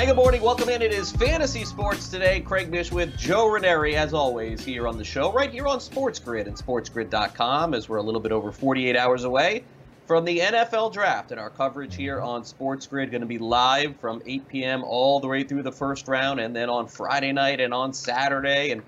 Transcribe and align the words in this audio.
Hey, 0.00 0.06
good 0.06 0.16
morning. 0.16 0.40
Welcome 0.40 0.70
in. 0.70 0.80
It 0.80 0.94
is 0.94 1.12
Fantasy 1.12 1.62
Sports 1.62 2.08
today. 2.08 2.40
Craig 2.40 2.70
Mish 2.70 2.90
with 2.90 3.14
Joe 3.18 3.48
Raineri, 3.48 3.96
as 3.96 4.14
always, 4.14 4.64
here 4.64 4.88
on 4.88 4.96
the 4.96 5.04
show, 5.04 5.30
right 5.30 5.50
here 5.50 5.66
on 5.66 5.78
Sports 5.78 6.18
Grid 6.18 6.46
and 6.46 6.56
SportsGrid.com, 6.56 7.74
as 7.74 7.86
we're 7.86 7.98
a 7.98 8.02
little 8.02 8.22
bit 8.22 8.32
over 8.32 8.50
48 8.50 8.96
hours 8.96 9.24
away 9.24 9.62
from 10.06 10.24
the 10.24 10.38
NFL 10.38 10.94
Draft. 10.94 11.32
And 11.32 11.38
our 11.38 11.50
coverage 11.50 11.96
here 11.96 12.18
on 12.18 12.46
Sports 12.46 12.86
Grid 12.86 13.10
going 13.10 13.20
to 13.20 13.26
be 13.26 13.36
live 13.36 13.94
from 13.96 14.22
8 14.24 14.48
p.m. 14.48 14.84
all 14.84 15.20
the 15.20 15.28
way 15.28 15.44
through 15.44 15.64
the 15.64 15.72
first 15.72 16.08
round, 16.08 16.40
and 16.40 16.56
then 16.56 16.70
on 16.70 16.86
Friday 16.88 17.32
night 17.32 17.60
and 17.60 17.74
on 17.74 17.92
Saturday. 17.92 18.70
And 18.70 18.82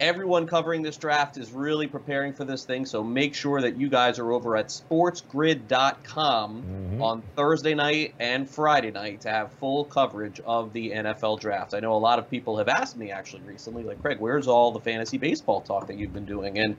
everyone 0.00 0.46
covering 0.46 0.82
this 0.82 0.96
draft 0.96 1.36
is 1.36 1.52
really 1.52 1.86
preparing 1.86 2.32
for 2.32 2.44
this 2.44 2.64
thing. 2.64 2.86
So 2.86 3.02
make 3.02 3.34
sure 3.34 3.60
that 3.60 3.76
you 3.76 3.88
guys 3.88 4.18
are 4.18 4.32
over 4.32 4.56
at 4.56 4.66
sportsgrid.com 4.68 6.62
Mm-hmm. 6.98 7.02
on 7.02 7.22
Thursday 7.36 7.74
night 7.74 8.14
and 8.18 8.48
Friday 8.48 8.90
night 8.90 9.20
to 9.22 9.28
have 9.28 9.52
full 9.52 9.84
coverage 9.84 10.40
of 10.44 10.72
the 10.72 10.90
NFL 10.90 11.40
draft. 11.40 11.74
I 11.74 11.80
know 11.80 11.94
a 11.94 11.98
lot 11.98 12.18
of 12.18 12.28
people 12.30 12.56
have 12.58 12.68
asked 12.68 12.96
me 12.96 13.10
actually 13.10 13.42
recently, 13.42 13.82
like, 13.84 14.00
Craig, 14.02 14.18
where's 14.18 14.48
all 14.48 14.72
the 14.72 14.80
fantasy 14.80 15.18
baseball 15.18 15.60
talk 15.60 15.86
that 15.86 15.96
you've 15.96 16.12
been 16.12 16.24
doing? 16.24 16.58
And 16.58 16.76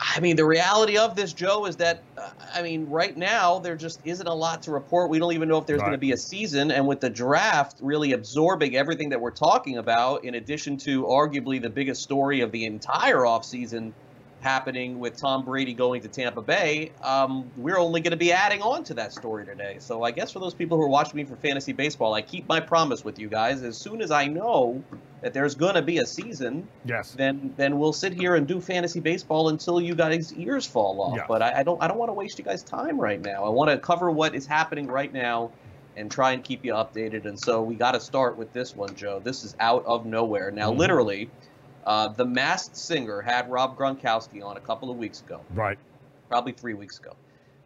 I 0.00 0.20
mean, 0.20 0.36
the 0.36 0.46
reality 0.46 0.98
of 0.98 1.16
this, 1.16 1.32
Joe, 1.32 1.66
is 1.66 1.76
that, 1.78 2.04
uh, 2.18 2.28
I 2.54 2.62
mean, 2.62 2.86
right 2.86 3.16
now, 3.16 3.60
there 3.60 3.76
just 3.76 4.00
isn't 4.04 4.26
a 4.26 4.34
lot 4.34 4.62
to 4.64 4.70
report. 4.72 5.10
We 5.10 5.18
don't 5.18 5.32
even 5.32 5.48
know 5.48 5.58
if 5.58 5.66
there's 5.66 5.80
Right. 5.80 5.86
going 5.86 5.94
to 5.94 5.98
be 5.98 6.12
a 6.12 6.18
season. 6.18 6.70
And 6.70 6.86
with 6.86 7.00
the 7.00 7.10
draft 7.10 7.76
really 7.80 8.12
absorbing 8.12 8.76
everything 8.76 9.10
that 9.10 9.20
we're 9.20 9.32
talking 9.32 9.78
about, 9.78 10.24
in 10.24 10.34
addition 10.34 10.76
to 10.84 11.04
arguably 11.04 11.62
the 11.62 11.70
biggest 11.70 12.02
story 12.02 12.40
of 12.42 12.52
the 12.52 12.66
entire 12.66 13.20
offseason 13.20 13.94
happening 14.40 14.98
with 14.98 15.16
Tom 15.16 15.44
Brady 15.44 15.74
going 15.74 16.02
to 16.02 16.08
Tampa 16.08 16.42
Bay, 16.42 16.92
um, 17.02 17.50
we're 17.56 17.78
only 17.78 18.00
going 18.00 18.12
to 18.12 18.16
be 18.16 18.32
adding 18.32 18.62
on 18.62 18.84
to 18.84 18.94
that 18.94 19.12
story 19.12 19.44
today. 19.44 19.76
So 19.80 20.02
I 20.02 20.10
guess 20.10 20.30
for 20.32 20.38
those 20.38 20.54
people 20.54 20.76
who 20.76 20.84
are 20.84 20.88
watching 20.88 21.16
me 21.16 21.24
for 21.24 21.36
fantasy 21.36 21.72
baseball, 21.72 22.14
I 22.14 22.22
keep 22.22 22.46
my 22.48 22.60
promise 22.60 23.04
with 23.04 23.18
you 23.18 23.28
guys. 23.28 23.62
As 23.62 23.76
soon 23.76 24.00
as 24.00 24.10
I 24.10 24.26
know 24.26 24.82
that 25.22 25.32
there's 25.34 25.54
going 25.54 25.74
to 25.74 25.82
be 25.82 25.98
a 25.98 26.06
season, 26.06 26.68
Yes. 26.84 27.12
then 27.12 27.54
then 27.56 27.78
we'll 27.78 27.92
sit 27.92 28.12
here 28.12 28.36
and 28.36 28.46
do 28.46 28.60
fantasy 28.60 29.00
baseball 29.00 29.48
until 29.48 29.80
you 29.80 29.94
guys' 29.94 30.32
ears 30.34 30.66
fall 30.66 31.00
off. 31.00 31.16
But 31.26 31.42
I, 31.42 31.60
I 31.60 31.62
don't 31.62 31.82
I 31.82 31.88
don't 31.88 31.98
want 31.98 32.10
to 32.10 32.14
waste 32.14 32.38
you 32.38 32.44
guys' 32.44 32.62
time 32.62 33.00
right 33.00 33.20
now. 33.20 33.44
I 33.44 33.48
want 33.48 33.70
to 33.70 33.78
cover 33.78 34.10
what 34.10 34.34
is 34.34 34.46
happening 34.46 34.86
right 34.86 35.12
now 35.12 35.50
and 35.96 36.10
try 36.10 36.32
and 36.32 36.44
keep 36.44 36.62
you 36.64 36.74
updated. 36.74 37.24
And 37.24 37.40
so 37.40 37.62
we 37.62 37.74
got 37.74 37.92
to 37.92 38.00
start 38.00 38.36
with 38.36 38.52
this 38.52 38.76
one, 38.76 38.94
Joe. 38.94 39.18
This 39.24 39.42
is 39.44 39.56
out 39.58 39.82
of 39.86 40.04
nowhere. 40.04 40.50
Now, 40.50 40.70
Mhm. 40.70 40.76
literally, 40.76 41.30
uh, 41.86 42.08
the 42.08 42.24
Masked 42.24 42.76
Singer 42.76 43.20
had 43.22 43.50
Rob 43.50 43.78
Gronkowski 43.78 44.42
on 44.44 44.56
a 44.56 44.60
couple 44.60 44.90
of 44.90 44.96
weeks 44.98 45.20
ago 45.20 45.40
Right. 45.54 45.78
probably 46.28 46.52
three 46.52 46.74
weeks 46.74 46.98
ago. 46.98 47.14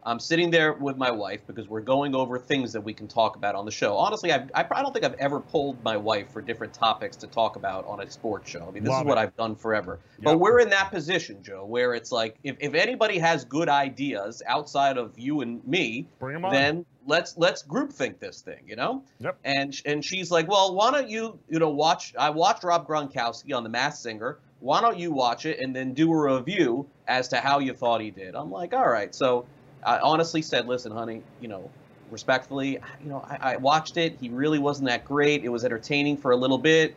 I'm 0.03 0.19
sitting 0.19 0.49
there 0.49 0.73
with 0.73 0.97
my 0.97 1.11
wife 1.11 1.41
because 1.45 1.67
we're 1.69 1.81
going 1.81 2.15
over 2.15 2.39
things 2.39 2.73
that 2.73 2.81
we 2.81 2.91
can 2.91 3.07
talk 3.07 3.35
about 3.35 3.53
on 3.53 3.65
the 3.65 3.71
show. 3.71 3.95
Honestly, 3.97 4.31
I've, 4.31 4.49
I, 4.55 4.65
I 4.71 4.81
don't 4.81 4.93
think 4.93 5.05
I've 5.05 5.13
ever 5.19 5.39
pulled 5.39 5.83
my 5.83 5.95
wife 5.95 6.31
for 6.31 6.41
different 6.41 6.73
topics 6.73 7.15
to 7.17 7.27
talk 7.27 7.55
about 7.55 7.85
on 7.85 8.01
a 8.01 8.09
sports 8.09 8.49
show. 8.49 8.65
I 8.67 8.71
mean, 8.71 8.81
this 8.83 8.89
Love 8.89 9.03
is 9.03 9.07
what 9.09 9.19
it. 9.19 9.21
I've 9.21 9.35
done 9.35 9.55
forever. 9.55 9.99
Yeah. 10.17 10.23
But 10.23 10.39
we're 10.39 10.59
in 10.59 10.69
that 10.71 10.89
position, 10.89 11.43
Joe, 11.43 11.65
where 11.65 11.93
it's 11.93 12.11
like 12.11 12.35
if, 12.43 12.55
if 12.59 12.73
anybody 12.73 13.19
has 13.19 13.45
good 13.45 13.69
ideas 13.69 14.41
outside 14.47 14.97
of 14.97 15.19
you 15.19 15.41
and 15.41 15.63
me, 15.67 16.07
Bring 16.19 16.33
them 16.33 16.45
on. 16.45 16.51
then 16.51 16.85
let's 17.05 17.37
let's 17.37 17.63
group 17.63 17.91
think 17.91 18.19
this 18.19 18.41
thing, 18.41 18.59
you 18.65 18.75
know. 18.75 19.03
Yep. 19.19 19.37
And 19.43 19.81
and 19.85 20.03
she's 20.03 20.31
like, 20.31 20.47
well, 20.47 20.75
why 20.75 20.91
don't 20.91 21.09
you 21.09 21.39
you 21.49 21.59
know 21.59 21.69
watch? 21.69 22.13
I 22.17 22.29
watched 22.29 22.63
Rob 22.63 22.87
Gronkowski 22.87 23.55
on 23.55 23.63
The 23.63 23.69
Masked 23.69 24.03
Singer. 24.03 24.39
Why 24.59 24.79
don't 24.81 24.97
you 24.97 25.11
watch 25.11 25.45
it 25.45 25.59
and 25.59 25.75
then 25.75 25.93
do 25.93 26.11
a 26.11 26.35
review 26.35 26.87
as 27.07 27.27
to 27.29 27.37
how 27.37 27.59
you 27.59 27.73
thought 27.73 27.99
he 28.01 28.11
did? 28.11 28.35
I'm 28.35 28.51
like, 28.51 28.73
all 28.73 28.87
right. 28.87 29.13
So 29.13 29.45
I 29.83 29.97
honestly 29.99 30.43
said, 30.43 30.67
listen, 30.67 30.91
honey, 30.91 31.23
you 31.39 31.47
know, 31.47 31.69
respectfully, 32.11 32.77
you 33.03 33.09
know, 33.09 33.25
I, 33.27 33.53
I 33.53 33.57
watched 33.57 33.97
it. 33.97 34.17
He 34.21 34.29
really 34.29 34.59
wasn't 34.59 34.89
that 34.89 35.05
great. 35.05 35.43
It 35.43 35.49
was 35.49 35.65
entertaining 35.65 36.17
for 36.17 36.31
a 36.31 36.35
little 36.35 36.59
bit. 36.59 36.95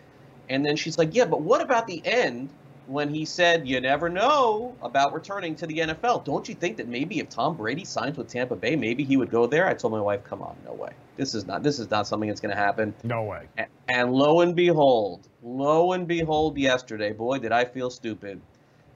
And 0.50 0.64
then 0.64 0.76
she's 0.76 0.98
like, 0.98 1.14
yeah, 1.14 1.24
but 1.24 1.40
what 1.40 1.62
about 1.62 1.86
the 1.86 2.02
end 2.04 2.50
when 2.86 3.12
he 3.14 3.24
said, 3.24 3.66
you 3.66 3.80
never 3.80 4.08
know 4.08 4.76
about 4.82 5.12
returning 5.14 5.54
to 5.56 5.66
the 5.66 5.78
NFL? 5.78 6.24
Don't 6.24 6.48
you 6.48 6.54
think 6.54 6.76
that 6.76 6.88
maybe 6.88 7.18
if 7.18 7.28
Tom 7.28 7.56
Brady 7.56 7.84
signs 7.84 8.16
with 8.16 8.28
Tampa 8.28 8.56
Bay, 8.56 8.76
maybe 8.76 9.04
he 9.04 9.16
would 9.16 9.30
go 9.30 9.46
there? 9.46 9.66
I 9.66 9.74
told 9.74 9.92
my 9.92 10.00
wife, 10.00 10.24
come 10.24 10.42
on, 10.42 10.56
no 10.64 10.74
way. 10.74 10.90
This 11.16 11.34
is 11.34 11.46
not 11.46 11.62
this 11.62 11.78
is 11.78 11.90
not 11.90 12.06
something 12.06 12.28
that's 12.28 12.40
going 12.40 12.54
to 12.54 12.60
happen. 12.60 12.94
no 13.04 13.22
way. 13.24 13.48
A- 13.58 13.66
And 13.88 14.12
lo 14.12 14.40
and 14.40 14.54
behold, 14.56 15.28
lo 15.42 15.92
and 15.92 16.06
behold, 16.08 16.58
yesterday, 16.58 17.12
boy, 17.12 17.38
did 17.38 17.52
I 17.52 17.64
feel 17.64 17.90
stupid 17.90 18.42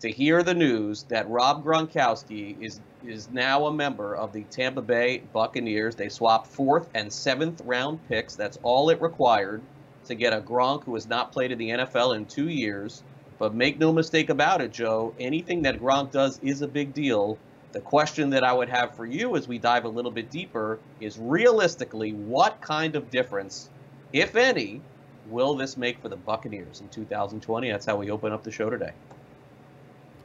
to 0.00 0.10
hear 0.10 0.42
the 0.42 0.54
news 0.54 1.04
that 1.04 1.28
Rob 1.28 1.64
Gronkowski 1.64 2.56
is 2.60 2.80
is 3.02 3.28
now 3.30 3.66
a 3.66 3.72
member 3.72 4.16
of 4.16 4.32
the 4.32 4.44
Tampa 4.44 4.82
Bay 4.82 5.18
Buccaneers. 5.32 5.94
They 5.96 6.08
swapped 6.08 6.48
fourth 6.48 6.90
and 6.94 7.12
seventh 7.12 7.60
round 7.64 8.00
picks. 8.08 8.34
That's 8.34 8.58
all 8.62 8.90
it 8.90 9.00
required 9.00 9.62
to 10.06 10.14
get 10.14 10.32
a 10.32 10.40
Gronk 10.40 10.84
who 10.84 10.94
has 10.94 11.06
not 11.06 11.32
played 11.32 11.52
in 11.52 11.58
the 11.58 11.68
NFL 11.70 12.16
in 12.16 12.26
two 12.26 12.48
years. 12.48 13.04
But 13.38 13.54
make 13.54 13.78
no 13.78 13.92
mistake 13.92 14.30
about 14.30 14.60
it, 14.60 14.72
Joe. 14.72 15.14
Anything 15.18 15.62
that 15.62 15.80
Gronk 15.80 16.10
does 16.10 16.40
is 16.42 16.62
a 16.62 16.68
big 16.68 16.92
deal. 16.92 17.38
The 17.72 17.80
question 17.80 18.30
that 18.30 18.44
I 18.44 18.52
would 18.52 18.68
have 18.68 18.94
for 18.94 19.06
you 19.06 19.36
as 19.36 19.46
we 19.46 19.58
dive 19.58 19.84
a 19.84 19.88
little 19.88 20.10
bit 20.10 20.30
deeper 20.30 20.78
is 21.00 21.18
realistically, 21.18 22.12
what 22.12 22.60
kind 22.60 22.96
of 22.96 23.10
difference, 23.10 23.70
if 24.12 24.34
any, 24.36 24.80
will 25.28 25.54
this 25.54 25.76
make 25.76 26.00
for 26.00 26.08
the 26.08 26.16
Buccaneers 26.16 26.80
in 26.80 26.88
2020? 26.88 27.70
That's 27.70 27.86
how 27.86 27.96
we 27.96 28.10
open 28.10 28.32
up 28.32 28.42
the 28.42 28.50
show 28.50 28.70
today. 28.70 28.92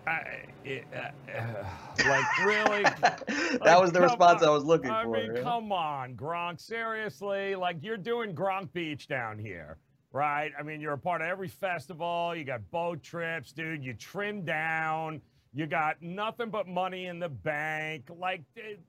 I, 0.08 0.44
it, 0.66 0.86
uh, 0.94 1.32
uh, 1.32 1.66
like 2.10 2.40
really? 2.46 2.84
that 3.64 3.80
was 3.80 3.92
the 3.92 4.02
response 4.02 4.42
on. 4.42 4.50
I 4.50 4.52
was 4.52 4.64
looking 4.64 4.92
I 4.92 5.04
for. 5.04 5.12
mean, 5.12 5.36
yeah. 5.36 5.42
come 5.42 5.72
on, 5.72 6.16
Gronk. 6.16 6.60
Seriously, 6.60 7.56
like 7.56 7.78
you're 7.82 7.98
doing 7.98 8.34
Gronk 8.36 8.72
Beach 8.74 9.08
down 9.08 9.38
here, 9.40 9.78
right? 10.14 10.52
I 10.58 10.64
mean, 10.64 10.80
you're 10.80 10.94
a 10.94 10.98
part 10.98 11.22
of 11.22 11.28
every 11.28 11.50
festival. 11.50 12.34
You 12.36 12.46
got 12.46 12.70
boat 12.72 13.04
trips, 13.04 13.52
dude. 13.52 13.84
You 13.84 13.94
trim 13.94 14.46
down. 14.46 15.22
You 15.56 15.68
got 15.68 16.02
nothing 16.02 16.50
but 16.50 16.68
money 16.68 17.08
in 17.08 17.20
the 17.20 17.30
bank. 17.30 18.10
Like, 18.10 18.44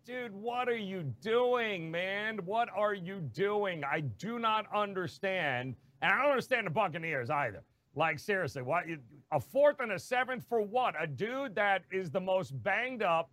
dude, 0.07 0.33
what 0.33 0.69
are 0.69 0.77
you 0.77 1.03
doing, 1.21 1.91
man? 1.91 2.39
What 2.45 2.69
are 2.75 2.95
you 2.95 3.21
doing? 3.21 3.83
I 3.85 4.01
do 4.01 4.39
not 4.39 4.67
understand. 4.75 5.75
And 6.01 6.13
I 6.13 6.23
don't 6.23 6.31
understand 6.31 6.67
the 6.67 6.71
Buccaneers 6.71 7.31
either. 7.31 7.65
Like, 7.97 8.19
seriously, 8.19 8.63
what? 8.63 8.85
A 9.33 9.41
fourth 9.41 9.81
and 9.81 9.93
a 9.93 9.99
seventh 9.99 10.45
for 10.49 10.61
what? 10.61 10.95
A 11.01 11.07
dude 11.07 11.55
that 11.55 11.83
is 11.91 12.11
the 12.11 12.21
most 12.21 12.51
banged 12.63 13.03
up 13.03 13.31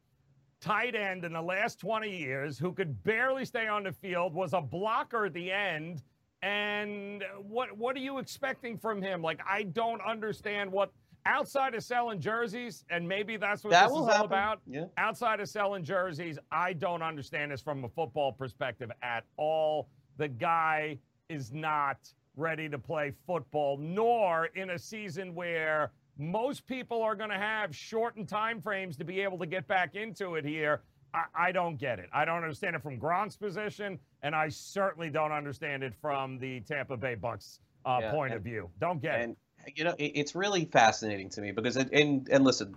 tight 0.61 0.93
end 0.93 1.25
in 1.25 1.33
the 1.33 1.41
last 1.41 1.79
20 1.79 2.15
years 2.15 2.59
who 2.59 2.71
could 2.71 3.03
barely 3.03 3.43
stay 3.43 3.67
on 3.67 3.83
the 3.83 3.91
field, 3.91 4.33
was 4.33 4.53
a 4.53 4.61
blocker 4.61 5.25
at 5.25 5.33
the 5.33 5.51
end. 5.51 6.03
And 6.41 7.23
what 7.47 7.77
what 7.77 7.95
are 7.95 7.99
you 7.99 8.17
expecting 8.17 8.77
from 8.77 9.01
him? 9.01 9.21
Like, 9.21 9.39
I 9.47 9.63
don't 9.63 10.01
understand 10.01 10.71
what 10.71 10.91
outside 11.25 11.75
of 11.75 11.83
selling 11.83 12.19
jerseys, 12.19 12.83
and 12.89 13.07
maybe 13.07 13.37
that's 13.37 13.63
what 13.63 13.71
that 13.71 13.89
this 13.89 13.91
is 13.91 14.07
all 14.07 14.25
about. 14.25 14.61
Yeah. 14.65 14.85
Outside 14.97 15.39
of 15.39 15.49
selling 15.49 15.83
jerseys, 15.83 16.39
I 16.51 16.73
don't 16.73 17.03
understand 17.03 17.51
this 17.51 17.61
from 17.61 17.83
a 17.83 17.89
football 17.89 18.31
perspective 18.31 18.91
at 19.03 19.23
all. 19.37 19.89
The 20.17 20.27
guy 20.27 20.97
is 21.29 21.51
not 21.51 21.97
ready 22.35 22.69
to 22.69 22.79
play 22.79 23.13
football, 23.27 23.77
nor 23.77 24.45
in 24.55 24.71
a 24.71 24.79
season 24.79 25.35
where 25.35 25.91
most 26.17 26.65
people 26.67 27.01
are 27.01 27.15
going 27.15 27.29
to 27.29 27.37
have 27.37 27.75
shortened 27.75 28.27
time 28.27 28.61
frames 28.61 28.97
to 28.97 29.03
be 29.03 29.21
able 29.21 29.37
to 29.39 29.45
get 29.45 29.67
back 29.67 29.95
into 29.95 30.35
it 30.35 30.45
here. 30.45 30.81
I, 31.13 31.23
I 31.35 31.51
don't 31.51 31.77
get 31.77 31.99
it. 31.99 32.09
I 32.13 32.25
don't 32.25 32.37
understand 32.37 32.75
it 32.75 32.81
from 32.81 32.99
Gronk's 32.99 33.35
position, 33.35 33.99
and 34.23 34.35
I 34.35 34.49
certainly 34.49 35.09
don't 35.09 35.31
understand 35.31 35.83
it 35.83 35.93
from 36.01 36.37
the 36.39 36.61
Tampa 36.61 36.95
Bay 36.97 37.15
Bucks 37.15 37.59
uh, 37.85 37.99
Yeah, 38.01 38.11
point 38.11 38.31
and- 38.33 38.37
of 38.37 38.43
view. 38.43 38.69
Don't 38.79 39.01
get 39.01 39.19
it. 39.19 39.23
And 39.23 39.35
you 39.75 39.83
know, 39.83 39.93
it, 39.99 40.11
it's 40.15 40.33
really 40.35 40.65
fascinating 40.65 41.29
to 41.29 41.41
me 41.41 41.51
because, 41.51 41.77
it, 41.77 41.89
and 41.93 42.27
and 42.29 42.43
listen, 42.43 42.75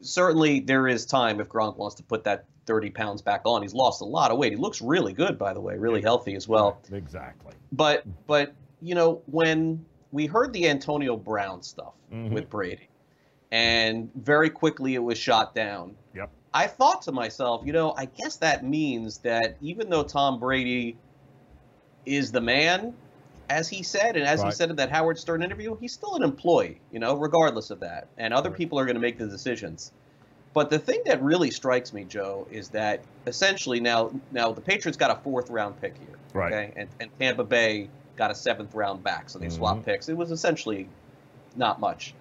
certainly 0.00 0.60
there 0.60 0.88
is 0.88 1.06
time 1.06 1.40
if 1.40 1.48
Gronk 1.48 1.76
wants 1.76 1.94
to 1.96 2.02
put 2.02 2.24
that 2.24 2.46
30 2.66 2.90
pounds 2.90 3.22
back 3.22 3.42
on. 3.44 3.62
He's 3.62 3.74
lost 3.74 4.00
a 4.00 4.04
lot 4.04 4.30
of 4.32 4.38
weight. 4.38 4.52
He 4.52 4.56
looks 4.58 4.82
really 4.82 5.12
good, 5.12 5.38
by 5.38 5.52
the 5.54 5.60
way, 5.60 5.76
really 5.76 6.02
healthy 6.02 6.34
as 6.34 6.48
well. 6.48 6.80
Exactly. 6.92 7.52
But 7.72 8.04
but 8.26 8.54
you 8.82 8.94
know 8.94 9.22
when 9.26 9.84
we 10.12 10.26
heard 10.26 10.52
the 10.52 10.68
Antonio 10.68 11.16
Brown 11.16 11.62
stuff 11.62 11.92
Mhm. 12.12 12.30
with 12.32 12.48
Brady, 12.50 12.88
and 13.52 14.10
very 14.14 14.50
quickly 14.50 14.94
it 14.94 15.02
was 15.02 15.18
shot 15.18 15.54
down. 15.54 15.94
I 16.56 16.68
thought 16.68 17.02
to 17.02 17.12
myself, 17.12 17.66
you 17.66 17.74
know, 17.74 17.92
I 17.98 18.06
guess 18.06 18.36
that 18.36 18.64
means 18.64 19.18
that 19.18 19.58
even 19.60 19.90
though 19.90 20.02
Tom 20.02 20.40
Brady 20.40 20.96
is 22.06 22.32
the 22.32 22.40
man, 22.40 22.94
as 23.50 23.68
he 23.68 23.82
said, 23.82 24.16
and 24.16 24.26
as 24.26 24.40
Right. 24.40 24.46
he 24.46 24.52
said 24.52 24.70
in 24.70 24.76
that 24.76 24.90
Howard 24.90 25.18
Stern 25.18 25.42
interview, 25.42 25.76
he's 25.76 25.92
still 25.92 26.14
an 26.14 26.22
employee, 26.22 26.80
you 26.90 26.98
know, 26.98 27.14
regardless 27.14 27.68
of 27.68 27.80
that. 27.80 28.08
And 28.16 28.32
other 28.32 28.48
Right. 28.48 28.56
people 28.56 28.78
are 28.78 28.86
going 28.86 28.94
to 28.94 29.02
make 29.02 29.18
the 29.18 29.26
decisions. 29.26 29.92
But 30.54 30.70
the 30.70 30.78
thing 30.78 31.02
that 31.04 31.22
really 31.22 31.50
strikes 31.50 31.92
me, 31.92 32.04
Joe, 32.04 32.46
is 32.50 32.70
that 32.70 33.00
essentially 33.26 33.78
now, 33.78 34.10
now 34.32 34.50
the 34.50 34.62
Patriots 34.62 34.96
got 34.96 35.10
a 35.10 35.16
fourth 35.16 35.50
round 35.50 35.78
pick 35.82 35.98
here, 35.98 36.16
Right. 36.32 36.52
okay, 36.54 36.72
and, 36.74 36.88
and 37.00 37.10
Tampa 37.20 37.44
Bay 37.44 37.90
got 38.16 38.30
a 38.30 38.34
seventh 38.34 38.74
round 38.74 39.04
back, 39.04 39.28
so 39.28 39.38
they 39.38 39.50
swapped 39.50 39.80
mm-hmm. 39.80 39.90
picks. 39.90 40.08
It 40.08 40.16
was 40.16 40.30
essentially 40.30 40.88
not 41.54 41.80
much. 41.80 42.14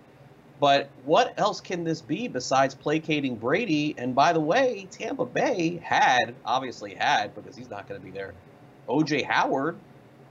But 0.60 0.90
what 1.04 1.34
else 1.38 1.60
can 1.60 1.84
this 1.84 2.02
be 2.02 2.28
besides 2.28 2.74
placating 2.74 3.36
Brady? 3.36 3.94
And 3.98 4.16
by 4.16 4.32
the 4.32 4.40
way, 4.40 4.88
Tampa 4.90 5.26
Bay 5.26 5.82
had, 5.84 6.34
obviously 6.46 6.96
had, 6.96 7.36
because 7.36 7.58
he's 7.58 7.70
not 7.70 7.88
going 7.88 8.00
to 8.00 8.06
be 8.06 8.12
there, 8.12 8.34
OJ 8.88 9.26
Howard, 9.26 9.78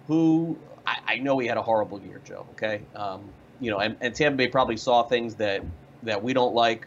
who 0.06 0.56
I, 0.86 0.98
I 1.06 1.18
know 1.18 1.38
he 1.38 1.46
had 1.46 1.56
a 1.56 1.62
horrible 1.62 2.00
year, 2.00 2.20
Joe. 2.24 2.46
Okay, 2.52 2.80
um, 2.94 3.28
you 3.60 3.70
know, 3.70 3.78
and, 3.78 3.96
and 4.00 4.14
Tampa 4.14 4.36
Bay 4.36 4.48
probably 4.48 4.76
saw 4.76 5.02
things 5.02 5.34
that 5.36 5.62
that 6.02 6.22
we 6.22 6.32
don't 6.32 6.54
like. 6.54 6.86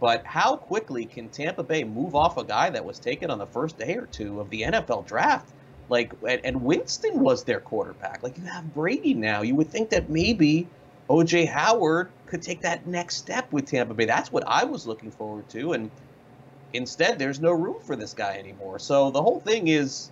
But 0.00 0.24
how 0.24 0.56
quickly 0.56 1.04
can 1.04 1.28
Tampa 1.28 1.64
Bay 1.64 1.82
move 1.82 2.14
off 2.14 2.36
a 2.36 2.44
guy 2.44 2.70
that 2.70 2.84
was 2.84 3.00
taken 3.00 3.30
on 3.30 3.38
the 3.38 3.46
first 3.46 3.78
day 3.78 3.96
or 3.96 4.06
two 4.06 4.40
of 4.40 4.48
the 4.48 4.62
NFL 4.62 5.06
draft? 5.06 5.50
Like, 5.88 6.12
and, 6.26 6.40
and 6.44 6.62
Winston 6.62 7.18
was 7.20 7.42
their 7.42 7.58
quarterback. 7.58 8.22
Like, 8.22 8.38
you 8.38 8.44
have 8.44 8.72
Brady 8.74 9.14
now. 9.14 9.42
You 9.42 9.56
would 9.56 9.70
think 9.70 9.90
that 9.90 10.08
maybe 10.08 10.68
OJ 11.10 11.48
Howard 11.48 12.10
could 12.28 12.42
take 12.42 12.60
that 12.62 12.86
next 12.86 13.16
step 13.16 13.52
with 13.52 13.66
Tampa 13.66 13.94
Bay. 13.94 14.04
That's 14.04 14.32
what 14.32 14.44
I 14.46 14.64
was 14.64 14.86
looking 14.86 15.10
forward 15.10 15.48
to. 15.50 15.72
And 15.72 15.90
instead, 16.72 17.18
there's 17.18 17.40
no 17.40 17.52
room 17.52 17.76
for 17.84 17.96
this 17.96 18.14
guy 18.14 18.38
anymore. 18.38 18.78
So 18.78 19.10
the 19.10 19.22
whole 19.22 19.40
thing 19.40 19.68
is 19.68 20.10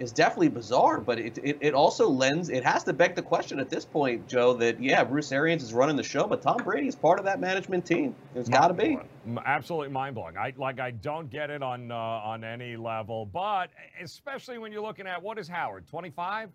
is 0.00 0.10
definitely 0.12 0.48
bizarre, 0.48 1.00
but 1.00 1.18
it, 1.20 1.38
it, 1.38 1.58
it 1.60 1.74
also 1.74 2.08
lends 2.08 2.48
it 2.48 2.64
has 2.64 2.82
to 2.84 2.92
beg 2.92 3.14
the 3.14 3.22
question 3.22 3.60
at 3.60 3.70
this 3.70 3.84
point, 3.84 4.28
Joe, 4.28 4.54
that 4.54 4.82
yeah, 4.82 5.04
Bruce 5.04 5.30
Arians 5.30 5.62
is 5.62 5.72
running 5.72 5.96
the 5.96 6.02
show, 6.02 6.26
but 6.26 6.42
Tom 6.42 6.56
Brady 6.64 6.88
is 6.88 6.96
part 6.96 7.18
of 7.18 7.24
that 7.26 7.40
management 7.40 7.86
team. 7.86 8.14
There's 8.34 8.48
got 8.48 8.68
to 8.68 8.74
be. 8.74 8.98
Absolutely 9.46 9.90
mind 9.90 10.14
blowing. 10.16 10.36
I 10.36 10.52
like. 10.56 10.80
I 10.80 10.90
don't 10.90 11.30
get 11.30 11.50
it 11.50 11.62
on 11.62 11.90
uh, 11.90 11.94
on 11.94 12.44
any 12.44 12.76
level, 12.76 13.26
but 13.26 13.70
especially 14.02 14.58
when 14.58 14.72
you're 14.72 14.82
looking 14.82 15.06
at 15.06 15.22
what 15.22 15.38
is 15.38 15.48
Howard, 15.48 15.86
25, 15.88 16.50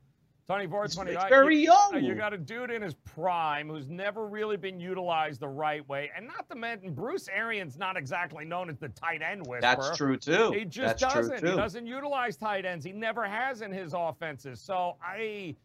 24, 0.50 0.86
It's, 0.86 0.96
29. 0.96 1.22
it's 1.22 1.30
very 1.30 1.58
young. 1.64 2.04
You 2.04 2.16
got 2.16 2.34
a 2.34 2.38
dude 2.38 2.72
in 2.72 2.82
his 2.82 2.96
prime 2.96 3.70
who's 3.70 3.88
never 3.88 4.26
really 4.26 4.58
been 4.58 4.80
utilized 4.80 5.42
the 5.42 5.48
right 5.48 5.88
way, 5.88 6.10
and 6.18 6.26
not 6.26 6.50
to 6.50 6.56
mention 6.56 6.92
Bruce 6.92 7.28
Arians, 7.32 7.78
not 7.78 7.96
exactly 7.96 8.46
known 8.46 8.68
as 8.68 8.80
the 8.80 8.90
tight 8.90 9.22
end 9.22 9.42
whisperer. 9.46 9.62
That's 9.62 9.96
true 9.96 10.18
too. 10.18 10.52
He 10.58 10.66
just 10.66 10.98
That's 10.98 11.14
doesn't. 11.14 11.38
true 11.42 11.52
He 11.52 11.56
doesn't 11.56 11.86
utilize 11.86 12.36
tight 12.36 12.66
ends. 12.66 12.84
He 12.84 12.92
never 12.92 13.26
has 13.26 13.62
in 13.62 13.72
his 13.72 13.94
offenses. 13.96 14.60
So 14.60 14.96
I, 15.04 15.56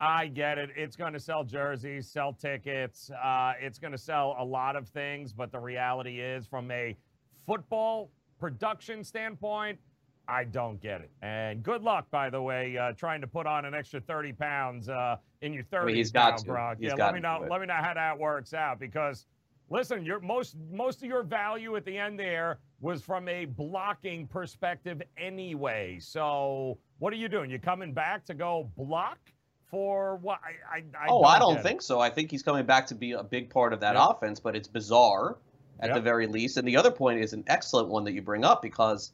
I 0.00 0.26
get 0.26 0.58
it. 0.58 0.70
It's 0.74 0.96
going 0.96 1.12
to 1.12 1.20
sell 1.20 1.44
jerseys, 1.44 2.08
sell 2.08 2.32
tickets. 2.32 3.12
Uh, 3.12 3.52
it's 3.60 3.78
going 3.78 3.92
to 3.92 3.98
sell 3.98 4.34
a 4.40 4.44
lot 4.44 4.74
of 4.74 4.88
things. 4.88 5.32
But 5.32 5.52
the 5.52 5.60
reality 5.60 6.18
is, 6.18 6.48
from 6.48 6.68
a 6.72 6.96
football 7.46 8.10
production 8.40 9.04
standpoint, 9.04 9.78
I 10.28 10.44
don't 10.44 10.80
get 10.80 11.00
it. 11.00 11.10
And 11.20 11.62
good 11.62 11.82
luck, 11.82 12.06
by 12.10 12.30
the 12.30 12.40
way, 12.40 12.76
uh, 12.78 12.92
trying 12.92 13.20
to 13.20 13.26
put 13.26 13.46
on 13.46 13.64
an 13.64 13.74
extra 13.74 14.00
30 14.00 14.32
pounds 14.32 14.88
uh, 14.88 15.16
in 15.40 15.52
your 15.52 15.64
30s 15.64 15.86
mean, 15.86 15.96
he's 15.96 16.10
got 16.10 16.30
now, 16.32 16.36
to. 16.36 16.50
Gronk. 16.50 16.76
He's 16.78 16.88
yeah, 16.88 16.96
got 16.96 17.06
let 17.06 17.14
me 17.14 17.20
know. 17.20 17.46
Let 17.50 17.60
me 17.60 17.66
know 17.66 17.74
how 17.74 17.94
that 17.94 18.18
works 18.18 18.54
out 18.54 18.78
because 18.78 19.26
listen, 19.70 20.04
your 20.04 20.20
most 20.20 20.56
most 20.70 21.02
of 21.02 21.08
your 21.08 21.22
value 21.22 21.76
at 21.76 21.84
the 21.84 21.96
end 21.96 22.18
there 22.18 22.58
was 22.80 23.02
from 23.02 23.28
a 23.28 23.46
blocking 23.46 24.26
perspective 24.26 25.02
anyway. 25.16 25.98
So 26.00 26.78
what 26.98 27.12
are 27.12 27.16
you 27.16 27.28
doing? 27.28 27.50
You 27.50 27.58
coming 27.58 27.92
back 27.92 28.24
to 28.26 28.34
go 28.34 28.70
block 28.76 29.18
for 29.70 30.16
what? 30.16 30.38
I, 30.44 30.78
I, 30.78 31.06
I 31.06 31.06
oh, 31.08 31.24
I 31.24 31.38
don't 31.38 31.54
get 31.54 31.60
it. 31.60 31.62
think 31.64 31.82
so. 31.82 32.00
I 32.00 32.10
think 32.10 32.30
he's 32.30 32.42
coming 32.42 32.66
back 32.66 32.86
to 32.88 32.94
be 32.94 33.12
a 33.12 33.22
big 33.22 33.50
part 33.50 33.72
of 33.72 33.80
that 33.80 33.94
Yep. 33.94 34.04
offense, 34.10 34.40
but 34.40 34.54
it's 34.54 34.68
bizarre 34.68 35.38
at 35.80 35.88
Yep. 35.88 35.96
the 35.96 36.00
very 36.00 36.26
least. 36.26 36.56
And 36.58 36.68
the 36.68 36.76
other 36.76 36.90
point 36.90 37.20
is 37.20 37.32
an 37.32 37.42
excellent 37.46 37.88
one 37.88 38.04
that 38.04 38.12
you 38.12 38.22
bring 38.22 38.44
up 38.44 38.62
because, 38.62 39.12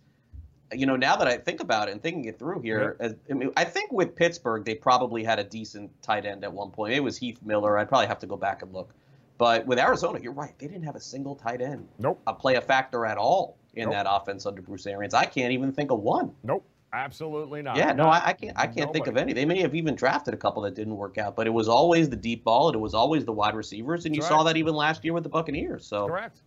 you 0.72 0.86
know, 0.86 0.96
now 0.96 1.16
that 1.16 1.26
I 1.28 1.38
think 1.38 1.60
about 1.60 1.88
it 1.88 1.92
and 1.92 2.02
thinking 2.02 2.24
it 2.26 2.38
through 2.38 2.60
here, 2.60 2.96
as- 3.00 3.12
uh, 3.12 3.16
I, 3.30 3.34
mean, 3.34 3.50
I 3.56 3.64
think 3.64 3.92
with 3.92 4.14
Pittsburgh 4.14 4.64
they 4.64 4.74
probably 4.74 5.24
had 5.24 5.38
a 5.38 5.44
decent 5.44 5.90
tight 6.02 6.26
end 6.26 6.44
at 6.44 6.52
one 6.52 6.70
point. 6.70 6.94
It 6.94 7.00
was 7.00 7.16
Heath 7.16 7.38
Miller. 7.44 7.78
I'd 7.78 7.88
probably 7.88 8.06
have 8.06 8.18
to 8.20 8.26
go 8.26 8.36
back 8.36 8.62
and 8.62 8.72
look. 8.72 8.94
But 9.38 9.66
with 9.66 9.78
Arizona, 9.78 10.18
you're 10.20 10.32
right. 10.32 10.58
They 10.58 10.66
didn't 10.66 10.84
have 10.84 10.96
a 10.96 11.00
single 11.00 11.36
tight 11.36 11.60
end 11.62 11.88
Nope. 11.98 12.20
a 12.26 12.34
play 12.34 12.56
a 12.56 12.60
factor 12.60 13.06
at 13.06 13.16
all 13.18 13.56
in 13.74 13.84
Nope. 13.84 13.92
that 13.92 14.06
offense 14.08 14.46
under 14.46 14.60
Bruce 14.60 14.86
Arians. 14.86 15.14
I 15.14 15.24
can't 15.26 15.52
even 15.52 15.72
think 15.72 15.90
of 15.92 16.00
one. 16.00 16.32
Nope. 16.42 16.64
Absolutely 16.92 17.60
not. 17.60 17.76
Yeah, 17.76 17.92
no, 17.92 18.04
I, 18.04 18.28
I 18.28 18.32
can't. 18.32 18.58
I 18.58 18.66
can't 18.66 18.92
think 18.94 19.06
of 19.08 19.18
any. 19.18 19.34
They 19.34 19.44
may 19.44 19.60
have 19.60 19.74
even 19.74 19.94
drafted 19.94 20.32
a 20.32 20.38
couple 20.38 20.62
that 20.62 20.74
didn't 20.74 20.96
work 20.96 21.18
out, 21.18 21.36
but 21.36 21.46
it 21.46 21.50
was 21.50 21.68
always 21.68 22.08
the 22.08 22.16
deep 22.16 22.44
ball, 22.44 22.68
and 22.68 22.74
it 22.74 22.78
was 22.78 22.94
always 22.94 23.26
the 23.26 23.32
wide 23.32 23.54
receivers, 23.54 24.06
and 24.06 24.16
you 24.16 24.22
saw 24.22 24.42
that 24.44 24.56
even 24.56 24.74
last 24.74 25.04
year 25.04 25.12
with 25.12 25.22
the 25.22 25.28
Buccaneers. 25.28 25.86
So 25.86 26.06
Correct. 26.08 26.40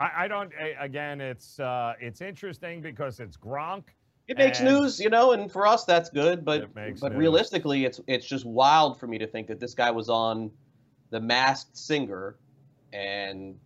I, 0.00 0.24
I 0.24 0.28
don't. 0.28 0.50
a- 0.58 0.82
Again, 0.82 1.20
it's 1.20 1.60
uh, 1.60 1.94
it's 2.00 2.20
interesting 2.20 2.80
because 2.80 3.20
it's 3.20 3.36
Gronk. 3.36 3.84
it 4.28 4.38
makes 4.38 4.60
And- 4.60 4.68
news, 4.70 4.98
you 4.98 5.10
know, 5.10 5.32
and 5.32 5.50
for 5.52 5.66
us 5.66 5.84
that's 5.84 6.08
good. 6.10 6.44
But 6.44 6.62
It 6.62 6.74
makes 6.74 7.00
but 7.00 7.12
news. 7.12 7.18
realistically, 7.18 7.84
it's 7.84 8.00
it's 8.06 8.26
just 8.26 8.44
wild 8.46 8.98
for 8.98 9.06
me 9.06 9.18
to 9.18 9.26
think 9.26 9.46
that 9.48 9.60
this 9.60 9.74
guy 9.74 9.90
was 9.90 10.08
on 10.08 10.50
the 11.10 11.20
Masked 11.20 11.76
Singer, 11.76 12.36
and 12.92 13.56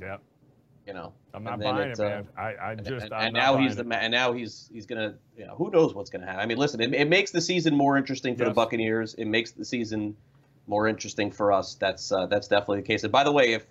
Yeah, 0.00 0.18
you 0.86 0.94
know, 0.94 1.12
I'm 1.34 1.44
not 1.44 1.60
buying 1.60 1.90
it, 1.90 2.00
uh, 2.00 2.04
man. 2.04 2.28
I, 2.36 2.54
I 2.70 2.74
just. 2.76 3.04
and, 3.06 3.12
and 3.12 3.34
now 3.34 3.56
he's 3.56 3.74
the 3.76 3.82
it. 3.82 3.86
ma- 3.88 3.96
and 3.96 4.12
now 4.12 4.32
he's 4.32 4.70
he's 4.72 4.86
gonna 4.86 5.14
you 5.36 5.46
know 5.46 5.54
who 5.56 5.70
knows 5.70 5.94
what's 5.94 6.10
gonna 6.10 6.26
happen. 6.26 6.40
I 6.40 6.46
mean, 6.46 6.58
listen, 6.58 6.80
it, 6.80 6.94
it 6.94 7.08
makes 7.08 7.30
the 7.32 7.40
season 7.40 7.76
more 7.76 7.96
interesting 7.96 8.36
for 8.36 8.44
the 8.44 8.50
Buccaneers. 8.52 9.14
It 9.14 9.26
makes 9.26 9.50
the 9.52 9.64
season 9.64 10.16
more 10.68 10.86
interesting 10.88 11.30
for 11.32 11.52
us. 11.52 11.74
That's 11.74 12.10
uh, 12.12 12.26
that's 12.26 12.48
definitely 12.48 12.78
the 12.82 12.86
case. 12.86 13.02
And 13.02 13.12
by 13.12 13.24
the 13.24 13.32
way, 13.32 13.52
if 13.54 13.66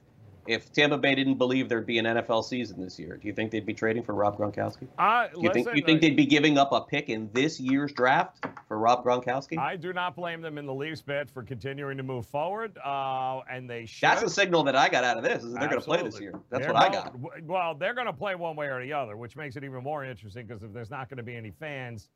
if 0.47 0.71
Tampa 0.71 0.97
Bay 0.97 1.15
didn't 1.15 1.35
believe 1.35 1.69
there'd 1.69 1.85
be 1.85 1.99
an 1.99 2.05
NFL 2.05 2.43
season 2.43 2.81
this 2.81 2.97
year, 2.99 3.17
do 3.17 3.27
you 3.27 3.33
think 3.33 3.51
they'd 3.51 3.65
be 3.65 3.73
trading 3.73 4.03
for 4.03 4.13
Rob 4.13 4.37
Gronkowski? 4.37 4.87
Uh, 4.97 5.27
Do 5.27 5.41
you 5.41 5.53
think 5.53 5.67
you 5.75 5.83
think 5.83 5.99
uh, 5.99 6.01
they'd 6.01 6.15
be 6.15 6.25
giving 6.25 6.57
up 6.57 6.71
a 6.71 6.81
pick 6.81 7.09
in 7.09 7.29
this 7.33 7.59
year's 7.59 7.91
draft 7.91 8.43
for 8.67 8.77
Rob 8.79 9.03
Gronkowski? 9.03 9.57
I 9.57 9.75
do 9.75 9.93
not 9.93 10.15
blame 10.15 10.41
them 10.41 10.57
in 10.57 10.65
the 10.65 10.73
least 10.73 11.05
bit 11.05 11.29
for 11.29 11.43
continuing 11.43 11.97
to 11.97 12.03
move 12.03 12.25
forward, 12.25 12.77
uh, 12.83 13.41
and 13.49 13.69
they 13.69 13.85
should. 13.85 14.07
That's 14.07 14.21
the 14.21 14.29
signal 14.29 14.63
that 14.63 14.75
I 14.75 14.89
got 14.89 15.03
out 15.03 15.17
of 15.17 15.23
this. 15.23 15.43
Is 15.43 15.53
that 15.53 15.59
they're 15.59 15.69
going 15.69 15.81
to 15.81 15.85
play 15.85 16.01
this 16.01 16.19
year. 16.19 16.33
That's 16.49 16.65
They're 16.65 16.73
what 16.73 16.83
I 16.83 16.89
got. 16.89 17.15
Well, 17.43 17.75
they're 17.75 17.93
going 17.93 18.07
to 18.07 18.13
play 18.13 18.35
one 18.35 18.55
way 18.55 18.67
or 18.67 18.81
the 18.83 18.93
other, 18.93 19.17
which 19.17 19.35
makes 19.35 19.55
it 19.55 19.63
even 19.63 19.83
more 19.83 20.03
interesting 20.03 20.47
because 20.47 20.63
if 20.63 20.73
there's 20.73 20.91
not 20.91 21.09
going 21.09 21.17
to 21.17 21.23
be 21.23 21.35
any 21.35 21.51
fans, 21.51 22.09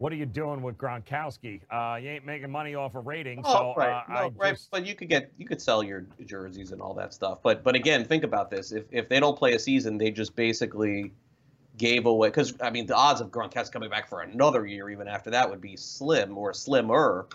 what 0.00 0.14
are 0.14 0.16
you 0.16 0.24
doing 0.24 0.62
with 0.62 0.78
Gronkowski? 0.78 1.60
Uh, 1.70 1.96
you 1.96 2.08
ain't 2.08 2.24
making 2.24 2.50
money 2.50 2.74
off 2.74 2.94
of 2.94 3.06
ratings, 3.06 3.44
Oh, 3.46 3.52
so 3.52 3.74
right, 3.76 3.90
uh, 3.90 4.02
no, 4.08 4.14
I 4.14 4.28
right. 4.28 4.54
just 4.54 4.70
But 4.70 4.86
you 4.86 4.94
could 4.94 5.10
get 5.10 5.30
you 5.36 5.46
could 5.46 5.60
sell 5.60 5.82
your 5.82 6.06
jerseys 6.24 6.72
and 6.72 6.80
all 6.80 6.94
that 6.94 7.12
stuff. 7.12 7.40
But 7.42 7.62
but 7.62 7.74
again, 7.74 8.06
think 8.06 8.24
about 8.24 8.50
this: 8.50 8.72
if 8.72 8.84
if 8.90 9.10
they 9.10 9.20
don't 9.20 9.38
play 9.38 9.52
a 9.52 9.58
season, 9.58 9.98
they 9.98 10.10
just 10.10 10.34
basically 10.34 11.12
gave 11.76 12.06
away. 12.06 12.28
Because 12.28 12.54
I 12.62 12.70
mean, 12.70 12.86
the 12.86 12.96
odds 12.96 13.20
of 13.20 13.30
Gronkowski 13.30 13.72
coming 13.72 13.90
back 13.90 14.08
for 14.08 14.22
another 14.22 14.64
year, 14.64 14.88
even 14.88 15.06
after 15.06 15.28
that, 15.30 15.50
would 15.50 15.60
be 15.60 15.76
slim 15.76 16.36
or 16.38 16.54
slimmer. 16.54 17.26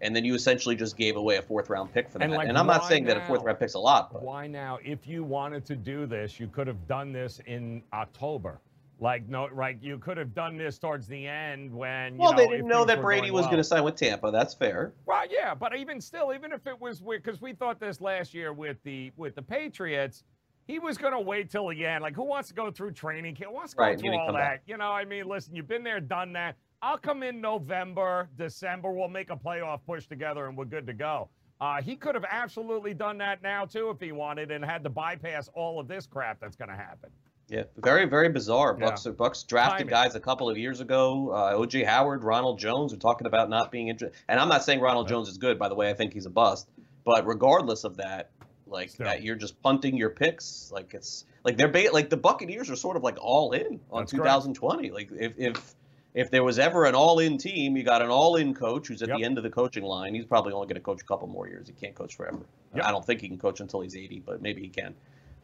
And 0.00 0.16
then 0.16 0.24
you 0.24 0.34
essentially 0.34 0.76
just 0.76 0.96
gave 0.96 1.16
away 1.16 1.36
a 1.36 1.42
fourth 1.42 1.68
round 1.68 1.92
pick 1.92 2.10
for 2.10 2.18
that. 2.18 2.24
And, 2.24 2.34
And, 2.34 2.58
I'm 2.58 2.66
not 2.66 2.86
saying 2.86 3.04
that 3.04 3.18
a 3.18 3.20
fourth 3.26 3.42
round 3.42 3.58
pick's 3.58 3.74
a 3.74 3.78
lot, 3.78 4.10
but 4.12 4.22
why 4.22 4.46
now? 4.46 4.78
If 4.82 5.06
you 5.06 5.24
wanted 5.24 5.66
to 5.66 5.76
do 5.76 6.06
this, 6.06 6.40
you 6.40 6.46
could 6.46 6.66
have 6.68 6.88
done 6.88 7.12
this 7.12 7.40
in 7.44 7.82
October. 7.92 8.60
Like 9.04 9.28
no, 9.28 9.50
like 9.54 9.82
you 9.82 9.98
could 9.98 10.16
have 10.16 10.34
done 10.34 10.56
this 10.56 10.78
towards 10.78 11.06
the 11.06 11.26
end 11.26 11.70
when. 11.70 12.14
You 12.14 12.20
well, 12.20 12.32
know, 12.32 12.38
they 12.38 12.46
didn't 12.48 12.68
know 12.68 12.86
that 12.86 13.02
Brady 13.02 13.30
was 13.30 13.42
well. 13.42 13.50
going 13.50 13.58
to 13.58 13.64
sign 13.64 13.84
with 13.84 13.96
Tampa. 13.96 14.30
That's 14.30 14.54
fair. 14.54 14.94
Well, 15.04 15.24
yeah, 15.30 15.54
but 15.54 15.76
even 15.76 16.00
still, 16.00 16.32
even 16.34 16.52
if 16.52 16.66
it 16.66 16.80
was 16.80 17.00
because 17.00 17.38
we 17.42 17.52
thought 17.52 17.78
this 17.78 18.00
last 18.00 18.32
year 18.32 18.54
with 18.54 18.78
the 18.82 19.12
with 19.18 19.34
the 19.34 19.42
Patriots, 19.42 20.24
he 20.66 20.78
was 20.78 20.96
going 20.96 21.12
to 21.12 21.20
wait 21.20 21.50
till 21.50 21.68
the 21.68 21.84
end. 21.84 22.00
Like, 22.00 22.16
who 22.16 22.24
wants 22.24 22.48
to 22.48 22.54
go 22.54 22.70
through 22.70 22.92
training 22.92 23.34
camp? 23.34 23.50
Who 23.50 23.54
wants 23.56 23.72
to 23.72 23.76
go 23.76 23.82
Right, 23.82 24.00
through 24.00 24.18
all 24.18 24.32
that? 24.32 24.38
back. 24.38 24.62
You 24.66 24.78
know, 24.78 24.90
I 24.90 25.04
mean, 25.04 25.28
listen, 25.28 25.54
you've 25.54 25.68
been 25.68 25.84
there, 25.84 26.00
done 26.00 26.32
that. 26.32 26.56
I'll 26.80 26.96
come 26.96 27.22
in 27.22 27.42
November, 27.42 28.30
December. 28.38 28.90
We'll 28.90 29.08
make 29.08 29.28
a 29.28 29.36
playoff 29.36 29.80
push 29.86 30.06
together, 30.06 30.46
and 30.46 30.56
we're 30.56 30.64
good 30.64 30.86
to 30.86 30.94
go. 30.94 31.28
Uh, 31.60 31.82
he 31.82 31.94
could 31.94 32.14
have 32.14 32.24
absolutely 32.30 32.94
done 32.94 33.18
that 33.18 33.42
now 33.42 33.66
too 33.66 33.90
if 33.90 34.00
he 34.00 34.12
wanted, 34.12 34.50
and 34.50 34.64
had 34.64 34.82
to 34.84 34.88
bypass 34.90 35.50
all 35.52 35.78
of 35.78 35.88
this 35.88 36.06
crap 36.06 36.40
that's 36.40 36.56
going 36.56 36.70
to 36.70 36.74
happen. 36.76 37.10
Yeah, 37.48 37.64
very, 37.76 38.06
very 38.06 38.30
bizarre. 38.30 38.76
Yeah. 38.78 38.86
Bucks 38.86 39.06
Bucks 39.06 39.42
drafted 39.42 39.88
Timing. 39.88 39.90
guys 39.90 40.14
a 40.14 40.20
couple 40.20 40.48
of 40.48 40.56
years 40.56 40.80
ago. 40.80 41.30
Uh, 41.32 41.52
O.J. 41.56 41.84
Howard, 41.84 42.24
Ronald 42.24 42.58
Jones 42.58 42.92
are 42.92 42.96
talking 42.98 43.26
about 43.26 43.50
not 43.50 43.70
being 43.70 43.88
interested. 43.88 44.18
And 44.28 44.40
I'm 44.40 44.48
not 44.48 44.64
saying 44.64 44.80
Ronald 44.80 45.06
Yeah. 45.08 45.16
Jones 45.16 45.28
is 45.28 45.36
good. 45.38 45.58
By 45.58 45.68
the 45.68 45.74
way, 45.74 45.90
I 45.90 45.94
think 45.94 46.14
he's 46.14 46.26
a 46.26 46.30
bust. 46.30 46.68
But 47.04 47.26
regardless 47.26 47.84
of 47.84 47.98
that, 47.98 48.30
like 48.66 48.88
Still. 48.90 49.04
that, 49.06 49.22
you're 49.22 49.36
just 49.36 49.60
punting 49.62 49.96
your 49.96 50.08
picks. 50.10 50.70
Like 50.72 50.94
it's 50.94 51.26
like 51.44 51.58
they're 51.58 51.68
ba- 51.68 51.90
like 51.92 52.08
the 52.08 52.16
Buccaneers 52.16 52.70
are 52.70 52.76
sort 52.76 52.96
of 52.96 53.02
like 53.02 53.18
all 53.20 53.52
in 53.52 53.78
on 53.90 54.02
That's 54.02 54.12
correct. 54.12 54.44
2020. 54.44 54.90
Like 54.90 55.10
if 55.12 55.34
if 55.38 55.74
if 56.14 56.30
there 56.30 56.42
was 56.44 56.58
ever 56.60 56.84
an 56.86 56.94
all-in 56.94 57.36
team, 57.38 57.76
you 57.76 57.82
got 57.82 58.00
an 58.00 58.08
all-in 58.08 58.54
coach 58.54 58.86
who's 58.88 59.02
at 59.02 59.08
Yep. 59.08 59.18
the 59.18 59.24
end 59.24 59.36
of 59.36 59.42
the 59.44 59.50
coaching 59.50 59.82
line. 59.82 60.14
He's 60.14 60.24
probably 60.24 60.52
only 60.52 60.66
going 60.68 60.76
to 60.76 60.80
coach 60.80 61.02
a 61.02 61.04
couple 61.04 61.26
more 61.26 61.48
years. 61.48 61.66
He 61.66 61.72
can't 61.74 61.94
coach 61.94 62.14
forever. 62.16 62.38
Yep. 62.76 62.84
I 62.84 62.92
don't 62.92 63.04
think 63.04 63.20
he 63.20 63.26
can 63.28 63.36
coach 63.36 63.58
until 63.60 63.80
he's 63.80 63.96
80, 63.96 64.20
but 64.24 64.40
maybe 64.40 64.62
he 64.62 64.68
can. 64.68 64.94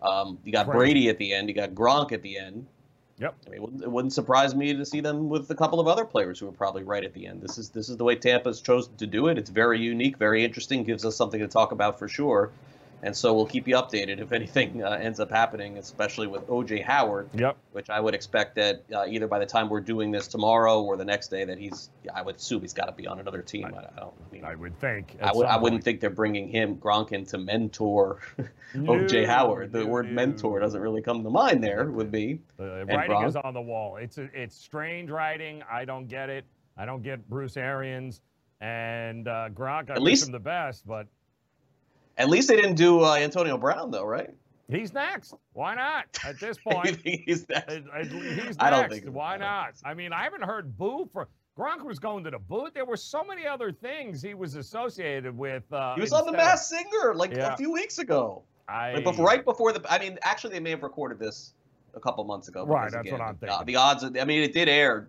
Um, 0.02 0.38
you 0.44 0.52
got. 0.52 0.66
Brady 0.66 1.08
at 1.08 1.18
the 1.18 1.32
end. 1.32 1.48
You 1.48 1.54
got 1.54 1.70
Gronk 1.70 2.12
at 2.12 2.22
the 2.22 2.38
end. 2.38 2.66
Yep. 3.18 3.34
I 3.46 3.50
mean, 3.50 3.56
it 3.56 3.62
wouldn't, 3.62 3.82
it 3.82 3.90
wouldn't 3.90 4.14
surprise 4.14 4.54
me 4.54 4.72
to 4.72 4.86
see 4.86 5.00
them 5.00 5.28
with 5.28 5.50
a 5.50 5.54
couple 5.54 5.78
of 5.78 5.86
other 5.86 6.06
players 6.06 6.38
who 6.38 6.48
are 6.48 6.52
probably 6.52 6.84
right 6.84 7.04
at 7.04 7.12
the 7.12 7.26
end. 7.26 7.42
This 7.42 7.58
is 7.58 7.68
this 7.68 7.90
is 7.90 7.98
the 7.98 8.04
way 8.04 8.16
Tampa's 8.16 8.62
chosen 8.62 8.96
to 8.96 9.06
do 9.06 9.28
it. 9.28 9.36
It's 9.36 9.50
very 9.50 9.78
unique, 9.78 10.16
very 10.16 10.42
interesting, 10.42 10.84
gives 10.84 11.04
us 11.04 11.16
something 11.16 11.40
to 11.40 11.48
talk 11.48 11.72
about 11.72 11.98
for 11.98 12.08
sure. 12.08 12.50
And 13.02 13.16
so 13.16 13.32
we'll 13.32 13.46
keep 13.46 13.66
you 13.66 13.76
updated 13.76 14.20
if 14.20 14.30
anything 14.32 14.82
uh, 14.84 14.90
ends 14.90 15.20
up 15.20 15.30
happening, 15.30 15.78
especially 15.78 16.26
with 16.26 16.46
OJ 16.48 16.84
Howard, 16.84 17.30
Yep. 17.32 17.56
which 17.72 17.88
I 17.88 17.98
would 17.98 18.14
expect 18.14 18.56
that 18.56 18.84
uh, 18.94 19.06
either 19.08 19.26
by 19.26 19.38
the 19.38 19.46
time 19.46 19.70
we're 19.70 19.80
doing 19.80 20.10
this 20.10 20.28
tomorrow 20.28 20.82
or 20.82 20.96
the 20.98 21.04
next 21.06 21.28
day 21.28 21.44
that 21.44 21.58
he's, 21.58 21.88
I 22.14 22.20
would 22.20 22.36
assume 22.36 22.60
he's 22.60 22.74
got 22.74 22.86
to 22.86 22.92
be 22.92 23.06
on 23.06 23.18
another 23.18 23.40
team. 23.40 23.64
I, 23.66 23.78
I 23.78 24.00
don't. 24.00 24.12
I 24.28 24.32
mean, 24.32 24.44
I 24.44 24.54
would 24.54 24.78
think. 24.78 25.16
I 25.22 25.32
would. 25.32 25.46
I 25.46 25.56
wouldn't 25.56 25.82
think 25.82 26.00
they're 26.00 26.10
bringing 26.10 26.48
him 26.48 26.76
Gronk 26.76 27.12
in 27.12 27.24
to 27.26 27.38
mentor 27.38 28.20
OJ 28.74 29.26
Howard. 29.26 29.72
The 29.72 29.80
no, 29.80 29.86
word 29.86 30.06
no. 30.08 30.12
mentor 30.12 30.60
doesn't 30.60 30.80
really 30.80 31.00
come 31.02 31.22
to 31.24 31.30
mind 31.30 31.64
there. 31.64 31.90
Would 31.90 32.12
be 32.12 32.40
The 32.58 32.84
writing 32.86 33.22
is 33.22 33.34
on 33.36 33.54
the 33.54 33.62
wall. 33.62 33.96
It's 33.96 34.18
a, 34.18 34.28
it's 34.34 34.54
strange 34.56 35.10
writing. 35.10 35.62
I 35.70 35.84
don't 35.86 36.06
get 36.06 36.28
it. 36.28 36.44
I 36.76 36.84
don't 36.84 37.02
get 37.02 37.28
Bruce 37.30 37.56
Arians 37.56 38.20
and 38.60 39.26
uh, 39.26 39.48
Gronk. 39.54 39.90
I 39.90 39.94
At 39.94 40.02
least- 40.02 40.26
him 40.26 40.32
the 40.32 40.38
best, 40.38 40.86
but 40.86 41.06
at 42.18 42.28
least 42.28 42.48
they 42.48 42.56
didn't 42.56 42.74
do 42.76 43.02
uh, 43.04 43.14
Antonio 43.14 43.56
Brown 43.56 43.90
though, 43.90 44.04
right? 44.04 44.30
he's 44.68 44.92
next. 44.92 45.34
Why 45.54 45.74
not? 45.74 46.04
At 46.24 46.38
this 46.38 46.56
point, 46.64 46.98
he's 47.04 47.44
Uh, 47.50 47.60
uh, 47.66 48.04
he's 48.04 48.14
next. 48.46 48.56
I 48.60 48.70
don't 48.70 48.88
think. 48.90 49.04
Why 49.06 49.36
not? 49.36 49.72
I 49.84 49.94
mean, 49.94 50.12
I 50.12 50.22
haven't 50.22 50.44
heard 50.44 50.78
boo 50.78 51.08
for 51.12 51.28
Gronk 51.58 51.84
was 51.84 51.98
going 51.98 52.22
to 52.24 52.30
the 52.30 52.38
booth. 52.38 52.72
There 52.72 52.84
were 52.84 52.96
so 52.96 53.24
many 53.24 53.46
other 53.46 53.72
things 53.72 54.22
he 54.22 54.34
was 54.34 54.54
associated 54.54 55.36
with. 55.36 55.64
Uh, 55.72 55.94
He 55.96 56.00
was 56.00 56.12
on 56.12 56.24
the 56.30 56.38
of- 56.52 56.58
Singer 56.60 57.14
like 57.14 57.32
Yeah. 57.32 57.52
a 57.52 57.56
few 57.56 57.72
weeks 57.72 57.98
ago. 57.98 58.42
I, 58.68 58.94
Like 58.94 59.04
before, 59.04 59.26
right 59.26 59.44
before 59.44 59.72
the. 59.72 59.84
I 59.92 59.98
mean, 59.98 60.16
actually, 60.22 60.52
they 60.54 60.60
may 60.60 60.70
have 60.70 60.84
recorded 60.84 61.18
this 61.18 61.54
a 61.94 62.00
couple 62.00 62.22
months 62.22 62.46
ago. 62.46 62.64
Right, 62.64 62.90
that's 62.92 63.10
what 63.10 63.20
I'm 63.20 63.34
uh, 63.42 63.46
thinking. 63.48 63.66
the 63.66 63.76
odds. 63.76 64.04
Of, 64.04 64.16
I 64.16 64.24
mean, 64.24 64.42
it 64.44 64.52
did 64.52 64.68
air. 64.68 65.08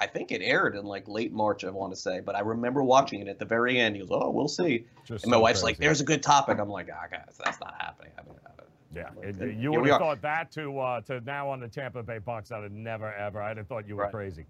I 0.00 0.06
think 0.06 0.30
it 0.30 0.40
aired 0.42 0.76
in 0.76 0.84
like 0.84 1.08
late 1.08 1.32
March. 1.32 1.64
I 1.64 1.70
want 1.70 1.92
to 1.92 2.00
say, 2.00 2.20
but 2.20 2.36
I 2.36 2.40
remember 2.40 2.82
watching 2.84 3.20
it 3.20 3.28
at 3.28 3.38
the 3.38 3.44
very 3.44 3.78
end. 3.78 3.96
He 3.96 4.00
goes, 4.02 4.10
"Oh, 4.12 4.30
we'll 4.30 4.46
see." 4.48 4.86
Just 5.04 5.24
And 5.24 5.30
my 5.30 5.36
so 5.36 5.40
wife's 5.40 5.62
like, 5.62 5.76
"There's 5.78 6.00
a 6.00 6.04
good 6.04 6.22
topic." 6.22 6.58
I'm 6.58 6.68
like, 6.68 6.88
"Ah, 6.94 7.06
guys, 7.10 7.38
that's 7.44 7.58
not 7.60 7.74
happening." 7.80 8.12
I 8.18 8.22
mean, 8.22 8.38
uh, 8.46 8.62
Yeah, 8.94 9.10
it- 9.28 9.56
you 9.56 9.72
would 9.72 9.86
have 9.88 9.98
thought 9.98 10.22
that 10.22 10.50
to 10.52 10.78
uh, 10.78 11.00
to 11.02 11.20
now 11.22 11.50
on 11.50 11.60
the 11.60 11.68
Tampa 11.68 12.02
Bay 12.02 12.18
Bucks. 12.18 12.52
I'd 12.52 12.62
have 12.62 12.72
never 12.72 13.12
ever. 13.12 13.42
I'd 13.42 13.56
have 13.56 13.66
thought 13.66 13.88
you 13.88 13.96
were 13.96 14.04
Right. 14.04 14.12
crazy. 14.12 14.46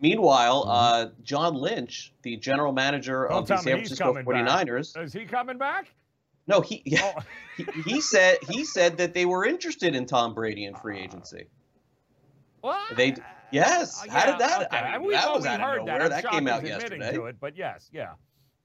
Meanwhile, 0.00 0.66
Mhm. 0.66 0.68
uh, 0.68 1.10
John 1.22 1.54
Lynch, 1.54 2.12
the 2.20 2.36
general 2.36 2.72
manager 2.72 3.26
Don't 3.30 3.38
of 3.38 3.48
the 3.48 3.56
San 3.56 3.76
Francisco 3.78 4.04
coming 4.12 4.24
back. 4.26 4.46
49ers, 4.66 5.02
Is 5.02 5.12
he 5.14 5.24
coming 5.24 5.56
back? 5.56 5.90
no, 6.46 6.60
he, 6.60 6.82
Oh, 7.02 7.14
he 7.56 7.64
he 7.86 8.00
said 8.02 8.36
he 8.46 8.62
said 8.66 8.98
that 8.98 9.14
they 9.14 9.24
were 9.24 9.46
interested 9.46 9.94
in 9.94 10.04
Tom 10.04 10.34
Brady 10.34 10.66
in 10.66 10.74
free 10.74 10.98
agency. 11.00 11.46
what? 12.60 12.94
They- 12.96 13.16
yes. 13.50 14.02
Uh, 14.02 14.10
How 14.10 14.26
did 14.32 14.40
yeah, 14.40 14.58
that- 14.70 14.72
I 14.72 14.98
mean, 14.98 15.08
we, 15.08 15.14
that 15.14 15.26
well, 15.26 15.36
was 15.36 15.46
out 15.46 15.60
of 15.60 15.66
heard 15.66 15.84
nowhere. 15.84 16.08
That, 16.08 16.22
That 16.22 16.30
came 16.32 16.48
out 16.48 16.66
yesterday. 16.66 17.12
To 17.12 17.26
it, 17.26 17.36
but 17.40 17.56
yes, 17.56 17.88
yeah, 17.92 18.12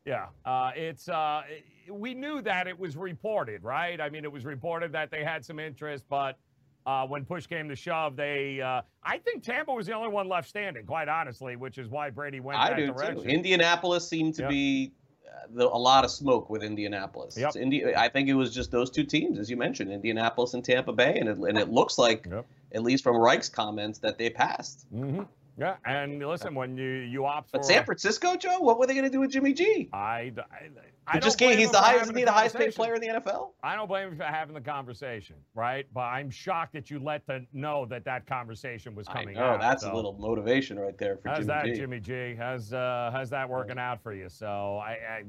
yeah. 0.05 0.27
Uh, 0.45 0.71
it's 0.75 1.09
uh, 1.09 1.41
we 1.89 2.13
knew 2.13 2.41
that 2.41 2.67
it 2.67 2.77
was 2.77 2.95
reported, 2.97 3.63
right? 3.63 3.99
I 3.99 4.09
mean, 4.09 4.23
it 4.23 4.31
was 4.31 4.45
reported 4.45 4.91
that 4.93 5.11
they 5.11 5.23
had 5.23 5.43
some 5.45 5.59
interest, 5.59 6.05
but 6.09 6.37
uh, 6.85 7.05
when 7.05 7.25
push 7.25 7.45
came 7.47 7.69
to 7.69 7.75
shove, 7.75 8.15
they. 8.15 8.59
Uh, 8.61 8.81
I 9.03 9.17
think 9.19 9.43
Tampa 9.43 9.71
was 9.73 9.85
the 9.87 9.93
only 9.93 10.09
one 10.09 10.27
left 10.27 10.49
standing, 10.49 10.85
quite 10.85 11.07
honestly, 11.07 11.55
which 11.55 11.77
is 11.77 11.89
why 11.89 12.09
Brady 12.09 12.39
went 12.39 12.59
I 12.59 12.69
that 12.69 12.77
do 12.77 12.87
direction. 12.87 13.23
too. 13.23 13.29
Indianapolis 13.29 14.07
seemed 14.07 14.35
to 14.35 14.41
Yep. 14.43 14.49
be 14.49 14.91
uh, 15.27 15.47
the, 15.53 15.67
a 15.67 15.77
lot 15.77 16.03
of 16.03 16.11
smoke 16.11 16.49
with 16.49 16.63
Indianapolis. 16.63 17.37
Yep. 17.37 17.55
Indi- 17.55 17.95
I 17.95 18.09
think 18.09 18.29
it 18.29 18.33
was 18.33 18.53
just 18.53 18.71
those 18.71 18.89
two 18.89 19.03
teams, 19.03 19.37
as 19.37 19.49
you 19.49 19.57
mentioned, 19.57 19.91
Indianapolis 19.91 20.53
and 20.55 20.65
Tampa 20.65 20.91
Bay, 20.91 21.17
and 21.19 21.29
it, 21.29 21.37
and 21.37 21.57
it 21.57 21.69
looks 21.71 21.97
like, 21.99 22.25
Yep. 22.29 22.45
At 22.73 22.83
least 22.83 23.03
from 23.03 23.17
Reich's 23.17 23.49
comments, 23.49 23.99
that 23.99 24.17
they 24.17 24.29
passed. 24.29 24.85
hmm 24.91 25.21
Yeah, 25.57 25.75
and 25.85 26.25
listen, 26.25 26.55
when 26.55 26.77
you 26.77 26.85
you 26.85 27.25
opt 27.25 27.51
But 27.51 27.61
for, 27.61 27.63
San 27.63 27.83
Francisco, 27.85 28.35
Joe, 28.35 28.59
what 28.59 28.79
were 28.79 28.87
they 28.87 28.93
going 28.93 29.05
to 29.05 29.11
do 29.11 29.19
with 29.19 29.31
Jimmy 29.31 29.53
G? 29.53 29.89
I, 29.93 30.31
I, 30.51 30.69
I 31.07 31.19
just 31.19 31.37
can't. 31.37 31.59
He's 31.59 31.71
the 31.71 31.79
highest. 31.79 32.11
he 32.11 32.19
the 32.19 32.25
the 32.25 32.31
highest 32.31 32.55
paid 32.55 32.73
player 32.73 32.95
in 32.95 33.01
the 33.01 33.07
NFL? 33.07 33.49
I 33.63 33.75
don't 33.75 33.87
blame 33.87 34.09
him 34.09 34.17
for 34.17 34.23
having 34.23 34.53
the 34.53 34.61
conversation, 34.61 35.35
right? 35.55 35.85
But 35.93 36.01
I'm 36.01 36.29
shocked 36.29 36.73
that 36.73 36.89
you 36.89 36.99
let 36.99 37.25
them 37.27 37.47
know 37.53 37.85
that 37.87 38.05
that 38.05 38.25
conversation 38.27 38.95
was 38.95 39.07
coming 39.07 39.37
Oh, 39.37 39.57
that's 39.59 39.83
so 39.83 39.91
a 39.91 39.95
little 39.95 40.13
motivation 40.13 40.79
right 40.79 40.97
there 40.97 41.17
for 41.17 41.29
How's 41.29 41.39
Jimmy 41.39 41.47
that, 41.47 41.65
G. 41.65 41.75
Jimmy 41.75 41.99
G? 41.99 42.35
How's 42.35 42.71
uh, 42.71 43.09
how's 43.11 43.29
that 43.31 43.49
working 43.49 43.77
out 43.77 44.01
for 44.01 44.13
you? 44.13 44.29
So 44.29 44.77
I, 44.81 44.91
I 44.91 45.23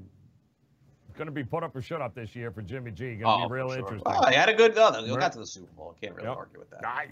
going 1.12 1.26
to 1.26 1.32
be 1.32 1.44
put 1.44 1.62
up 1.62 1.74
or 1.76 1.82
shut 1.82 2.00
up 2.02 2.14
this 2.14 2.34
year 2.34 2.50
for 2.50 2.62
Jimmy 2.62 2.90
G. 2.90 3.14
Going 3.16 3.40
to 3.40 3.44
Oh, 3.44 3.48
be 3.48 3.54
real 3.54 3.68
sure. 3.68 3.78
interesting. 3.78 4.12
Oh, 4.14 4.26
he 4.28 4.34
had 4.34 4.48
a 4.48 4.54
good. 4.54 4.72
Oh, 4.76 4.90
Right. 4.92 5.18
got 5.20 5.32
to 5.32 5.38
the 5.38 5.46
Super 5.46 5.72
Bowl. 5.74 5.94
Can't 6.00 6.14
really 6.14 6.28
Yep. 6.28 6.36
argue 6.36 6.58
with 6.58 6.70
that. 6.70 6.84
I- 6.86 7.08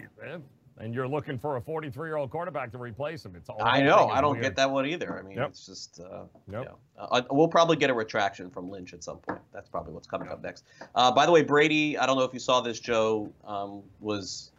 and 0.77 0.95
you're 0.95 1.07
looking 1.07 1.37
for 1.37 1.57
a 1.57 1.61
43 1.61 2.09
year 2.09 2.15
old 2.15 2.31
quarterback 2.31 2.71
to 2.71 2.77
replace 2.79 3.23
him. 3.25 3.35
It's 3.35 3.49
all 3.49 3.57
I 3.61 3.81
know. 3.81 4.07
I 4.07 4.19
don't 4.21 4.31
weird. 4.31 4.43
get 4.43 4.55
that 4.55 4.71
one 4.71 4.85
either. 4.87 5.19
I 5.19 5.21
mean, 5.21 5.37
Yep. 5.37 5.49
it's 5.49 5.65
just. 5.65 5.99
Uh, 5.99 6.23
Yep. 6.23 6.29
you 6.47 6.53
know, 6.53 6.77
uh, 6.97 7.21
we'll 7.29 7.47
probably 7.49 7.75
get 7.75 7.89
a 7.89 7.93
retraction 7.93 8.49
from 8.49 8.69
Lynch 8.69 8.93
at 8.93 9.03
some 9.03 9.17
point. 9.19 9.41
That's 9.51 9.69
probably 9.69 9.93
what's 9.93 10.07
coming 10.07 10.29
up 10.29 10.41
next. 10.41 10.63
Uh, 10.95 11.11
by 11.11 11.25
the 11.27 11.31
way, 11.31 11.43
Brady. 11.43 11.97
I 11.97 12.05
don't 12.07 12.17
know 12.17 12.23
if 12.23 12.33
you 12.33 12.39
saw 12.39 12.61
this. 12.61 12.79
Joe 12.79 13.31
um, 13.45 13.83
was 13.99 14.51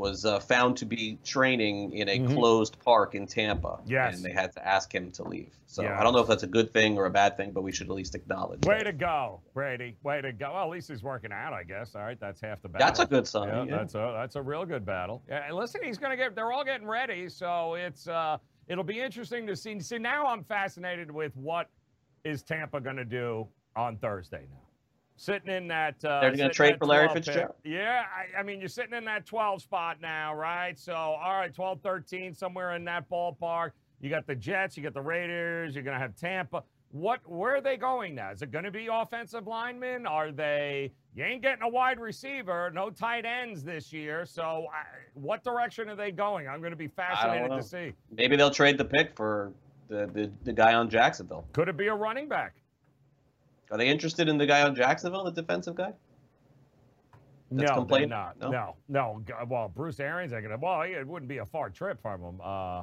was 0.00 0.24
uh, 0.24 0.40
found 0.40 0.78
to 0.78 0.86
be 0.86 1.18
training 1.24 1.92
in 1.92 2.08
a 2.08 2.18
Mhm. 2.18 2.34
closed 2.34 2.78
park 2.82 3.14
in 3.14 3.26
Tampa. 3.26 3.78
Yes. 3.84 4.16
And 4.16 4.24
they 4.24 4.32
had 4.32 4.50
to 4.52 4.66
ask 4.66 4.92
him 4.92 5.10
to 5.12 5.22
leave. 5.24 5.54
So 5.66 5.82
Yeah. 5.82 6.00
I 6.00 6.02
don't 6.02 6.14
know 6.14 6.20
if 6.20 6.26
that's 6.26 6.42
a 6.42 6.46
good 6.48 6.72
thing 6.72 6.96
or 6.96 7.04
a 7.04 7.10
bad 7.10 7.36
thing, 7.36 7.52
but 7.52 7.60
we 7.62 7.70
should 7.70 7.86
at 7.88 7.92
least 7.92 8.14
acknowledge. 8.14 8.64
Way 8.66 8.78
that. 8.78 8.84
to 8.84 8.92
go, 8.92 9.40
Brady. 9.52 9.96
Way 10.02 10.22
to 10.22 10.32
go. 10.32 10.54
Well, 10.54 10.64
at 10.64 10.70
least 10.70 10.88
he's 10.88 11.02
working 11.02 11.32
out, 11.32 11.52
I 11.52 11.62
guess. 11.64 11.94
All 11.94 12.00
right, 12.02 12.18
that's 12.18 12.40
half 12.40 12.62
the 12.62 12.68
battle. 12.70 12.86
That's 12.86 12.98
a 13.00 13.06
good 13.06 13.26
sign. 13.26 13.48
Yeah, 13.48 13.64
yeah. 13.64 13.76
that's 13.76 13.94
a 13.94 14.14
that's 14.16 14.36
a 14.36 14.42
real 14.42 14.64
good 14.64 14.86
battle. 14.86 15.22
Yeah, 15.28 15.46
and 15.46 15.54
listen, 15.54 15.82
he's 15.84 15.98
going 15.98 16.10
to 16.10 16.16
get. 16.16 16.34
They're 16.34 16.50
all 16.50 16.64
getting 16.64 16.86
ready, 16.88 17.28
so 17.28 17.74
it's 17.74 18.08
uh, 18.08 18.38
it'll 18.68 18.82
be 18.84 19.00
interesting 19.00 19.46
to 19.46 19.54
see. 19.54 19.78
See, 19.80 19.98
now 19.98 20.26
I'm 20.26 20.42
fascinated 20.44 21.10
with 21.10 21.36
what 21.36 21.68
is 22.24 22.42
Tampa 22.42 22.80
going 22.80 22.96
to 22.96 23.04
do 23.04 23.46
on 23.76 23.98
Thursday 23.98 24.46
now. 24.50 24.56
Sitting 25.20 25.54
in 25.54 25.68
that. 25.68 26.02
Uh, 26.02 26.22
They're 26.22 26.34
gonna 26.34 26.48
trade 26.48 26.78
for 26.78 26.86
Larry 26.86 27.08
12 27.08 27.14
pick. 27.14 27.24
Fitzgerald? 27.26 27.54
Yeah, 27.62 28.04
I, 28.08 28.40
I 28.40 28.42
mean, 28.42 28.58
you're 28.58 28.70
sitting 28.70 28.94
in 28.94 29.04
that 29.04 29.26
12 29.26 29.60
spot 29.60 29.98
now, 30.00 30.34
right? 30.34 30.78
So, 30.78 30.94
all 30.94 31.36
right, 31.36 31.52
12, 31.52 31.82
13, 31.82 32.32
somewhere 32.32 32.74
in 32.74 32.84
that 32.84 33.06
ballpark. 33.10 33.72
You 34.00 34.08
got 34.08 34.26
the 34.26 34.34
Jets, 34.34 34.78
you 34.78 34.82
got 34.82 34.94
the 34.94 35.02
Raiders, 35.02 35.74
you're 35.74 35.84
going 35.84 35.94
to 35.94 36.00
have 36.00 36.16
Tampa. 36.16 36.62
What? 36.92 37.20
Where 37.28 37.56
are 37.56 37.60
they 37.60 37.76
going 37.76 38.14
now? 38.14 38.30
Is 38.30 38.40
it 38.40 38.50
going 38.50 38.64
to 38.64 38.70
be 38.70 38.88
offensive 38.90 39.46
linemen? 39.46 40.06
Are 40.06 40.32
they? 40.32 40.90
You 41.14 41.24
ain't 41.24 41.42
getting 41.42 41.64
a 41.64 41.68
wide 41.68 42.00
receiver, 42.00 42.70
no 42.74 42.88
tight 42.88 43.26
ends 43.26 43.62
this 43.62 43.92
year. 43.92 44.24
So, 44.24 44.68
I, 44.72 44.84
what 45.12 45.44
direction 45.44 45.90
are 45.90 45.96
they 45.96 46.12
going? 46.12 46.48
I'm 46.48 46.60
going 46.60 46.72
to 46.72 46.76
be 46.76 46.88
fascinated 46.88 47.50
to 47.50 47.62
see. 47.62 47.92
Maybe 48.10 48.36
they'll 48.36 48.50
trade 48.50 48.78
the 48.78 48.86
pick 48.86 49.14
for 49.14 49.52
the, 49.88 50.06
the, 50.14 50.32
the 50.44 50.52
guy 50.54 50.72
on 50.72 50.88
Jacksonville. 50.88 51.44
Could 51.52 51.68
it 51.68 51.76
be 51.76 51.88
a 51.88 51.94
running 51.94 52.26
back? 52.26 52.54
Are 53.70 53.78
they 53.78 53.88
interested 53.88 54.28
in 54.28 54.36
the 54.36 54.46
guy 54.46 54.62
on 54.62 54.74
Jacksonville, 54.74 55.24
the 55.24 55.30
defensive 55.30 55.74
guy? 55.74 55.92
That's 57.52 57.70
no, 57.70 57.84
they're 57.84 58.06
not. 58.06 58.38
No? 58.38 58.50
No, 58.50 58.76
no. 58.88 59.22
Well, 59.48 59.68
Bruce 59.68 59.98
Arians, 59.98 60.32
ain't 60.32 60.44
gonna. 60.44 60.56
Well, 60.56 60.82
it 60.82 61.06
wouldn't 61.06 61.28
be 61.28 61.38
a 61.38 61.46
far 61.46 61.70
trip 61.70 62.00
from 62.00 62.22
him. 62.22 62.40
Uh. 62.42 62.82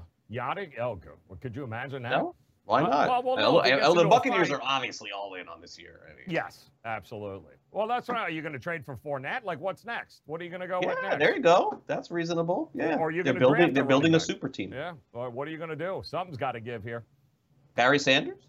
Oh, 0.81 0.99
could 1.41 1.55
you 1.55 1.63
imagine 1.63 2.03
that? 2.03 2.11
No? 2.11 2.35
Why 2.65 2.81
Uh, 2.83 2.87
not? 2.89 3.07
well, 3.07 3.23
well, 3.23 3.37
Uh, 3.37 3.41
no, 3.41 3.61
he 3.61 3.71
uh, 3.71 3.93
the 3.93 4.03
Buccaneers 4.09 4.49
fight- 4.49 4.55
are 4.55 4.61
obviously 4.61 5.09
all 5.13 5.35
in 5.35 5.47
on 5.47 5.61
this 5.61 5.79
year. 5.79 6.01
I 6.11 6.15
mean, 6.17 6.25
Yes, 6.27 6.69
absolutely. 6.83 7.53
Well, 7.71 7.87
that's 7.87 8.09
right. 8.09 8.23
Are 8.23 8.29
you 8.29 8.41
going 8.41 8.51
to 8.53 8.59
trade 8.59 8.83
for 8.83 8.97
Fournette? 8.97 9.45
Like, 9.45 9.61
what's 9.61 9.85
next? 9.85 10.21
What 10.25 10.41
are 10.41 10.43
you 10.43 10.49
going 10.49 10.59
to 10.61 10.67
go 10.67 10.79
with 10.79 10.97
yeah, 11.01 11.09
next? 11.11 11.19
there 11.19 11.33
you 11.37 11.41
go. 11.41 11.81
That's 11.87 12.11
reasonable. 12.11 12.69
Yeah, 12.73 12.97
Or 12.97 13.09
you're 13.09 13.23
they're 13.23 13.33
building. 13.35 13.73
They're 13.73 13.85
building 13.85 14.15
a 14.15 14.19
super 14.19 14.49
team. 14.49 14.73
Yeah. 14.73 14.93
Or 15.13 15.29
what 15.29 15.47
are 15.47 15.51
you 15.51 15.57
going 15.57 15.69
to 15.69 15.77
do? 15.77 16.01
Something's 16.03 16.35
got 16.37 16.53
to 16.53 16.59
give 16.59 16.83
here. 16.83 17.05
Barry 17.75 17.99
Sanders. 17.99 18.47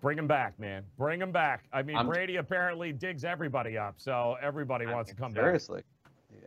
Bring 0.00 0.18
him 0.18 0.26
back, 0.26 0.58
man. 0.58 0.84
Bring 0.98 1.20
him 1.20 1.32
back. 1.32 1.64
I 1.72 1.82
mean, 1.82 1.96
I'm- 1.96 2.06
Brady 2.06 2.36
apparently 2.36 2.92
digs 2.92 3.24
everybody 3.24 3.76
up, 3.78 3.94
so 3.98 4.36
everybody 4.42 4.86
wants 4.86 5.10
to 5.10 5.16
come 5.16 5.32
back. 5.32 5.42
Seriously, 5.44 5.82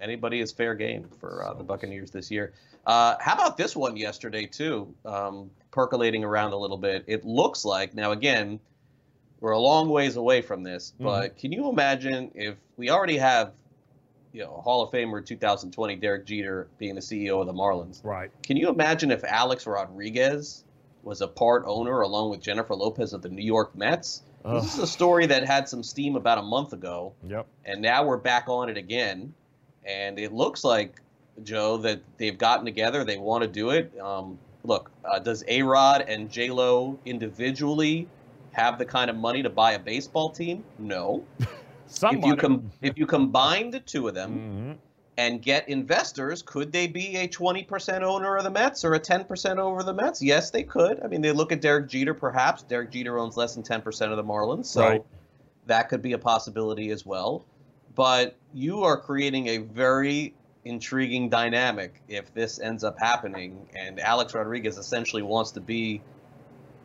anybody 0.01 0.39
is 0.39 0.51
fair 0.51 0.75
game 0.75 1.07
for 1.19 1.45
uh, 1.45 1.53
the 1.53 1.63
Buccaneers 1.63 2.11
this 2.11 2.29
year. 2.31 2.53
Uh, 2.85 3.15
how 3.19 3.33
about 3.33 3.57
this 3.57 3.75
one 3.75 3.97
yesterday 3.97 4.45
too? 4.45 4.93
Um, 5.05 5.49
percolating 5.71 6.23
around 6.23 6.53
a 6.53 6.57
little 6.57 6.77
bit. 6.77 7.03
It 7.07 7.25
looks 7.25 7.65
like 7.65 7.93
now 7.93 8.11
again, 8.11 8.59
we're 9.41 9.51
a 9.51 9.59
long 9.59 9.89
ways 9.89 10.15
away 10.15 10.41
from 10.41 10.63
this, 10.63 10.93
Mm-hmm. 10.95 11.03
but 11.05 11.37
can 11.37 11.51
you 11.51 11.69
imagine 11.69 12.31
if 12.35 12.55
we 12.77 12.89
already 12.89 13.17
have, 13.17 13.51
you 14.31 14.41
know, 14.43 14.61
Hall 14.63 14.81
of 14.83 14.91
Famer 14.91 15.25
2020 15.25 15.95
Derek 15.97 16.25
Jeter 16.25 16.67
being 16.77 16.95
the 16.95 17.01
CEO 17.01 17.39
of 17.41 17.47
the 17.47 17.53
Marlins? 17.53 18.03
Right. 18.03 18.31
Can 18.43 18.57
you 18.57 18.69
imagine 18.69 19.11
if 19.11 19.23
Alex 19.23 19.65
Rodriguez 19.67 20.63
was 21.09 21.21
a 21.21 21.27
part 21.27 21.63
owner 21.65 22.01
along 22.01 22.29
with 22.29 22.39
Jennifer 22.39 22.75
Lopez 22.75 23.13
of 23.13 23.23
the 23.23 23.29
New 23.29 23.43
York 23.43 23.75
Mets? 23.75 24.21
Ugh. 24.45 24.61
This 24.61 24.75
is 24.75 24.79
a 24.79 24.87
story 24.87 25.25
that 25.25 25.43
had 25.43 25.67
some 25.67 25.81
steam 25.81 26.15
about 26.15 26.37
a 26.37 26.41
month 26.43 26.71
ago 26.71 27.13
Yep. 27.27 27.47
and 27.65 27.81
now 27.81 28.05
we're 28.05 28.17
back 28.17 28.47
on 28.47 28.69
it 28.69 28.77
again. 28.77 29.33
And 29.85 30.19
it 30.19 30.31
looks 30.31 30.63
like 30.63 31.01
Joe 31.43 31.77
that 31.77 32.01
they've 32.17 32.37
gotten 32.37 32.63
together. 32.63 33.03
They 33.03 33.17
want 33.17 33.41
to 33.41 33.47
do 33.47 33.71
it. 33.71 33.91
Um, 33.99 34.37
look, 34.63 34.91
uh, 35.03 35.17
does 35.17 35.43
A 35.47 35.63
Rod 35.63 36.01
and 36.07 36.29
J 36.29 36.51
Lo 36.51 36.99
individually 37.05 38.07
have 38.51 38.77
the 38.77 38.85
kind 38.85 39.09
of 39.09 39.15
money 39.15 39.41
to 39.41 39.49
buy 39.49 39.71
a 39.71 39.79
baseball 39.79 40.29
team? 40.29 40.63
No. 40.77 41.25
Somebody. 41.87 42.19
If 42.19 42.25
you 42.27 42.35
com- 42.35 42.71
if 42.83 42.97
you 42.99 43.07
combine 43.07 43.71
the 43.71 43.79
two 43.79 44.07
of 44.07 44.13
them 44.13 44.77
Mhm. 44.77 44.88
And 45.19 45.41
get 45.41 45.67
investors, 45.67 46.41
could 46.41 46.71
they 46.71 46.87
be 46.87 47.17
a 47.17 47.27
20% 47.27 48.03
owner 48.03 48.37
of 48.37 48.45
the 48.45 48.49
Mets 48.49 48.85
or 48.85 48.93
a 48.93 48.99
10% 49.01 49.57
over 49.57 49.83
the 49.83 49.93
Mets? 49.93 50.21
Yes, 50.21 50.49
they 50.49 50.63
could. 50.63 51.01
I 51.03 51.07
mean, 51.07 51.21
they 51.21 51.33
look 51.33 51.51
at 51.51 51.59
Derek 51.59 51.89
Jeter, 51.89 52.13
perhaps. 52.13 52.63
Derek 52.63 52.89
Jeter 52.89 53.19
owns 53.19 53.35
less 53.35 53.53
than 53.53 53.61
10% 53.61 54.11
of 54.11 54.15
the 54.15 54.23
Marlins, 54.23 54.67
so 54.67 54.81
Right. 54.81 55.03
that 55.65 55.89
could 55.89 56.01
be 56.01 56.13
a 56.13 56.17
possibility 56.17 56.91
as 56.91 57.05
well. 57.05 57.43
But 57.95 58.37
you 58.53 58.83
are 58.85 58.95
creating 58.95 59.47
a 59.47 59.57
very 59.57 60.35
intriguing 60.63 61.27
dynamic 61.27 62.01
if 62.07 62.33
this 62.33 62.57
ends 62.61 62.85
up 62.85 62.97
happening, 62.97 63.67
and 63.75 63.99
Alex 63.99 64.33
Rodriguez 64.33 64.77
essentially 64.77 65.21
wants 65.21 65.51
to 65.51 65.59
be, 65.59 65.99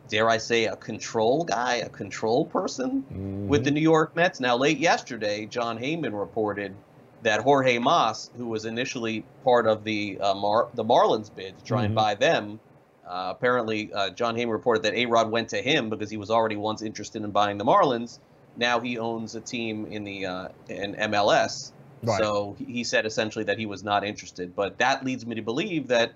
dare 0.09 0.29
I 0.29 0.39
say, 0.39 0.65
a 0.65 0.75
control 0.75 1.45
guy, 1.45 1.75
a 1.75 1.89
control 1.89 2.45
person 2.45 3.47
with 3.47 3.63
the 3.63 3.69
mm-hmm. 3.69 3.75
New 3.75 3.81
York 3.81 4.13
Mets. 4.13 4.41
Now, 4.41 4.57
late 4.57 4.79
yesterday, 4.79 5.45
Jon 5.45 5.79
Heyman 5.79 6.19
reported 6.19 6.75
that 7.21 7.41
Jorge 7.41 7.79
Mas, 7.79 8.29
who 8.35 8.47
was 8.47 8.65
initially 8.65 9.25
part 9.43 9.67
of 9.67 9.83
the 9.83 10.17
uh, 10.19 10.33
Mar- 10.35 10.69
the 10.73 10.83
Marlins 10.83 11.33
bid 11.33 11.57
to 11.57 11.63
try 11.63 11.83
and 11.85 11.93
Mhm. 11.93 11.95
buy 11.95 12.15
them, 12.15 12.59
uh, 13.07 13.33
apparently 13.35 13.91
uh, 13.93 14.09
Jon 14.11 14.35
Heyman 14.35 14.51
reported 14.51 14.83
that 14.83 14.93
A 14.95 15.05
Rod 15.05 15.31
went 15.31 15.49
to 15.49 15.61
him 15.61 15.89
because 15.89 16.09
he 16.09 16.17
was 16.17 16.29
already 16.29 16.55
once 16.55 16.81
interested 16.81 17.23
in 17.23 17.31
buying 17.31 17.57
the 17.57 17.65
Marlins. 17.65 18.19
Now 18.57 18.79
he 18.79 18.97
owns 18.97 19.35
a 19.35 19.41
team 19.41 19.85
in 19.87 20.03
the 20.03 20.25
uh, 20.25 20.47
in 20.69 20.95
MLS. 20.95 21.71
Right. 22.03 22.19
So 22.21 22.55
he- 22.59 22.65
he 22.65 22.83
said 22.83 23.05
essentially 23.05 23.45
that 23.45 23.57
he 23.57 23.65
was 23.65 23.83
not 23.83 24.03
interested. 24.03 24.55
But 24.55 24.77
that 24.79 25.03
leads 25.05 25.25
me 25.25 25.35
to 25.35 25.41
believe 25.41 25.87
that 25.87 26.13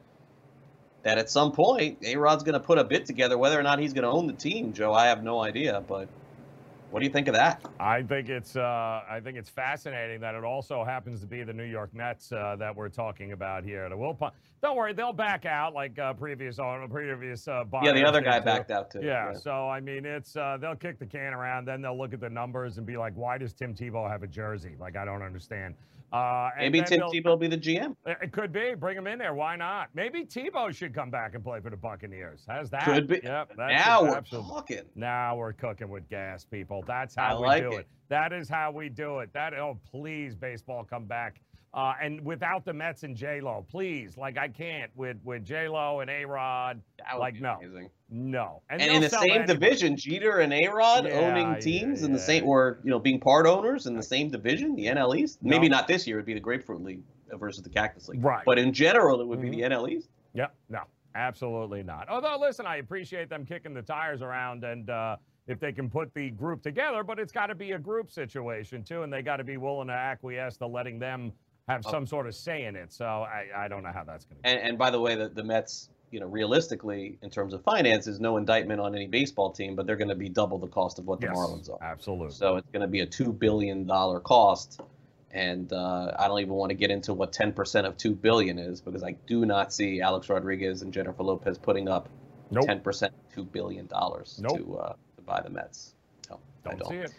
that 1.04 1.18
at 1.18 1.30
some 1.30 1.54
point 1.54 1.98
A 2.06 2.18
Rod's 2.18 2.44
going 2.44 2.54
to 2.54 2.60
put 2.60 2.78
a 2.78 2.84
bid 2.84 3.06
together. 3.06 3.38
Whether 3.38 3.58
or 3.60 3.64
not 3.64 3.80
he's 3.80 3.94
going 3.94 4.04
to 4.04 4.10
own 4.10 4.28
the 4.28 4.34
team, 4.34 4.74
Joe, 4.74 4.94
I 4.94 5.08
have 5.08 5.24
no 5.24 5.40
idea. 5.42 5.82
But 5.88 6.10
what 6.92 7.00
do 7.00 7.06
you 7.06 7.12
think 7.12 7.28
of 7.28 7.36
that? 7.36 7.64
I 7.80 8.02
think 8.02 8.30
it's 8.30 8.56
uh, 8.56 9.02
I 9.10 9.20
think 9.24 9.38
it's 9.38 9.50
fascinating 9.50 10.20
that 10.22 10.36
it 10.36 10.44
also 10.44 10.84
happens 10.84 11.22
to 11.22 11.28
be 11.28 11.44
the 11.44 11.54
New 11.54 11.64
York 11.64 11.94
Mets 11.94 12.32
uh, 12.32 12.56
that 12.60 12.76
we're 12.76 12.90
talking 12.90 13.32
about 13.32 13.64
here. 13.64 13.88
The 13.90 13.98
Will, 13.98 14.18
don't 14.62 14.76
worry, 14.76 14.94
they'll 14.94 15.14
back 15.14 15.46
out 15.46 15.74
like 15.74 15.98
uh, 16.00 16.14
previous 16.14 16.60
owner, 16.60 16.88
previous 16.88 17.48
uh, 17.48 17.64
Yeah, 17.84 17.94
the 17.94 18.04
other 18.06 18.22
guy 18.22 18.40
too. 18.40 18.46
backed 18.46 18.72
out 18.72 18.92
too. 18.92 19.02
Yeah, 19.04 19.34
so 19.34 19.70
I 19.70 19.80
mean, 19.80 20.06
it's 20.06 20.36
uh, 20.36 20.58
they'll 20.60 20.76
kick 20.76 21.00
the 21.00 21.06
can 21.06 21.34
around, 21.34 21.66
then 21.66 21.82
they'll 21.82 21.98
look 21.98 22.14
at 22.14 22.20
the 22.20 22.30
numbers 22.30 22.78
and 22.78 22.86
be 22.86 22.98
like, 22.98 23.14
"Why 23.16 23.38
does 23.38 23.54
Tim 23.54 23.74
Tebow 23.74 24.10
have 24.10 24.24
a 24.24 24.28
jersey?" 24.28 24.76
Like, 24.80 24.98
I 24.98 25.06
don't 25.06 25.22
understand. 25.22 25.76
Uh, 26.12 26.50
Maybe 26.58 26.82
Tim 26.82 27.02
Tebow 27.02 27.26
will 27.26 27.38
be 27.38 27.48
the 27.48 27.58
GM. 27.58 27.96
It 28.06 28.32
could 28.32 28.52
be. 28.52 28.74
Bring 28.74 28.98
him 28.98 29.06
in 29.08 29.20
there. 29.20 29.34
Why 29.34 29.56
not? 29.56 29.90
Maybe 29.94 30.26
Tebow 30.26 30.74
should 30.74 30.94
come 30.94 31.10
back 31.12 31.36
and 31.36 31.44
play 31.44 31.60
for 31.60 31.70
the 31.70 31.78
Buccaneers. 31.78 32.44
How's 32.48 32.70
that? 32.72 32.84
Could 32.86 33.08
be. 33.08 33.20
Yep. 33.24 33.52
That's 33.58 33.86
now 33.86 34.04
we're 34.04 34.16
absolute- 34.18 34.48
talking. 34.48 34.82
now 34.96 35.36
we're 35.36 35.54
cooking 35.54 35.90
with 35.90 36.10
gas, 36.10 36.44
people. 36.46 36.84
That's 36.88 37.18
I 37.18 37.28
how 37.30 37.42
we 37.42 37.48
like 37.48 37.64
do 37.64 37.74
it. 37.74 37.80
it. 37.82 37.88
That 38.10 38.34
is 38.34 38.50
how 38.50 38.72
we 38.72 38.90
do 38.90 39.20
it. 39.20 39.32
That 39.34 39.54
oh 39.54 39.78
please, 39.92 40.36
baseball 40.36 40.84
come 40.84 41.06
back. 41.06 41.42
Uh, 41.74 41.94
and 42.02 42.20
without 42.26 42.66
the 42.66 42.74
Mets 42.74 43.04
and 43.04 43.16
J 43.16 43.42
Lo, 43.42 43.64
please. 43.70 44.18
Like 44.18 44.38
I 44.38 44.48
can't 44.48 44.90
with 44.96 45.18
with 45.24 45.46
J 45.46 45.68
Lo 45.68 46.00
and 46.00 46.10
A 46.10 46.26
Rod. 46.26 46.82
Like, 47.18 47.40
no. 47.40 47.58
amazing. 47.62 47.90
No. 48.10 48.64
And, 48.72 48.82
they'll 48.82 48.96
in 48.96 49.02
the 49.02 49.10
same 49.10 49.46
division, 49.46 49.96
Jeter 49.96 50.40
and 50.40 50.52
A 50.52 50.68
Rod 50.68 51.06
Yeah, 51.06 51.14
owning 51.20 51.54
yeah, 51.54 51.60
teams 51.60 52.02
in 52.02 52.12
the 52.12 52.18
yeah. 52.18 52.26
same, 52.26 52.48
or 52.48 52.80
you 52.84 52.90
know, 52.90 52.98
being 52.98 53.20
part 53.20 53.46
owners 53.46 53.86
in 53.86 53.96
the 53.96 54.02
same 54.02 54.32
division, 54.32 54.76
the 54.76 54.88
NL 54.88 55.16
East. 55.16 55.40
Maybe 55.44 55.70
not 55.70 55.88
this 55.88 56.08
year; 56.08 56.18
it'd 56.18 56.26
be 56.26 56.34
the 56.34 56.40
Grapefruit 56.40 56.82
League 56.82 57.04
versus 57.34 57.62
the 57.62 57.70
Cactus 57.70 58.08
League. 58.10 58.24
Right. 58.24 58.44
But 58.46 58.58
in 58.58 58.74
general, 58.74 59.22
it 59.22 59.28
would 59.28 59.38
Mhm. 59.38 59.44
be 59.44 59.50
the 59.52 59.62
NL 59.62 59.88
East. 59.88 60.10
Yep. 60.34 60.56
No, 60.70 60.82
absolutely 61.14 61.84
not. 61.84 62.10
Although, 62.10 62.38
listen, 62.40 62.66
I 62.66 62.78
appreciate 62.78 63.30
them 63.30 63.46
kicking 63.46 63.76
the 63.76 63.84
tires 63.84 64.24
around 64.24 64.64
and 64.64 64.90
uh, 64.90 65.18
if 65.46 65.60
they 65.60 65.72
can 65.72 65.88
put 65.90 66.12
the 66.16 66.32
group 66.32 66.64
together, 66.64 67.04
but 67.04 67.20
it's 67.20 67.32
got 67.32 67.48
to 67.48 67.56
be 67.56 67.72
a 67.74 67.80
group 67.80 68.10
situation 68.12 68.84
too, 68.84 69.04
and 69.04 69.14
they 69.14 69.22
got 69.22 69.38
to 69.38 69.44
be 69.44 69.58
willing 69.58 69.88
to 69.88 69.94
acquiesce 69.94 70.58
to 70.58 70.66
letting 70.68 70.98
them 70.98 71.32
have 71.70 71.84
Oh. 71.86 71.92
some 71.92 72.06
sort 72.08 72.28
of 72.28 72.36
say 72.36 72.66
in 72.66 72.76
it. 72.76 72.92
So 72.92 73.06
I, 73.06 73.46
I 73.56 73.68
don't 73.68 73.84
know 73.84 73.92
how 73.94 74.04
that's 74.04 74.26
going 74.26 74.42
to. 74.42 74.50
And, 74.50 74.60
and 74.60 74.78
by 74.78 74.90
the 74.90 75.00
way, 75.00 75.16
the, 75.16 75.30
the 75.30 75.44
Mets, 75.44 75.90
you 76.12 76.20
know, 76.20 76.26
realistically, 76.28 77.18
in 77.22 77.30
terms 77.30 77.54
of 77.54 77.64
finances, 77.64 78.20
no 78.20 78.38
indictment 78.38 78.82
on 78.82 78.96
any 78.96 79.08
baseball 79.08 79.52
team, 79.52 79.76
but 79.76 79.86
they're 79.86 79.96
going 79.96 80.10
to 80.10 80.16
be 80.16 80.30
double 80.30 80.58
the 80.58 80.68
cost 80.68 81.00
of 81.00 81.06
what 81.06 81.22
the 81.22 81.28
Yes, 81.28 81.36
Marlins 81.38 81.70
are. 81.72 81.78
Absolutely. 81.82 82.32
So 82.32 82.56
it's 82.58 82.68
going 82.72 82.82
to 82.82 82.88
be 82.88 83.02
a 83.02 83.06
two 83.06 83.32
billion 83.32 83.86
dollar 83.86 84.20
cost, 84.20 84.82
and 85.32 85.72
uh, 85.72 86.16
I 86.18 86.28
don't 86.28 86.40
even 86.40 86.54
want 86.54 86.72
to 86.72 86.76
get 86.76 86.90
into 86.90 87.14
what 87.14 87.32
ten 87.32 87.52
percent 87.54 87.86
of 87.86 87.96
two 87.98 88.16
billion 88.16 88.58
is 88.58 88.82
because 88.82 89.04
I 89.04 89.12
do 89.28 89.46
not 89.46 89.72
see 89.72 90.02
Alex 90.02 90.28
Rodriguez 90.30 90.82
and 90.82 90.92
Jennifer 90.92 91.22
Lopez 91.24 91.58
putting 91.60 91.88
up 91.88 92.10
Nope. 92.52 92.66
ten 92.66 92.80
percent 92.80 93.14
two 93.36 93.44
billion 93.44 93.86
dollars 93.86 94.40
Nope. 94.42 94.58
to 94.58 94.78
uh, 94.78 94.94
to 95.18 95.22
buy 95.24 95.42
the 95.42 95.52
Mets. 95.52 95.94
No, 96.32 96.40
I 96.66 96.70
don't, 96.70 96.80
don't. 96.80 96.90
see 96.90 96.96
it. 96.98 97.14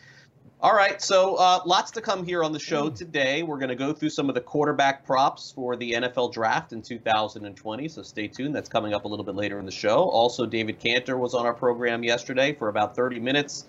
All 0.63 0.75
right, 0.75 1.01
so 1.01 1.37
uh, 1.37 1.61
lots 1.65 1.91
to 1.93 2.03
come 2.03 2.23
here 2.23 2.45
on 2.45 2.53
the 2.53 2.59
show 2.59 2.91
Mm. 2.91 2.95
today. 2.95 3.43
We're 3.43 3.57
going 3.57 3.71
to 3.71 3.75
go 3.75 3.95
through 3.95 4.11
some 4.11 4.29
of 4.29 4.35
the 4.35 4.43
quarterback 4.43 5.07
props 5.07 5.51
for 5.53 5.75
the 5.75 5.93
NFL 5.93 6.35
draft 6.35 6.75
in 6.75 6.83
2020, 6.83 7.89
so 7.89 8.03
stay 8.03 8.29
tuned. 8.29 8.55
That's 8.55 8.69
coming 8.69 8.93
up 8.93 9.07
a 9.07 9.09
little 9.09 9.25
bit 9.25 9.37
later 9.37 9.59
in 9.59 9.65
the 9.65 9.73
show. 9.73 10.03
Also, 10.11 10.45
David 10.45 10.79
Cantor 10.79 11.17
was 11.17 11.33
on 11.33 11.47
our 11.47 11.55
program 11.55 12.05
yesterday 12.05 12.53
for 12.53 12.69
about 12.69 12.95
30 12.95 13.21
minutes. 13.21 13.65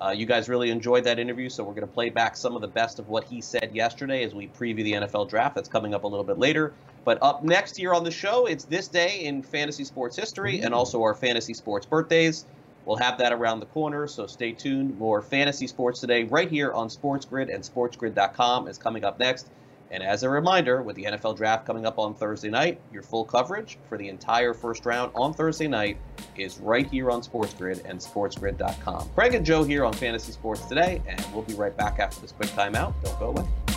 Uh, 0.00 0.10
you 0.10 0.24
guys 0.24 0.48
really 0.48 0.70
enjoyed 0.70 1.02
that 1.02 1.18
interview, 1.18 1.48
so 1.48 1.64
we're 1.64 1.74
going 1.74 1.80
to 1.86 1.92
play 1.92 2.10
back 2.10 2.36
some 2.36 2.54
of 2.54 2.60
the 2.60 2.68
best 2.68 3.00
of 3.00 3.08
what 3.08 3.24
he 3.24 3.40
said 3.40 3.70
yesterday 3.74 4.22
as 4.22 4.32
we 4.32 4.46
preview 4.46 4.84
the 4.84 4.92
NFL 4.92 5.28
draft. 5.28 5.56
That's 5.56 5.68
coming 5.70 5.94
up 5.94 6.04
a 6.04 6.06
little 6.06 6.24
bit 6.24 6.38
later. 6.38 6.72
But 7.04 7.18
up 7.22 7.42
next 7.42 7.76
here 7.76 7.92
on 7.92 8.04
the 8.04 8.10
show, 8.12 8.46
it's 8.46 8.64
this 8.66 8.86
day 8.86 9.24
in 9.24 9.42
fantasy 9.42 9.82
sports 9.82 10.14
history 10.16 10.60
and 10.60 10.72
also 10.72 11.02
our 11.02 11.14
fantasy 11.14 11.54
sports 11.54 11.86
birthdays. 11.86 12.44
We'll 12.86 12.96
have 12.96 13.18
that 13.18 13.32
around 13.32 13.60
the 13.60 13.66
corner, 13.66 14.06
so 14.06 14.26
stay 14.26 14.52
tuned. 14.52 14.96
More 14.96 15.20
fantasy 15.20 15.66
sports 15.66 16.00
today, 16.00 16.22
right 16.24 16.48
here 16.48 16.72
on 16.72 16.88
Sports 16.88 17.26
Grid 17.26 17.50
and 17.50 17.62
SportsGrid.com 17.62 18.68
is 18.68 18.78
coming 18.78 19.04
up 19.04 19.18
next. 19.18 19.48
And 19.90 20.02
as 20.02 20.22
a 20.22 20.28
reminder, 20.28 20.82
with 20.82 20.96
the 20.96 21.04
NFL 21.04 21.36
draft 21.36 21.66
coming 21.66 21.86
up 21.86 21.98
on 21.98 22.14
Thursday 22.14 22.48
night, 22.48 22.80
your 22.92 23.02
full 23.02 23.24
coverage 23.24 23.78
for 23.88 23.98
the 23.98 24.08
entire 24.08 24.54
first 24.54 24.86
round 24.86 25.12
on 25.14 25.32
Thursday 25.32 25.68
night 25.68 25.96
is 26.36 26.58
right 26.58 26.88
here 26.88 27.10
on 27.10 27.22
Sports 27.22 27.54
Grid 27.54 27.82
and 27.84 27.98
SportsGrid.com. 27.98 29.10
Craig 29.14 29.34
and 29.34 29.44
Joe 29.44 29.62
here 29.64 29.84
on 29.84 29.92
Fantasy 29.92 30.32
Sports 30.32 30.64
today, 30.64 31.02
and 31.06 31.24
we'll 31.32 31.42
be 31.44 31.54
right 31.54 31.76
back 31.76 31.98
after 31.98 32.20
this 32.20 32.32
quick 32.32 32.50
timeout. 32.50 32.94
Don't 33.02 33.18
go 33.18 33.26
away. 33.26 33.75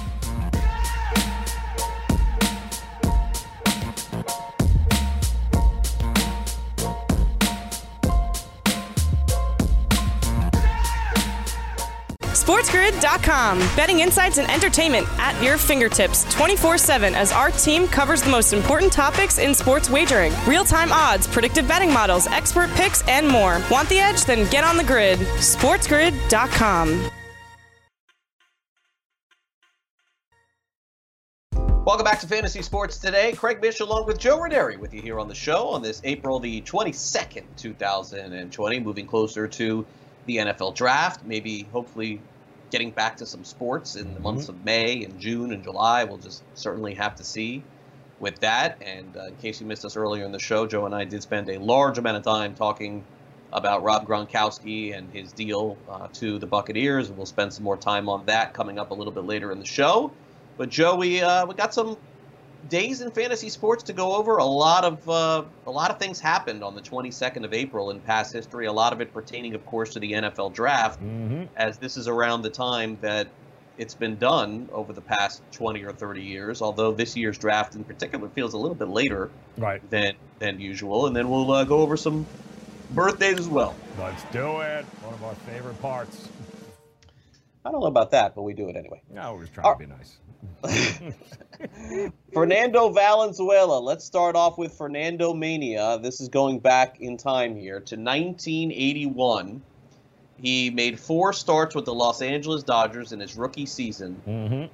SportsGrid.com. 12.59 13.59
Betting 13.77 14.01
insights 14.01 14.37
and 14.37 14.51
entertainment 14.51 15.07
at 15.17 15.41
your 15.41 15.57
fingertips 15.57 16.25
24 16.33 16.77
7 16.77 17.15
as 17.15 17.31
our 17.31 17.51
team 17.51 17.87
covers 17.87 18.21
the 18.21 18.29
most 18.29 18.51
important 18.51 18.91
topics 18.91 19.37
in 19.37 19.55
sports 19.55 19.89
wagering 19.89 20.33
real 20.45 20.65
time 20.65 20.91
odds, 20.91 21.25
predictive 21.25 21.65
betting 21.69 21.93
models, 21.93 22.27
expert 22.27 22.69
picks, 22.71 23.01
and 23.07 23.25
more. 23.25 23.61
Want 23.71 23.87
the 23.87 23.99
edge? 23.99 24.25
Then 24.25 24.49
get 24.49 24.65
on 24.65 24.75
the 24.75 24.83
grid. 24.83 25.19
SportsGrid.com. 25.19 27.09
Welcome 31.85 32.03
back 32.03 32.19
to 32.19 32.27
Fantasy 32.27 32.61
Sports 32.61 32.97
today. 32.97 33.31
Craig 33.31 33.61
Mish 33.61 33.79
along 33.79 34.05
with 34.05 34.19
Joe 34.19 34.37
Raineri 34.37 34.77
with 34.77 34.93
you 34.93 35.01
here 35.01 35.17
on 35.17 35.29
the 35.29 35.33
show 35.33 35.69
on 35.69 35.81
this 35.81 36.01
April 36.03 36.39
the 36.39 36.61
22nd, 36.63 37.45
2020, 37.55 38.79
moving 38.81 39.07
closer 39.07 39.47
to 39.47 39.85
the 40.25 40.37
NFL 40.37 40.75
draft, 40.75 41.25
maybe 41.25 41.63
hopefully 41.71 42.21
getting 42.71 42.91
back 42.91 43.17
to 43.17 43.25
some 43.25 43.43
sports 43.43 43.95
in 43.95 44.13
the 44.13 44.19
months 44.19 44.49
of 44.49 44.63
May 44.63 45.03
and 45.03 45.19
June 45.19 45.51
and 45.51 45.63
July. 45.63 46.03
We'll 46.03 46.17
just 46.17 46.43
certainly 46.55 46.93
have 46.95 47.15
to 47.15 47.23
see 47.23 47.63
with 48.19 48.39
that. 48.39 48.77
And 48.81 49.15
uh, 49.17 49.25
in 49.25 49.35
case 49.37 49.59
you 49.59 49.67
missed 49.67 49.85
us 49.85 49.95
earlier 49.95 50.25
in 50.25 50.31
the 50.31 50.39
show, 50.39 50.67
Joe 50.67 50.85
and 50.85 50.93
I 50.93 51.05
did 51.05 51.21
spend 51.23 51.49
a 51.49 51.59
large 51.59 51.97
amount 51.97 52.17
of 52.17 52.23
time 52.23 52.53
talking 52.55 53.03
about 53.51 53.81
Rob 53.81 54.07
Gronkowski 54.07 54.95
and 54.95 55.11
his 55.11 55.31
deal 55.31 55.77
uh, 55.89 56.07
to 56.13 56.37
the 56.37 56.45
Buccaneers. 56.45 57.09
And 57.09 57.17
we'll 57.17 57.25
spend 57.25 57.53
some 57.53 57.63
more 57.63 57.77
time 57.77 58.07
on 58.07 58.25
that 58.27 58.53
coming 58.53 58.77
up 58.77 58.91
a 58.91 58.93
little 58.93 59.13
bit 59.13 59.25
later 59.25 59.51
in 59.51 59.59
the 59.59 59.65
show. 59.65 60.11
But 60.57 60.69
Joe, 60.69 60.95
we 60.95 61.21
uh, 61.21 61.45
we 61.45 61.55
got 61.55 61.73
some 61.73 61.97
days 62.67 63.01
in 63.01 63.11
fantasy 63.11 63.49
sports 63.49 63.83
to 63.83 63.93
go 63.93 64.15
over. 64.15 64.37
A 64.37 64.43
lot 64.45 64.83
of 64.83 65.07
uh, 65.09 65.43
a 65.65 65.71
lot 65.71 65.91
of 65.91 65.99
things 65.99 66.19
happened 66.19 66.63
on 66.63 66.75
the 66.75 66.81
22nd 66.81 67.45
of 67.45 67.53
April 67.53 67.91
in 67.91 67.99
past 68.01 68.33
history. 68.33 68.65
A 68.65 68.73
lot 68.73 68.91
of 68.93 68.99
it 69.01 69.13
pertaining, 69.13 69.55
of 69.55 69.65
course, 69.65 69.93
to 69.93 69.99
the 69.99 70.11
NFL 70.13 70.53
draft, 70.53 70.99
Mm-hmm. 71.01 71.45
as 71.55 71.77
this 71.77 71.95
is 71.97 72.07
around 72.07 72.41
the 72.41 72.49
time 72.49 72.97
that 73.01 73.27
it's 73.77 73.93
been 73.95 74.17
done 74.17 74.67
over 74.73 74.91
the 74.91 74.99
past 75.01 75.41
20 75.53 75.83
or 75.83 75.93
30 75.93 76.21
years. 76.21 76.61
Although 76.61 76.91
this 76.91 77.15
year's 77.15 77.37
draft 77.37 77.75
in 77.75 77.85
particular 77.85 78.27
feels 78.29 78.53
a 78.53 78.57
little 78.57 78.75
bit 78.75 78.89
later 78.89 79.29
Right. 79.57 79.81
than 79.89 80.15
than 80.39 80.59
usual. 80.59 81.05
And 81.07 81.15
then 81.15 81.29
we'll 81.29 81.49
uh, 81.51 81.63
go 81.63 81.77
over 81.79 81.95
some 81.95 82.25
birthdays 82.91 83.39
as 83.39 83.47
well. 83.47 83.75
Let's 83.97 84.23
do 84.33 84.59
it. 84.61 84.83
One 85.03 85.13
of 85.13 85.23
our 85.23 85.35
favorite 85.35 85.79
parts. 85.81 86.27
I 87.65 87.71
don't 87.71 87.81
know 87.81 87.87
about 87.87 88.11
that, 88.11 88.35
but 88.35 88.43
we 88.43 88.53
do 88.53 88.69
it 88.69 88.75
anyway. 88.75 89.01
No, 89.13 89.33
we're 89.35 89.41
just 89.41 89.53
trying 89.53 89.65
All- 89.67 89.73
to 89.75 89.79
be 89.79 89.85
nice. 89.85 90.17
Fernando 92.33 92.89
Valenzuela. 92.89 93.79
Let's 93.79 94.05
start 94.05 94.35
off 94.35 94.57
with 94.57 94.73
Fernando 94.73 95.33
Mania. 95.33 95.99
This 96.01 96.21
is 96.21 96.29
going 96.29 96.59
back 96.59 97.01
in 97.01 97.17
time 97.17 97.55
here 97.55 97.79
to 97.81 97.95
1981. 97.95 99.61
He 100.41 100.69
made 100.69 100.99
four 100.99 101.33
starts 101.33 101.75
with 101.75 101.85
the 101.85 101.93
Los 101.93 102.21
Angeles 102.21 102.63
Dodgers 102.63 103.11
in 103.11 103.19
his 103.19 103.35
rookie 103.35 103.65
season. 103.65 104.21
Mm-hmm. 104.25 104.73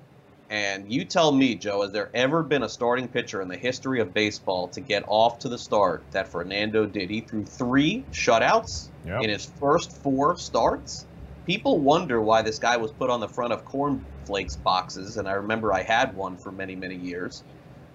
And 0.50 0.92
you 0.94 1.06
tell 1.06 1.32
me, 1.32 1.56
Joe, 1.56 1.82
has 1.82 1.92
there 1.92 2.12
ever 2.14 2.44
been 2.44 2.62
a 2.62 2.70
starting 2.70 3.08
pitcher 3.08 3.42
in 3.42 3.48
the 3.48 3.58
history 3.58 4.00
of 4.00 4.14
baseball 4.14 4.68
to 4.70 4.82
get 4.82 5.04
off 5.08 5.40
to 5.40 5.50
the 5.50 5.58
start 5.58 6.04
that 6.12 6.28
Fernando 6.28 6.86
did? 6.86 7.10
He 7.10 7.22
threw 7.22 7.44
three 7.44 8.06
shutouts 8.12 8.90
Yep. 9.06 9.24
in 9.24 9.30
his 9.30 9.46
first 9.46 9.92
four 9.92 10.38
starts. 10.38 11.06
People 11.46 11.82
wonder 11.82 12.22
why 12.22 12.42
this 12.42 12.60
guy 12.60 12.78
was 12.78 12.92
put 12.92 13.10
on 13.10 13.20
the 13.20 13.28
front 13.30 13.54
of 13.54 13.66
cornflakes 13.66 14.56
boxes, 14.56 15.18
and 15.18 15.28
I 15.28 15.34
remember 15.34 15.74
I 15.74 15.84
had 15.84 16.16
one 16.16 16.38
for 16.38 16.52
many, 16.52 16.76
many 16.76 16.96
years. 16.96 17.44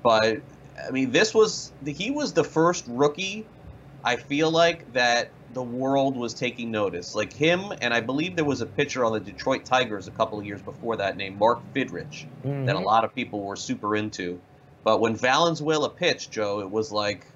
But 0.02 0.38
I 0.86 0.90
mean, 0.92 1.10
this 1.10 1.34
was 1.34 1.72
he 1.84 2.10
was 2.10 2.32
the 2.32 2.44
first 2.44 2.84
rookie. 2.88 3.50
I 4.04 4.16
feel 4.16 4.50
like 4.50 4.84
that 4.92 5.34
the 5.50 5.62
world 5.62 6.16
was 6.16 6.32
taking 6.34 6.70
notice, 6.70 7.14
like 7.14 7.32
him, 7.32 7.72
and 7.82 7.92
I 7.92 8.00
believe 8.00 8.36
there 8.36 8.44
was 8.44 8.60
a 8.62 8.66
pitcher 8.66 9.04
on 9.04 9.12
the 9.12 9.20
Detroit 9.20 9.64
Tigers 9.66 10.08
a 10.08 10.12
couple 10.12 10.38
of 10.38 10.46
years 10.46 10.62
before 10.62 10.96
that 10.96 11.16
named 11.16 11.38
Mark 11.38 11.64
Fidrych 11.74 12.26
that 12.64 12.76
a 12.76 12.78
Mhm. 12.78 12.84
lot 12.84 13.04
of 13.04 13.14
people 13.14 13.42
were 13.44 13.56
super 13.56 13.94
into. 13.96 14.42
But 14.84 15.00
when 15.00 15.16
Valenzuela 15.16 15.90
pitched, 15.90 16.32
Joe, 16.32 16.60
it 16.60 16.70
was 16.70 16.90
like 16.90 17.26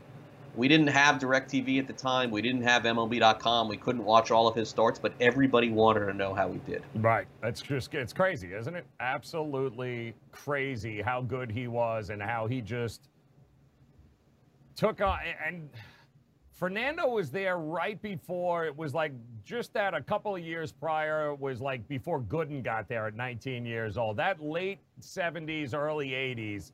we 0.57 0.69
didn't 0.69 0.89
have 0.89 1.19
DirecTV 1.19 1.79
at 1.79 1.87
the 1.87 1.93
time. 1.93 2.31
We 2.31 2.43
didn't 2.43 2.63
have 2.63 2.85
MLB.com. 2.85 3.69
We 3.69 3.77
couldn't 3.77 4.05
watch 4.05 4.31
all 4.31 4.47
of 4.47 4.55
his 4.55 4.69
starts, 4.69 4.99
but 4.99 5.13
everybody 5.21 5.71
wanted 5.71 6.07
to 6.07 6.15
know 6.15 6.35
how 6.35 6.51
he 6.53 6.59
did. 6.59 6.83
Right. 6.97 7.27
That's 7.43 7.61
just 7.61 7.93
it's 7.95 8.13
crazy, 8.13 8.53
isn't 8.53 8.75
it? 8.75 8.87
Absolutely 9.01 10.15
crazy 10.33 11.03
how 11.03 11.23
good 11.23 11.51
he 11.51 11.67
was 11.67 12.11
and 12.11 12.23
how 12.23 12.47
he 12.47 12.61
just 12.61 13.09
took 14.77 15.01
on 15.01 15.19
and 15.47 15.69
Fernando 16.53 17.09
was 17.09 17.31
there 17.31 17.59
right 17.59 18.01
before 18.01 18.65
it 18.65 18.77
was 18.77 18.95
like 18.95 19.13
just 19.45 19.73
that 19.75 19.93
a 19.93 20.01
couple 20.01 20.35
of 20.35 20.43
years 20.43 20.73
prior 20.73 21.31
it 21.31 21.39
was 21.39 21.61
like 21.61 21.87
before 21.89 22.21
Gooden 22.21 22.63
got 22.63 22.89
there 22.89 23.07
at 23.09 23.15
19 23.15 23.67
years 23.67 23.97
old. 23.97 24.17
That 24.17 24.41
late 24.41 24.79
70s, 25.01 25.75
early 25.75 26.11
80s. 26.11 26.73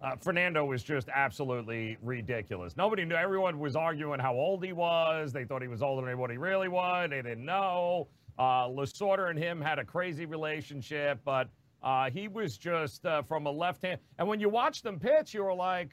Uh, 0.00 0.14
Fernando 0.20 0.64
was 0.64 0.82
just 0.82 1.08
absolutely 1.12 1.96
ridiculous. 2.02 2.76
Nobody 2.76 3.04
knew. 3.04 3.16
Everyone 3.16 3.58
was 3.58 3.74
arguing 3.74 4.20
how 4.20 4.34
old 4.34 4.64
he 4.64 4.72
was. 4.72 5.32
They 5.32 5.44
thought 5.44 5.60
he 5.60 5.68
was 5.68 5.82
older 5.82 6.06
than 6.06 6.18
what 6.18 6.30
he 6.30 6.36
really 6.36 6.68
was. 6.68 7.10
They 7.10 7.22
didn't 7.22 7.44
know. 7.44 8.06
Uh, 8.38 8.68
Lasorda 8.68 9.30
and 9.30 9.38
him 9.38 9.60
had 9.60 9.80
a 9.80 9.84
crazy 9.84 10.24
relationship, 10.24 11.18
but 11.24 11.48
uh, 11.82 12.10
he 12.10 12.28
was 12.28 12.56
just 12.56 13.04
uh, 13.06 13.22
from 13.22 13.46
a 13.46 13.50
left 13.50 13.82
hand. 13.82 13.98
And 14.18 14.28
when 14.28 14.38
you 14.38 14.48
watch 14.48 14.82
them 14.82 15.00
pitch, 15.00 15.34
you 15.34 15.42
were 15.42 15.54
like, 15.54 15.90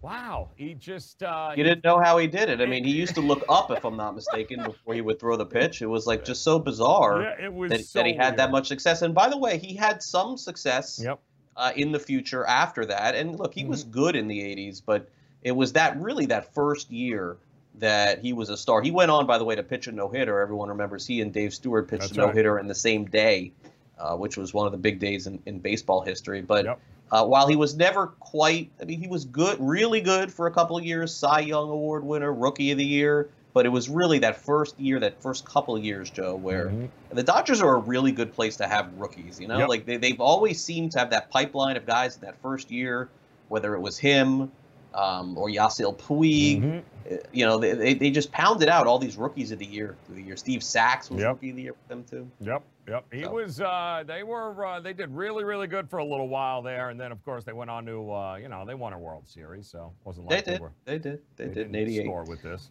wow, 0.00 0.50
he 0.56 0.72
just. 0.72 1.22
Uh, 1.22 1.52
You 1.54 1.64
didn't 1.64 1.84
know 1.84 2.00
how 2.00 2.16
he 2.16 2.26
did 2.26 2.48
it. 2.48 2.62
I 2.62 2.66
mean, 2.66 2.84
he 2.84 2.92
used 2.92 3.14
to 3.16 3.20
look 3.20 3.44
up, 3.50 3.70
if 3.70 3.84
I'm 3.84 3.98
not 3.98 4.14
mistaken, 4.14 4.62
before 4.62 4.94
he 4.94 5.02
would 5.02 5.20
throw 5.20 5.36
the 5.36 5.46
pitch. 5.46 5.82
It 5.82 5.86
was 5.86 6.06
like 6.06 6.24
just 6.24 6.42
so 6.42 6.58
bizarre 6.58 7.20
Yeah, 7.22 7.46
it 7.46 7.52
was 7.52 7.70
that, 7.70 7.84
so 7.84 7.98
that 7.98 8.06
he 8.06 8.14
had 8.14 8.38
that 8.38 8.50
much 8.50 8.68
success. 8.68 9.02
And 9.02 9.14
by 9.14 9.28
the 9.28 9.36
way, 9.36 9.58
he 9.58 9.74
had 9.74 10.02
some 10.02 10.38
success 10.38 11.00
Yep. 11.02 11.20
Uh, 11.56 11.72
in 11.76 11.92
the 11.92 11.98
future 11.98 12.44
after 12.46 12.84
that. 12.86 13.14
And 13.14 13.38
look, 13.38 13.54
he 13.54 13.64
Mm-hmm. 13.64 13.70
was 13.70 13.84
good 13.84 14.16
in 14.16 14.28
the 14.28 14.40
80s, 14.40 14.82
but 14.84 15.08
it 15.42 15.52
was 15.52 15.72
that 15.74 16.00
really 16.00 16.26
that 16.26 16.54
first 16.54 16.90
year 16.90 17.36
that 17.76 18.20
he 18.20 18.32
was 18.32 18.50
a 18.50 18.56
star. 18.56 18.82
He 18.82 18.90
went 18.90 19.10
on, 19.10 19.26
by 19.26 19.38
the 19.38 19.44
way, 19.44 19.54
to 19.56 19.62
pitch 19.62 19.86
a 19.88 19.92
no 19.92 20.08
hitter. 20.08 20.40
Everyone 20.40 20.68
remembers 20.68 21.06
he 21.06 21.20
and 21.20 21.32
Dave 21.32 21.52
Stewart 21.54 21.88
pitched 21.88 22.00
That's 22.00 22.12
a 22.12 22.16
no 22.16 22.30
hitter 22.30 22.58
in 22.58 22.66
the 22.68 22.74
same 22.74 23.04
day, 23.06 23.52
uh, 23.98 24.16
which 24.16 24.36
was 24.36 24.54
one 24.54 24.66
of 24.66 24.72
the 24.72 24.78
big 24.78 24.98
days 24.98 25.26
in, 25.26 25.40
in 25.46 25.58
baseball 25.58 26.00
history. 26.02 26.40
But 26.40 26.64
Yep. 26.64 26.80
uh, 27.10 27.24
while 27.26 27.46
he 27.48 27.56
was 27.56 27.76
never 27.76 28.08
quite, 28.08 28.70
I 28.80 28.84
mean, 28.84 29.00
he 29.00 29.08
was 29.08 29.24
good, 29.24 29.56
really 29.60 30.00
good 30.00 30.32
for 30.32 30.46
a 30.46 30.50
couple 30.52 30.76
of 30.76 30.84
years, 30.84 31.14
Cy 31.14 31.40
Young 31.40 31.68
Award 31.70 32.04
winner, 32.04 32.32
Rookie 32.32 32.70
of 32.72 32.78
the 32.78 32.84
Year. 32.84 33.30
But 33.54 33.64
it 33.66 33.68
was 33.70 33.88
really 33.88 34.18
that 34.18 34.36
first 34.36 34.78
year, 34.80 34.98
that 35.00 35.22
first 35.22 35.44
couple 35.46 35.74
of 35.76 35.82
years, 35.84 36.10
Joe, 36.10 36.34
where 36.34 36.66
Mhm. 36.66 36.88
the 37.10 37.22
Dodgers 37.22 37.62
are 37.62 37.76
a 37.76 37.78
really 37.78 38.10
good 38.12 38.32
place 38.34 38.56
to 38.56 38.66
have 38.66 38.92
rookies. 38.98 39.40
You 39.40 39.46
know, 39.48 39.58
Yep. 39.58 39.68
like 39.68 39.86
they, 39.86 39.96
they've 39.96 40.20
always 40.20 40.62
seemed 40.62 40.90
to 40.92 40.98
have 40.98 41.10
that 41.10 41.30
pipeline 41.30 41.76
of 41.76 41.86
guys 41.86 42.16
in 42.16 42.22
that 42.22 42.36
first 42.42 42.70
year, 42.72 43.08
whether 43.48 43.74
it 43.76 43.80
was 43.80 43.96
him 43.96 44.50
um, 44.92 45.36
or 45.38 45.48
Yasiel 45.48 45.96
Puig. 45.96 46.62
Mhm. 46.62 46.78
Uh, 47.10 47.16
You 47.32 47.46
know, 47.46 47.58
they, 47.58 47.72
they, 47.74 47.94
they 47.94 48.10
just 48.12 48.30
pounded 48.32 48.68
out 48.68 48.86
all 48.86 48.98
these 49.00 49.16
rookies 49.16 49.50
of 49.52 49.58
the 49.58 49.66
year 49.66 49.96
through 50.06 50.14
the 50.16 50.22
year. 50.22 50.36
Steve 50.36 50.62
Sax 50.62 51.10
was 51.10 51.20
Yep. 51.20 51.28
rookie 51.34 51.50
of 51.50 51.56
the 51.56 51.62
year 51.62 51.72
with 51.72 51.88
them 51.88 52.04
too. 52.04 52.28
Yep, 52.40 52.62
yep. 52.88 53.04
He 53.12 53.22
So- 53.24 53.32
was. 53.32 53.60
Uh, 53.60 54.04
they 54.06 54.22
were. 54.22 54.64
Uh, 54.66 54.78
they 54.80 54.92
did 54.92 55.10
really, 55.10 55.42
really 55.44 55.66
good 55.66 55.88
for 55.90 55.98
a 55.98 56.04
little 56.04 56.28
while 56.28 56.62
there, 56.62 56.90
and 56.90 56.98
then 57.00 57.10
of 57.12 57.24
course 57.24 57.42
they 57.44 57.52
went 57.52 57.70
on 57.70 57.84
to. 57.86 58.12
Uh, 58.12 58.36
you 58.36 58.48
know, 58.48 58.64
they 58.64 58.74
won 58.74 58.92
a 58.92 58.98
World 58.98 59.26
Series, 59.28 59.66
so 59.66 59.92
it 60.00 60.06
wasn't 60.06 60.28
like 60.28 60.44
They 60.44 60.52
like 60.52 60.58
did. 60.58 60.60
were. 60.60 60.72
They 60.84 60.98
did. 60.98 61.22
They, 61.36 61.44
did 61.48 61.56
in 61.66 61.72
didn't 61.72 61.76
'88. 61.88 62.04
score 62.04 62.24
with 62.24 62.42
this. 62.42 62.70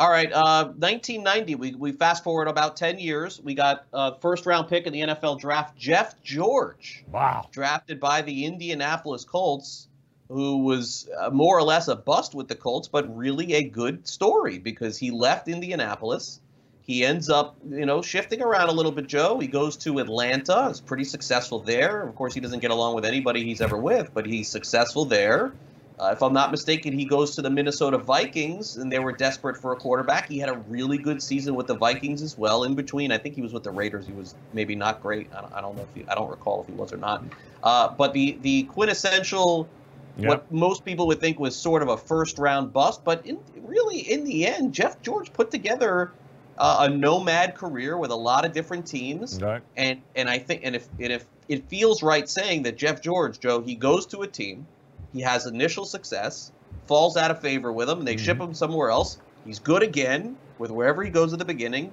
All 0.00 0.08
right, 0.08 0.32
uh, 0.32 0.64
1990. 0.78 1.56
We, 1.56 1.74
we 1.74 1.92
fast 1.92 2.24
forward 2.24 2.48
about 2.48 2.74
10 2.74 2.98
years. 2.98 3.38
We 3.44 3.52
got 3.52 3.84
uh, 3.92 4.12
first 4.14 4.46
round 4.46 4.66
pick 4.68 4.86
in 4.86 4.94
the 4.94 5.00
NFL 5.02 5.38
draft, 5.40 5.76
Jeff 5.76 6.20
George, 6.22 7.04
Wow. 7.12 7.48
drafted 7.52 8.00
by 8.00 8.22
the 8.22 8.46
Indianapolis 8.46 9.24
Colts, 9.24 9.88
who 10.28 10.64
was 10.64 11.06
uh, 11.20 11.28
more 11.28 11.58
or 11.58 11.62
less 11.62 11.88
a 11.88 11.96
bust 11.96 12.34
with 12.34 12.48
the 12.48 12.54
Colts, 12.54 12.88
but 12.88 13.14
really 13.14 13.52
a 13.52 13.62
good 13.62 14.08
story 14.08 14.58
because 14.58 14.96
he 14.96 15.10
left 15.10 15.48
Indianapolis. 15.48 16.40
He 16.80 17.04
ends 17.04 17.28
up, 17.28 17.58
you 17.68 17.84
know, 17.84 18.00
shifting 18.00 18.40
around 18.40 18.70
a 18.70 18.72
little 18.72 18.92
bit. 18.92 19.06
Joe. 19.06 19.38
He 19.38 19.48
goes 19.48 19.76
to 19.76 19.98
Atlanta. 19.98 20.68
Is 20.70 20.80
pretty 20.80 21.04
successful 21.04 21.58
there. 21.60 22.08
Of 22.08 22.14
course, 22.14 22.32
he 22.32 22.40
doesn't 22.40 22.60
get 22.60 22.70
along 22.70 22.94
with 22.94 23.04
anybody 23.04 23.44
he's 23.44 23.60
ever 23.60 23.76
with, 23.76 24.14
but 24.14 24.24
he's 24.24 24.48
successful 24.48 25.04
there. 25.04 25.52
Uh, 26.00 26.12
if 26.12 26.22
I'm 26.22 26.32
not 26.32 26.50
mistaken, 26.50 26.94
he 26.94 27.04
goes 27.04 27.34
to 27.34 27.42
the 27.42 27.50
Minnesota 27.50 27.98
Vikings, 27.98 28.78
and 28.78 28.90
they 28.90 28.98
were 28.98 29.12
desperate 29.12 29.58
for 29.58 29.72
a 29.72 29.76
quarterback. 29.76 30.30
He 30.30 30.38
had 30.38 30.48
a 30.48 30.56
really 30.66 30.96
good 30.96 31.22
season 31.22 31.54
with 31.54 31.66
the 31.66 31.74
Vikings 31.74 32.22
as 32.22 32.38
well. 32.38 32.64
In 32.64 32.74
between, 32.74 33.12
I 33.12 33.18
think 33.18 33.34
he 33.34 33.42
was 33.42 33.52
with 33.52 33.64
the 33.64 33.70
Raiders. 33.70 34.06
He 34.06 34.14
was 34.14 34.34
maybe 34.54 34.74
not 34.74 35.02
great. 35.02 35.28
I 35.36 35.42
don't, 35.42 35.52
I 35.52 35.60
don't 35.60 35.76
know 35.76 35.82
if 35.82 35.94
he, 35.94 36.08
I 36.08 36.14
don't 36.14 36.30
recall 36.30 36.62
if 36.62 36.68
he 36.68 36.72
was 36.72 36.90
or 36.90 36.96
not. 36.96 37.22
Uh, 37.62 37.88
but 37.88 38.14
the 38.14 38.38
the 38.40 38.62
quintessential, 38.64 39.68
Yep. 40.16 40.28
what 40.28 40.52
most 40.52 40.84
people 40.84 41.06
would 41.06 41.20
think 41.20 41.38
was 41.38 41.54
sort 41.54 41.82
of 41.82 41.88
a 41.88 41.96
first 41.96 42.38
round 42.38 42.72
bust, 42.72 43.04
but 43.04 43.24
in, 43.24 43.38
really 43.62 44.00
in 44.00 44.24
the 44.24 44.46
end, 44.46 44.74
Jeff 44.74 45.00
George 45.02 45.32
put 45.32 45.50
together 45.50 46.12
uh, 46.58 46.78
a 46.80 46.88
nomad 46.88 47.54
career 47.54 47.96
with 47.96 48.10
a 48.10 48.16
lot 48.16 48.44
of 48.44 48.52
different 48.52 48.86
teams. 48.86 49.40
Right. 49.40 49.62
And 49.76 50.02
and 50.16 50.28
I 50.28 50.38
think 50.38 50.62
and 50.64 50.74
if 50.76 50.88
and 50.98 51.12
if 51.12 51.26
it 51.48 51.68
feels 51.68 52.02
right 52.02 52.28
saying 52.28 52.64
that 52.64 52.76
Jeff 52.76 53.00
George, 53.00 53.38
Joe, 53.38 53.60
he 53.60 53.74
goes 53.74 54.06
to 54.06 54.22
a 54.22 54.26
team, 54.26 54.66
he 55.12 55.20
has 55.20 55.46
initial 55.46 55.84
success, 55.84 56.52
falls 56.86 57.16
out 57.16 57.30
of 57.30 57.40
favor 57.40 57.72
with 57.72 57.88
them, 57.88 57.98
and 58.00 58.08
they 58.08 58.16
ship 58.16 58.36
Mm-hmm. 58.38 58.44
him 58.50 58.54
somewhere 58.54 58.90
else. 58.90 59.18
He's 59.44 59.58
good 59.58 59.82
again 59.82 60.36
with 60.58 60.70
wherever 60.70 61.02
he 61.02 61.10
goes 61.10 61.32
at 61.32 61.38
the 61.38 61.44
beginning, 61.44 61.92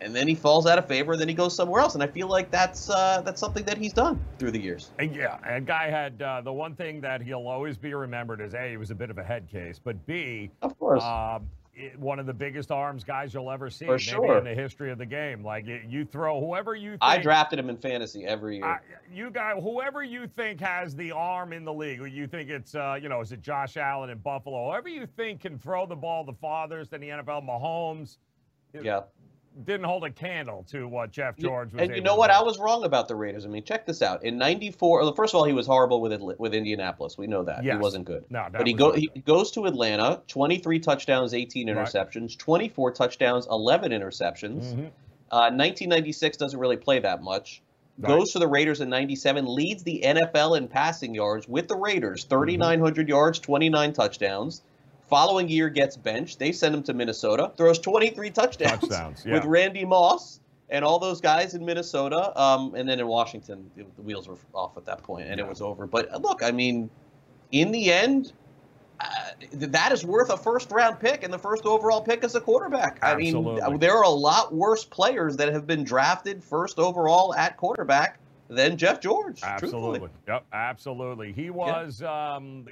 and 0.00 0.14
then 0.14 0.26
he 0.28 0.34
falls 0.34 0.66
out 0.66 0.78
of 0.78 0.86
favor, 0.86 1.12
and 1.12 1.20
then 1.20 1.28
he 1.28 1.34
goes 1.34 1.54
somewhere 1.54 1.80
else. 1.80 1.94
And 1.94 2.02
I 2.02 2.06
feel 2.06 2.28
like 2.28 2.50
that's 2.50 2.88
uh, 2.90 3.22
that's 3.24 3.40
something 3.40 3.64
that 3.64 3.78
he's 3.78 3.92
done 3.92 4.20
through 4.38 4.50
the 4.52 4.60
years. 4.60 4.90
And 4.98 5.14
yeah, 5.14 5.36
and 5.46 5.66
guy 5.66 5.90
had 5.90 6.20
uh, 6.22 6.40
the 6.42 6.52
one 6.52 6.74
thing 6.74 7.00
that 7.02 7.22
he'll 7.22 7.46
always 7.46 7.76
be 7.76 7.94
remembered 7.94 8.40
is 8.40 8.54
a 8.54 8.70
he 8.70 8.76
was 8.76 8.90
a 8.90 8.94
bit 8.94 9.10
of 9.10 9.18
a 9.18 9.24
head 9.24 9.48
case, 9.50 9.78
but 9.82 10.06
b 10.06 10.50
Of 10.62 10.78
course. 10.78 11.02
it- 11.02 11.42
one 11.98 12.18
of 12.18 12.26
the 12.26 12.32
biggest 12.32 12.70
arms 12.70 13.04
guys 13.04 13.34
you'll 13.34 13.50
ever 13.50 13.68
see, 13.68 13.84
For 13.86 13.98
sure. 13.98 14.38
in 14.38 14.44
the 14.44 14.54
history 14.54 14.90
of 14.90 14.98
the 14.98 15.06
game. 15.06 15.44
Like 15.44 15.66
you 15.66 16.04
throw 16.04 16.40
whoever 16.40 16.74
you. 16.74 16.92
Think, 16.92 17.02
I 17.02 17.18
drafted 17.18 17.58
him 17.58 17.68
in 17.68 17.76
fantasy 17.76 18.24
every 18.24 18.56
year. 18.56 18.64
I- 18.64 18.78
you 19.12 19.30
guys, 19.30 19.62
whoever 19.62 20.02
you 20.02 20.26
think 20.26 20.60
has 20.60 20.96
the 20.96 21.12
arm 21.12 21.52
in 21.52 21.64
the 21.64 21.72
league, 21.72 22.00
or 22.00 22.06
you 22.06 22.26
think 22.26 22.50
it's, 22.50 22.74
uh, 22.74 22.98
you 23.00 23.08
know, 23.08 23.20
is 23.20 23.32
it 23.32 23.42
Josh 23.42 23.76
Allen 23.76 24.10
in 24.10 24.18
Buffalo? 24.18 24.70
Whoever 24.70 24.88
you 24.88 25.06
think 25.06 25.40
can 25.42 25.58
throw 25.58 25.86
the 25.86 25.96
ball 25.96 26.24
the 26.24 26.32
farthest 26.34 26.92
in 26.92 27.00
the 27.00 27.08
NFL, 27.10 27.42
Mahomes 27.42 28.16
yeah. 28.82 29.02
Didn't 29.64 29.84
hold 29.84 30.04
a 30.04 30.10
candle 30.10 30.64
to 30.70 30.86
what 30.86 31.10
Jeff 31.10 31.36
George 31.38 31.72
was. 31.72 31.80
and 31.82 31.94
you 31.96 32.02
know 32.02 32.16
what? 32.16 32.30
I 32.30 32.42
was 32.42 32.58
wrong 32.58 32.84
about 32.84 33.08
the 33.08 33.14
Raiders. 33.16 33.44
I 33.46 33.48
mean, 33.48 33.64
check 33.64 33.86
this 33.86 34.02
out. 34.02 34.22
In 34.24 34.36
'94, 34.36 35.14
first 35.14 35.34
of 35.34 35.38
all, 35.38 35.44
he 35.44 35.52
was 35.52 35.66
horrible 35.66 36.00
with 36.00 36.12
Atl- 36.12 36.38
with 36.38 36.54
Indianapolis. 36.54 37.16
We 37.16 37.26
know 37.26 37.42
that 37.44 37.64
Yes. 37.64 37.74
he 37.76 37.78
wasn't 37.78 38.04
good. 38.04 38.24
No, 38.30 38.46
but 38.52 38.66
he 38.66 38.72
go 38.74 38.92
he 38.92 39.08
goes 39.24 39.50
to 39.52 39.64
Atlanta, 39.66 40.20
23 40.28 40.78
touchdowns, 40.80 41.32
18 41.32 41.68
Right. 41.68 41.76
interceptions, 41.86 42.36
24 42.36 42.92
touchdowns, 42.92 43.46
11 43.50 43.92
interceptions. 43.92 44.74
Mhm. 44.74 44.90
Uh, 45.30 45.50
1996 45.50 46.36
doesn't 46.36 46.58
really 46.60 46.76
play 46.76 46.98
that 46.98 47.22
much. 47.22 47.62
Right. 47.98 48.08
Goes 48.08 48.32
to 48.32 48.38
the 48.38 48.46
Raiders 48.46 48.82
in 48.82 48.90
97, 48.90 49.46
leads 49.46 49.82
the 49.82 50.02
NFL 50.04 50.54
in 50.54 50.68
passing 50.68 51.14
yards 51.14 51.48
with 51.48 51.66
the 51.68 51.76
Raiders, 51.76 52.24
Mm-hmm. 52.24 52.34
3,900 52.34 53.08
yards, 53.08 53.38
29 53.38 53.92
touchdowns. 53.94 54.62
Following 55.08 55.48
year 55.48 55.68
gets 55.68 55.96
benched. 55.96 56.38
They 56.38 56.52
send 56.52 56.74
him 56.74 56.82
to 56.84 56.94
Minnesota, 56.94 57.52
throws 57.56 57.78
23 57.78 58.30
touchdowns, 58.30 58.80
Touchdowns, 58.80 59.24
yeah. 59.24 59.34
with 59.34 59.44
Randy 59.44 59.84
Moss 59.84 60.40
and 60.68 60.84
all 60.84 60.98
those 60.98 61.20
guys 61.20 61.54
in 61.54 61.64
Minnesota. 61.64 62.38
Um, 62.40 62.74
and 62.74 62.88
then 62.88 62.98
in 62.98 63.06
Washington, 63.06 63.70
the 63.76 63.84
the 63.96 64.02
wheels 64.02 64.26
were 64.28 64.36
off 64.52 64.76
at 64.76 64.84
that 64.86 65.02
point, 65.02 65.28
and 65.28 65.38
Yeah. 65.38 65.44
it 65.44 65.48
was 65.48 65.60
over. 65.62 65.86
But 65.86 66.12
uh, 66.12 66.18
look, 66.18 66.42
I 66.42 66.50
mean, 66.50 66.90
in 67.52 67.70
the 67.70 67.92
end, 67.92 68.32
uh, 68.98 69.06
that 69.52 69.92
is 69.92 70.04
worth 70.04 70.30
a 70.30 70.36
first 70.36 70.70
round 70.72 70.98
pick 70.98 71.22
and 71.22 71.32
the 71.32 71.38
first 71.38 71.66
overall 71.66 72.00
pick 72.00 72.24
as 72.24 72.34
a 72.34 72.40
quarterback. 72.40 72.98
I 73.02 73.14
mean, 73.14 73.36
uh, 73.60 73.76
there 73.76 73.94
are 73.94 74.04
a 74.04 74.08
lot 74.08 74.52
worse 74.54 74.84
players 74.84 75.36
that 75.36 75.52
have 75.52 75.66
been 75.66 75.84
drafted 75.84 76.42
first 76.42 76.78
overall 76.78 77.34
at 77.34 77.56
quarterback 77.56 78.18
than 78.48 78.76
Jeff 78.76 79.00
George. 79.00 79.40
Absolutely. 79.42 79.98
Truthfully. 79.98 80.10
Yep, 80.28 80.44
absolutely. 80.52 81.32
He 81.32 81.50
was 81.50 82.02
um 82.02 82.66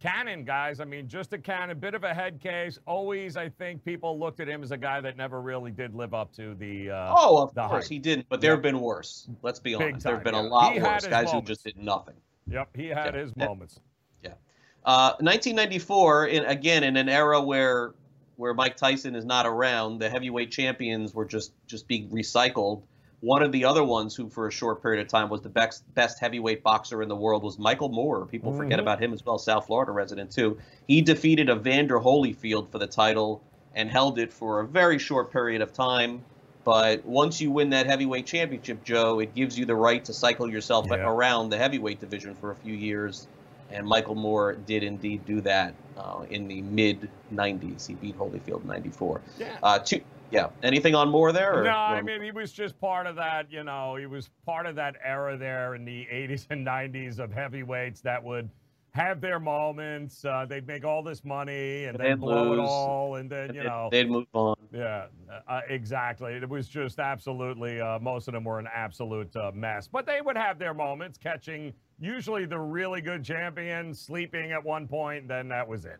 Cannon, 0.00 0.44
guys. 0.44 0.78
I 0.80 0.84
mean, 0.84 1.08
just 1.08 1.32
a 1.32 1.38
cannon, 1.38 1.78
bit 1.78 1.94
of 1.94 2.04
a 2.04 2.14
head 2.14 2.40
case. 2.40 2.78
Always, 2.86 3.36
I 3.36 3.48
think 3.48 3.84
people 3.84 4.18
looked 4.18 4.38
at 4.38 4.48
him 4.48 4.62
as 4.62 4.70
a 4.70 4.76
guy 4.76 5.00
that 5.00 5.16
never 5.16 5.40
really 5.40 5.72
did 5.72 5.94
live 5.94 6.14
up 6.14 6.32
to 6.34 6.54
the. 6.54 6.90
Uh, 6.90 7.14
oh, 7.16 7.42
of 7.42 7.54
the 7.54 7.66
course 7.66 7.84
hype. 7.84 7.90
he 7.90 7.98
didn't, 7.98 8.26
but 8.28 8.40
there 8.40 8.52
have 8.52 8.62
been 8.62 8.80
worse. 8.80 9.28
Let's 9.42 9.58
be 9.58 9.74
Big 9.76 9.82
honest. 9.94 10.04
There 10.04 10.14
have 10.14 10.24
been 10.24 10.34
a 10.34 10.42
lot 10.42 10.74
He 10.74 10.80
worse. 10.80 11.06
Guys 11.06 11.32
who 11.32 11.42
just 11.42 11.64
did 11.64 11.76
nothing. 11.76 12.14
Yep, 12.48 12.76
he 12.76 12.86
had 12.86 13.14
Yeah. 13.14 13.20
his 13.20 13.36
moments. 13.36 13.80
Yeah. 14.22 14.30
moments. 14.30 14.44
Uh, 14.84 15.10
1994, 15.20 16.26
in, 16.28 16.44
again 16.44 16.84
in 16.84 16.96
an 16.96 17.08
era 17.08 17.40
where 17.42 17.92
where 18.36 18.54
Mike 18.54 18.76
Tyson 18.76 19.16
is 19.16 19.24
not 19.24 19.46
around, 19.46 19.98
the 19.98 20.08
heavyweight 20.08 20.52
champions 20.52 21.12
were 21.12 21.24
just 21.24 21.52
just 21.66 21.88
being 21.88 22.08
recycled. 22.10 22.82
One 23.20 23.42
of 23.42 23.50
the 23.50 23.64
other 23.64 23.82
ones 23.82 24.14
who, 24.14 24.28
for 24.28 24.46
a 24.46 24.50
short 24.50 24.80
period 24.80 25.00
of 25.00 25.08
time, 25.08 25.28
was 25.28 25.42
the 25.42 25.48
best 25.48 25.82
best 25.94 26.20
heavyweight 26.20 26.62
boxer 26.62 27.02
in 27.02 27.08
the 27.08 27.16
world 27.16 27.42
was 27.42 27.58
Michael 27.58 27.88
Moorer. 27.88 28.24
People 28.26 28.52
forget 28.52 28.78
Mhm. 28.78 28.82
about 28.82 29.02
him 29.02 29.12
as 29.12 29.24
well. 29.26 29.38
South 29.38 29.66
Florida 29.66 29.90
resident 29.90 30.30
too. 30.30 30.58
He 30.86 31.00
defeated 31.00 31.48
Evander 31.50 31.98
Holyfield 31.98 32.68
for 32.70 32.78
the 32.78 32.86
title 32.86 33.40
and 33.74 33.90
held 33.90 34.18
it 34.18 34.32
for 34.32 34.60
a 34.60 34.66
very 34.66 34.98
short 34.98 35.32
period 35.32 35.62
of 35.62 35.72
time. 35.72 36.22
But 36.64 37.04
once 37.06 37.40
you 37.40 37.50
win 37.50 37.70
that 37.70 37.86
heavyweight 37.86 38.26
championship, 38.26 38.84
Joe, 38.84 39.18
it 39.20 39.34
gives 39.34 39.58
you 39.58 39.64
the 39.66 39.74
right 39.74 40.04
to 40.04 40.12
cycle 40.12 40.48
yourself 40.50 40.86
Yeah. 40.88 41.08
around 41.08 41.48
the 41.50 41.56
heavyweight 41.58 42.00
division 42.00 42.34
for 42.34 42.50
a 42.52 42.54
few 42.56 42.74
years 42.74 43.26
and 43.70 43.86
Michael 43.86 44.14
Moorer 44.14 44.54
did 44.54 44.82
indeed 44.82 45.24
do 45.26 45.40
that 45.42 45.74
uh, 45.98 46.24
in 46.30 46.46
the 46.48 46.62
mid 46.62 47.08
90s. 47.34 47.86
He 47.86 47.94
beat 47.94 48.16
Holyfield 48.16 48.62
in 48.62 48.68
94. 48.68 49.20
Yeah. 49.38 49.46
Uh, 49.62 49.78
two, 49.80 50.00
yeah. 50.30 50.48
Anything 50.62 50.94
on 50.94 51.08
Moorer 51.10 51.32
there? 51.32 51.60
Or, 51.60 51.64
No, 51.64 51.70
I 51.70 52.00
mean 52.02 52.22
he 52.22 52.30
was 52.30 52.52
just 52.52 52.78
part 52.80 53.06
of 53.06 53.16
that. 53.16 53.50
You 53.50 53.64
know, 53.64 53.96
he 53.96 54.06
was 54.06 54.30
part 54.46 54.66
of 54.66 54.74
that 54.76 54.96
era 55.04 55.36
there 55.36 55.74
in 55.74 55.84
the 55.84 56.06
'80s 56.12 56.46
and 56.50 56.66
'90s 56.66 57.18
of 57.18 57.32
heavyweights 57.32 58.00
that 58.02 58.22
would 58.22 58.48
have 58.92 59.20
their 59.20 59.38
moments. 59.38 60.24
Uh, 60.24 60.44
they'd 60.48 60.66
make 60.66 60.84
all 60.84 61.02
this 61.02 61.24
money 61.24 61.84
and 61.84 62.00
And 62.00 62.00
then 62.00 62.20
they'd 62.20 62.26
it 62.26 62.36
lose. 62.56 62.58
all, 62.68 63.16
and 63.16 63.30
then 63.30 63.54
you 63.54 63.62
know, 63.62 63.88
they'd 63.92 64.10
move 64.10 64.26
on. 64.32 64.56
yeah, 64.72 65.06
uh, 65.46 65.60
exactly. 65.68 66.32
It 66.34 66.48
was 66.48 66.68
just 66.68 66.98
absolutely. 66.98 67.80
Uh, 67.80 67.98
most 68.00 68.26
of 68.28 68.34
them 68.34 68.44
were 68.44 68.58
an 68.58 68.66
absolute 68.74 69.34
uh, 69.36 69.52
mess, 69.54 69.86
but 69.86 70.04
they 70.06 70.20
would 70.20 70.36
have 70.36 70.58
their 70.58 70.74
moments, 70.74 71.16
catching 71.18 71.72
usually 72.00 72.44
the 72.46 72.58
really 72.58 73.00
good 73.00 73.22
champion, 73.24 73.94
sleeping 73.94 74.52
at 74.52 74.64
one 74.64 74.88
point, 74.88 75.28
then 75.28 75.48
that 75.48 75.66
was 75.68 75.84
it. 75.84 75.98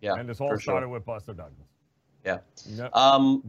Yeah, 0.00 0.14
and 0.18 0.28
this 0.28 0.40
all 0.40 0.48
for 0.48 0.54
sure. 0.58 0.72
started 0.74 0.88
with 0.88 1.04
Buster 1.06 1.32
Douglas. 1.34 1.68
Yeah. 2.26 2.38
Yep. 2.66 2.94
Um, 2.96 3.42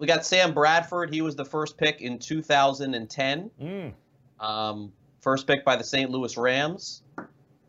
we 0.00 0.06
got 0.06 0.24
Sam 0.24 0.52
Bradford. 0.52 1.12
He 1.12 1.20
was 1.20 1.36
the 1.36 1.44
first 1.44 1.76
pick 1.76 2.00
in 2.00 2.18
2010. 2.18 3.50
Mm. 3.62 3.92
Um, 4.40 4.92
first 5.20 5.46
pick 5.46 5.64
by 5.64 5.76
the 5.76 5.84
St. 5.84 6.10
Louis 6.10 6.36
Rams. 6.36 7.02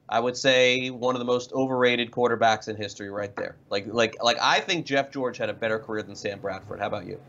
I 0.07 0.19
would 0.19 0.35
say 0.35 0.89
one 0.89 1.13
of 1.13 1.19
the 1.19 1.25
most 1.25 1.51
overrated 1.53 2.09
quarterbacks 2.11 2.67
in 2.69 2.75
history, 2.77 3.09
right 3.09 3.35
there. 3.35 3.57
Like, 3.69 3.85
like, 3.87 4.15
like 4.23 4.37
I 4.41 4.59
think 4.61 4.85
Jeff 4.85 5.11
George 5.11 5.37
had 5.37 5.49
a 5.49 5.53
better 5.53 5.77
career 5.77 6.03
than 6.03 6.15
Sam 6.15 6.39
Bradford. 6.39 6.79
How 6.79 6.87
about 6.87 7.05
you? 7.05 7.19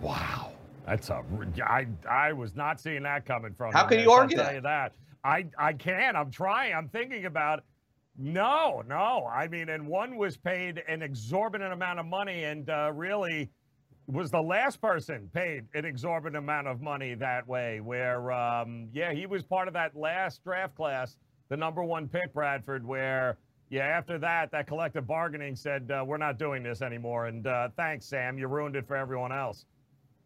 Wow. 0.00 0.52
That's 0.86 1.10
a. 1.10 1.22
I 1.64 1.86
I 2.08 2.32
was 2.32 2.56
not 2.56 2.80
seeing 2.80 3.04
that 3.04 3.24
coming 3.24 3.54
from. 3.54 3.72
How 3.72 3.84
him, 3.84 3.88
can 3.90 3.98
you 4.00 4.10
I'll 4.10 4.20
argue 4.20 4.36
tell 4.36 4.46
that? 4.46 4.54
you 4.54 4.60
that. 4.62 4.92
I 5.22 5.46
I 5.56 5.72
can. 5.74 6.16
I'm 6.16 6.30
trying. 6.30 6.74
I'm 6.74 6.88
thinking 6.88 7.26
about. 7.26 7.60
it. 7.60 7.64
No, 8.18 8.82
no. 8.86 9.26
I 9.26 9.48
mean, 9.48 9.68
and 9.68 9.86
one 9.86 10.16
was 10.16 10.36
paid 10.36 10.82
an 10.88 11.02
exorbitant 11.02 11.72
amount 11.72 11.98
of 11.98 12.06
money, 12.06 12.44
and 12.44 12.68
uh, 12.68 12.92
really 12.94 13.50
was 14.06 14.30
the 14.30 14.42
last 14.42 14.80
person 14.80 15.30
paid 15.32 15.64
an 15.74 15.84
exorbitant 15.84 16.36
amount 16.36 16.66
of 16.66 16.80
money 16.80 17.14
that 17.14 17.46
way. 17.46 17.80
Where, 17.80 18.30
um, 18.32 18.88
yeah, 18.92 19.12
he 19.12 19.26
was 19.26 19.42
part 19.42 19.68
of 19.68 19.74
that 19.74 19.96
last 19.96 20.44
draft 20.44 20.74
class, 20.74 21.16
the 21.48 21.56
number 21.56 21.82
one 21.82 22.08
pick, 22.08 22.34
Bradford. 22.34 22.86
Where, 22.86 23.38
yeah, 23.70 23.84
after 23.84 24.18
that, 24.18 24.50
that 24.50 24.66
collective 24.66 25.06
bargaining 25.06 25.56
said 25.56 25.90
uh, 25.90 26.04
we're 26.04 26.18
not 26.18 26.38
doing 26.38 26.62
this 26.62 26.82
anymore. 26.82 27.26
And 27.26 27.46
uh, 27.46 27.68
thanks, 27.76 28.06
Sam. 28.06 28.38
You 28.38 28.48
ruined 28.48 28.76
it 28.76 28.86
for 28.86 28.96
everyone 28.96 29.32
else. 29.32 29.64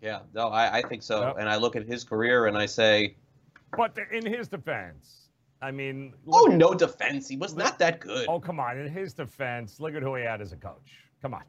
Yeah, 0.01 0.21
no, 0.35 0.49
I, 0.49 0.79
I 0.79 0.83
think 0.83 1.03
so. 1.03 1.21
Yep. 1.21 1.37
And 1.39 1.49
I 1.49 1.57
look 1.57 1.77
at 1.77 1.87
his 1.87 2.05
career 2.05 2.47
and 2.47 2.59
I 2.59 2.67
say, 2.67 3.17
But 3.77 3.97
in 4.13 4.27
his 4.27 4.49
defense, 4.49 5.26
I 5.63 5.71
mean, 5.71 6.13
oh, 6.29 6.45
look 6.45 6.53
no 6.53 6.75
defense. 6.75 7.29
He 7.29 7.37
was 7.37 7.55
not 7.55 7.79
that 7.79 8.01
good. 8.01 8.27
oh 8.29 8.41
come 8.41 8.61
on! 8.61 8.79
In 8.79 8.89
his 8.89 9.15
defense, 9.15 9.81
look 9.81 9.95
at 9.95 10.03
who 10.03 10.15
he 10.15 10.25
had 10.25 10.41
as 10.41 10.53
a 10.53 10.57
coach. 10.57 10.93
Come 11.23 11.35
on, 11.35 11.43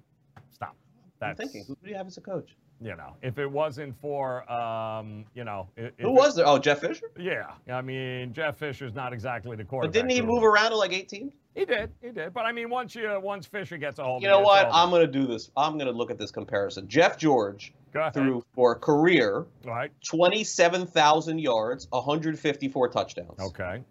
stop. 0.51 0.75
I'm 1.21 1.35
thinking, 1.35 1.65
who 1.67 1.77
do 1.83 1.89
you 1.89 1.95
have 1.95 2.07
as 2.07 2.17
a 2.17 2.21
coach? 2.21 2.55
you 2.79 2.95
know, 2.95 3.15
if 3.21 3.39
it 3.39 3.49
wasn't 3.49 3.99
for 3.99 4.49
um, 4.51 5.25
you 5.33 5.43
know, 5.43 5.67
if 5.75 5.93
Who 5.99 6.11
was 6.11 6.35
there? 6.35 6.45
Oh, 6.47 6.59
Jeff 6.59 6.79
Fisher. 6.81 7.11
Yeah, 7.17 7.47
I 7.71 7.81
mean, 7.81 8.33
Jeff 8.33 8.57
Fisher's 8.57 8.93
not 8.93 9.13
exactly 9.13 9.55
the 9.55 9.63
quarterback. 9.63 9.93
But 9.93 10.07
didn't 10.07 10.11
he 10.11 10.21
move 10.21 10.43
around 10.43 10.71
to 10.71 10.77
like 10.77 10.93
18? 10.93 11.31
He 11.55 11.65
did, 11.65 11.91
he 12.01 12.11
did. 12.11 12.33
But 12.33 12.45
I 12.45 12.51
mean, 12.51 12.69
once 12.69 12.93
you 12.93 13.19
once 13.21 13.47
Fisher 13.47 13.77
gets 13.77 13.97
a 13.97 14.03
hold, 14.03 14.21
You 14.21 14.27
know 14.27 14.41
what? 14.41 14.69
I'm 14.71 14.91
going 14.91 15.05
to 15.05 15.11
do 15.11 15.25
this. 15.25 15.49
I'm 15.57 15.73
going 15.73 15.87
to 15.87 15.97
look 15.97 16.11
at 16.11 16.19
this 16.19 16.29
comparison. 16.29 16.87
Jeff 16.87 17.17
George 17.17 17.73
ahead. 17.95 18.41
for 18.53 18.73
a 18.73 18.75
career 18.75 19.47
All 19.65 19.71
right. 19.71 19.91
27,000 20.05 21.39
yards, 21.39 21.87
154 21.89 22.89
touchdowns. 22.89 23.39
Okay, 23.39 23.81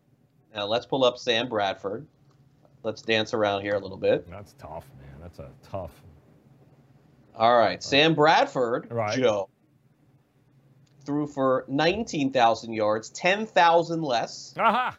Now 0.55 0.67
let's 0.67 0.87
pull 0.87 1.05
up 1.05 1.19
Sam 1.19 1.49
Bradford. 1.49 2.07
Let's 2.83 3.03
dance 3.03 3.35
around 3.35 3.63
here 3.63 3.75
a 3.75 3.79
little 3.79 3.97
bit. 3.97 4.29
that's 4.31 4.55
tough, 4.59 4.87
man. 5.01 5.17
That's 5.21 5.39
a 5.39 5.51
tough. 5.71 5.91
All 7.35 7.57
right, 7.59 7.83
Sam 7.83 8.15
Bradford, 8.15 8.89
Right. 8.91 9.19
Joe, 9.19 9.49
threw 11.05 11.27
for 11.27 11.65
19,000 11.69 12.73
yards, 12.73 13.11
10,000 13.11 14.03
less, 14.03 14.55
Aha. 14.59 14.97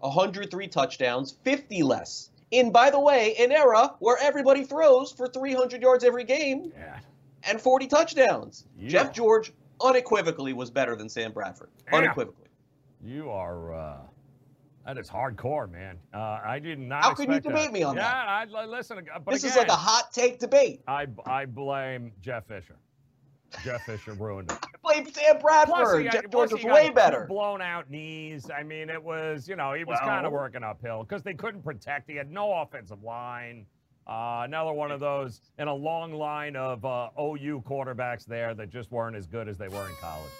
103 0.00 0.68
touchdowns, 0.68 1.36
50 1.44 1.82
less. 1.82 2.30
In, 2.50 2.70
by 2.72 2.90
the 2.90 3.00
way, 3.00 3.34
an 3.36 3.52
era 3.52 3.94
where 3.98 4.16
everybody 4.20 4.64
throws 4.64 5.12
for 5.12 5.26
300 5.28 5.82
yards 5.82 6.04
every 6.04 6.24
game 6.24 6.72
Yeah. 6.76 6.98
and 7.44 7.60
40 7.60 7.86
touchdowns. 7.88 8.66
Yeah. 8.78 8.88
Jeff 8.88 9.12
George 9.12 9.52
unequivocally 9.80 10.52
was 10.52 10.70
better 10.70 10.96
than 10.96 11.08
Sam 11.08 11.32
Bradford. 11.32 11.70
Yeah. 11.90 11.98
Unequivocally. 11.98 12.48
You 13.04 13.30
are. 13.30 13.74
uh 13.74 13.96
That 14.86 14.98
is 14.98 15.10
hardcore, 15.10 15.68
man. 15.70 15.98
Uh, 16.14 16.38
I 16.44 16.60
did 16.60 16.78
not. 16.78 17.02
How 17.02 17.12
could 17.12 17.28
you 17.28 17.34
expect 17.34 17.54
that. 17.56 17.60
debate 17.60 17.72
me 17.72 17.82
on 17.82 17.96
yeah, 17.96 18.02
that? 18.02 18.54
I, 18.54 18.62
I 18.62 18.66
listen. 18.66 18.98
uh, 19.12 19.18
But 19.18 19.32
This 19.32 19.42
is 19.42 19.56
like 19.56 19.66
a 19.68 19.72
hot 19.72 20.12
take 20.12 20.38
debate. 20.38 20.80
I 20.86 21.08
I 21.26 21.44
blame 21.46 22.12
Jeff 22.22 22.46
Fisher. 22.46 22.76
Jeff 23.64 23.82
Fisher 23.82 24.12
ruined 24.12 24.50
it. 24.52 24.58
I 24.62 24.66
Blame 24.94 25.12
Sam 25.12 25.38
Bradford. 25.40 25.74
Plus, 25.74 25.98
he 25.98 26.04
got- 26.04 26.12
Jeff 26.12 26.30
plus 26.30 26.50
George 26.50 26.64
was 26.64 26.72
way 26.72 26.90
better. 26.90 27.26
Blown 27.28 27.60
out 27.60 27.90
knees. 27.90 28.48
I 28.56 28.62
mean, 28.62 28.88
it 28.88 29.02
was 29.02 29.48
you 29.48 29.56
know 29.56 29.72
he 29.72 29.82
was 29.82 29.98
kind 29.98 30.24
of 30.24 30.30
working 30.32 30.62
uphill 30.62 31.02
because 31.02 31.24
they 31.24 31.34
couldn't 31.34 31.62
protect. 31.62 32.08
He 32.08 32.16
had 32.16 32.30
no 32.30 32.52
offensive 32.52 33.02
line. 33.02 33.66
Uh, 34.06 34.42
another 34.44 34.72
one 34.72 34.92
of 34.92 35.00
those 35.00 35.40
in 35.58 35.66
a 35.66 35.74
long 35.74 36.12
line 36.12 36.54
of 36.54 36.84
uh, 36.84 37.08
OU 37.20 37.64
quarterbacks 37.66 38.24
there 38.24 38.54
that 38.54 38.70
just 38.70 38.92
weren't 38.92 39.16
as 39.16 39.26
good 39.26 39.48
as 39.48 39.58
they 39.58 39.66
were 39.66 39.88
in 39.88 39.94
college. 40.00 40.30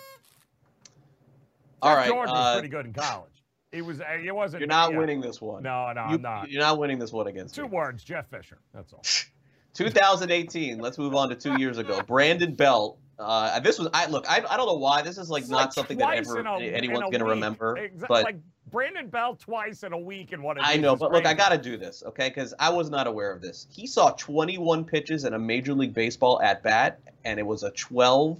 All 1.82 1.90
Jeff 1.90 1.98
right, 1.98 2.08
George 2.08 2.28
was 2.28 2.38
uh, 2.38 2.52
pretty 2.54 2.68
good 2.68 2.86
in 2.86 2.92
college. 2.92 3.35
He 3.76 3.82
was. 3.82 4.00
uh, 4.00 4.04
He 4.20 4.30
wasn't. 4.30 4.60
You're 4.62 4.68
not 4.68 4.92
yeah. 4.92 4.98
winning 4.98 5.20
this 5.20 5.40
one. 5.40 5.62
No, 5.62 5.92
no, 5.92 6.06
you, 6.08 6.14
I'm 6.14 6.22
not. 6.22 6.50
You're 6.50 6.62
not 6.62 6.78
winning 6.78 6.98
this 6.98 7.12
one 7.12 7.26
against 7.28 7.54
Two 7.54 7.62
me. 7.64 7.68
words, 7.68 8.02
Jeff 8.02 8.28
Fisher. 8.30 8.58
That's 8.74 8.92
all. 8.92 9.02
2018. 9.74 10.78
Let's 10.78 10.98
move 10.98 11.14
on 11.14 11.28
to 11.28 11.34
two 11.34 11.58
years 11.58 11.78
ago. 11.78 12.00
Brandon 12.06 12.54
Belt. 12.54 12.98
Uh, 13.18 13.60
this 13.60 13.78
was 13.78 13.88
I 13.94 14.06
look. 14.06 14.24
I, 14.28 14.42
I 14.48 14.56
don't 14.56 14.66
know 14.66 14.74
why 14.74 15.02
this 15.02 15.16
is 15.18 15.30
like 15.30 15.42
It's 15.42 15.50
not 15.50 15.56
like 15.56 15.72
something 15.72 15.98
that 15.98 16.14
ever 16.14 16.40
a- 16.40 16.60
anyone's 16.62 17.10
gonna 17.10 17.24
week. 17.24 17.30
remember. 17.34 17.76
Exa- 17.76 18.06
But 18.08 18.24
like 18.24 18.36
Brandon 18.70 19.08
Belt 19.08 19.40
twice 19.40 19.82
in 19.84 19.92
a 19.92 19.98
week 19.98 20.32
and 20.32 20.42
what 20.42 20.58
I 20.60 20.76
know. 20.76 20.96
But 20.96 21.12
look, 21.12 21.24
I 21.24 21.32
got 21.34 21.50
to 21.50 21.58
do 21.58 21.76
this, 21.76 22.02
okay? 22.06 22.28
Because 22.28 22.52
I 22.58 22.68
was 22.70 22.90
not 22.90 23.06
aware 23.06 23.30
of 23.32 23.40
this. 23.40 23.66
He 23.70 23.86
saw 23.86 24.10
21 24.10 24.84
pitches 24.84 25.24
in 25.24 25.34
a 25.34 25.38
Major 25.38 25.72
League 25.72 25.94
Baseball 25.94 26.42
at 26.42 26.62
bat, 26.62 26.98
and 27.24 27.38
it 27.38 27.46
was 27.46 27.62
a 27.62 27.70
12 27.70 28.38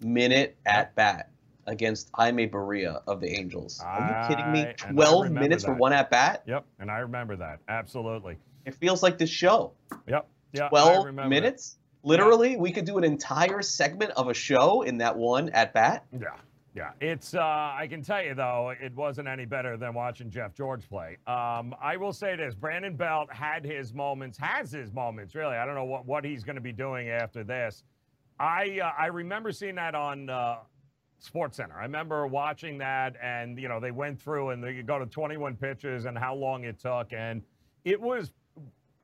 minute 0.00 0.56
at 0.66 0.94
bat 0.94 1.30
against 1.66 2.10
Jaime 2.14 2.48
Barria 2.48 3.02
of 3.06 3.20
the 3.20 3.28
Angels. 3.28 3.80
Are 3.84 4.28
you 4.28 4.34
kidding 4.34 4.52
me? 4.52 4.72
12 4.76 5.24
remember 5.24 5.40
minutes 5.40 5.64
for 5.64 5.74
one 5.74 5.92
at 5.92 6.10
bat? 6.10 6.42
Yep, 6.46 6.64
and 6.78 6.90
I 6.90 6.98
remember 6.98 7.36
that 7.36 7.60
absolutely. 7.68 8.36
It 8.64 8.74
feels 8.74 9.02
like 9.02 9.18
this 9.18 9.30
show. 9.30 9.72
Yep, 10.08 10.28
yeah. 10.52 10.66
I 10.66 10.68
12 10.68 11.06
remember 11.06 11.28
minutes? 11.28 11.78
Literally, 12.02 12.56
we 12.56 12.70
could 12.70 12.84
do 12.84 12.98
an 12.98 13.04
entire 13.04 13.62
segment 13.62 14.12
of 14.12 14.28
a 14.28 14.34
show 14.34 14.82
in 14.82 14.98
that 14.98 15.16
one 15.16 15.48
at 15.48 15.74
bat. 15.74 16.06
Yeah, 16.12 16.28
yeah. 16.72 16.90
It's. 17.00 17.34
Uh, 17.34 17.40
I 17.40 17.86
can 17.88 18.02
tell 18.02 18.22
you 18.22 18.34
though, 18.34 18.72
it 18.80 18.94
wasn't 18.94 19.26
any 19.26 19.44
better 19.44 19.76
than 19.76 19.92
watching 19.92 20.30
Jeff 20.30 20.54
George 20.54 20.88
play. 20.88 21.16
Um, 21.26 21.74
I 21.82 21.96
will 21.96 22.12
say 22.12 22.36
this: 22.36 22.54
Brandon 22.54 22.94
Belt 22.94 23.32
had 23.32 23.64
his 23.64 23.92
moments, 23.92 24.38
has 24.38 24.70
his 24.70 24.92
moments. 24.92 25.34
Really, 25.34 25.56
I 25.56 25.66
don't 25.66 25.74
know 25.74 25.84
what 25.84 26.06
what 26.06 26.24
he's 26.24 26.44
going 26.44 26.54
to 26.54 26.62
be 26.62 26.72
doing 26.72 27.08
after 27.08 27.42
this. 27.42 27.82
I 28.38 28.78
uh, 28.80 28.92
I 28.96 29.06
remember 29.06 29.50
seeing 29.50 29.74
that 29.76 29.94
on. 29.94 30.30
Uh, 30.30 30.58
Sports 31.18 31.56
Center. 31.56 31.74
I 31.76 31.82
remember 31.82 32.26
watching 32.26 32.78
that, 32.78 33.16
and 33.22 33.58
you 33.58 33.68
know 33.68 33.80
they 33.80 33.90
went 33.90 34.20
through 34.20 34.50
and 34.50 34.62
they 34.62 34.82
go 34.82 34.98
to 34.98 35.06
21 35.06 35.56
pitches 35.56 36.04
and 36.04 36.16
how 36.16 36.34
long 36.34 36.64
it 36.64 36.78
took, 36.78 37.12
and 37.12 37.42
it 37.84 38.00
was 38.00 38.32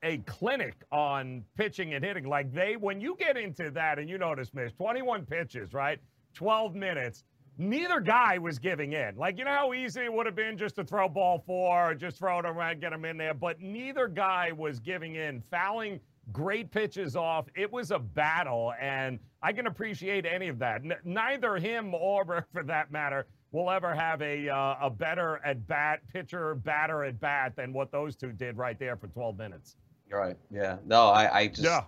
a 0.02 0.18
clinic 0.18 0.74
on 0.90 1.44
pitching 1.56 1.94
and 1.94 2.04
hitting. 2.04 2.24
Like 2.24 2.52
they, 2.52 2.76
when 2.76 3.00
you 3.00 3.16
get 3.18 3.36
into 3.36 3.70
that, 3.72 3.98
and 3.98 4.08
you 4.10 4.18
notice, 4.18 4.52
Miss, 4.52 4.72
21 4.72 5.26
pitches, 5.26 5.72
right? 5.72 5.98
12 6.34 6.74
minutes. 6.74 7.24
neither 7.58 8.00
guy 8.00 8.38
was 8.38 8.58
giving 8.58 8.92
in. 8.92 9.16
Like, 9.16 9.38
you 9.38 9.44
know 9.44 9.50
how 9.50 9.72
easy 9.74 10.00
it 10.02 10.12
would 10.12 10.26
have 10.26 10.34
been 10.34 10.56
just 10.56 10.76
to 10.76 10.84
throw 10.84 11.08
ball 11.08 11.42
four 11.46 11.94
just 11.94 12.18
throw 12.18 12.38
it 12.38 12.46
around, 12.46 12.80
get 12.80 12.92
him 12.92 13.04
in 13.04 13.16
there, 13.16 13.34
but 13.34 13.60
neither 13.60 14.08
guy 14.08 14.52
was 14.52 14.80
giving 14.80 15.16
in, 15.16 15.40
fouling 15.42 16.00
great 16.30 16.70
pitches 16.70 17.16
off. 17.16 17.46
It 17.56 17.72
was 17.72 17.90
a 17.90 17.98
battle, 17.98 18.72
and 18.80 19.18
I 19.42 19.52
can 19.52 19.66
appreciate 19.66 20.24
any 20.26 20.48
of 20.48 20.58
that. 20.60 20.82
N- 20.84 20.94
neither 21.04 21.56
him 21.56 21.94
or, 21.94 22.46
for 22.52 22.62
that 22.62 22.92
matter, 22.92 23.26
will 23.50 23.70
ever 23.70 23.94
have 23.94 24.22
a 24.22 24.48
uh, 24.48 24.76
a 24.82 24.88
better 24.90 25.40
at 25.44 25.66
bat 25.66 26.00
pitcher 26.12 26.54
batter 26.54 27.04
at 27.04 27.20
bat 27.20 27.54
than 27.56 27.72
what 27.72 27.90
those 27.92 28.14
two 28.16 28.32
did 28.32 28.56
right 28.56 28.78
there 28.78 28.96
for 28.96 29.08
12 29.08 29.36
minutes. 29.36 29.76
You're 30.08 30.20
Right. 30.20 30.36
Yeah. 30.50 30.76
No, 30.86 31.08
I, 31.08 31.38
I 31.40 31.46
just 31.48 31.62
Yeah. 31.62 31.82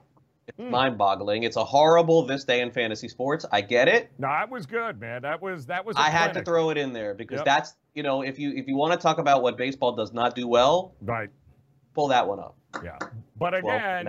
it's 0.46 0.58
Hmm. 0.58 0.70
mind-boggling. 0.70 1.42
It's 1.44 1.56
a 1.56 1.64
horrible 1.64 2.26
this 2.26 2.44
day 2.44 2.60
in 2.60 2.70
fantasy 2.70 3.08
sports. 3.08 3.46
I 3.52 3.60
get 3.62 3.88
it. 3.88 4.10
No, 4.18 4.28
that 4.28 4.50
was 4.50 4.66
good, 4.66 5.00
man. 5.00 5.22
That 5.22 5.40
was 5.40 5.66
that 5.66 5.84
was. 5.86 5.96
I 5.96 6.10
had 6.10 6.34
to 6.34 6.42
throw 6.42 6.68
it 6.70 6.76
in 6.76 6.92
there 6.92 7.14
because 7.14 7.38
Yep. 7.38 7.44
that's 7.46 7.76
you 7.94 8.02
know 8.02 8.20
if 8.22 8.38
you 8.38 8.52
if 8.54 8.66
you 8.68 8.76
want 8.76 8.92
to 8.92 8.98
talk 8.98 9.16
about 9.18 9.42
what 9.42 9.56
baseball 9.56 9.92
does 9.92 10.12
not 10.12 10.34
do 10.34 10.46
well, 10.46 10.94
right. 11.00 11.30
pull 11.94 12.08
that 12.08 12.26
one 12.28 12.40
up. 12.40 12.56
Yeah, 12.82 12.98
but 13.36 13.54
again, 13.54 14.06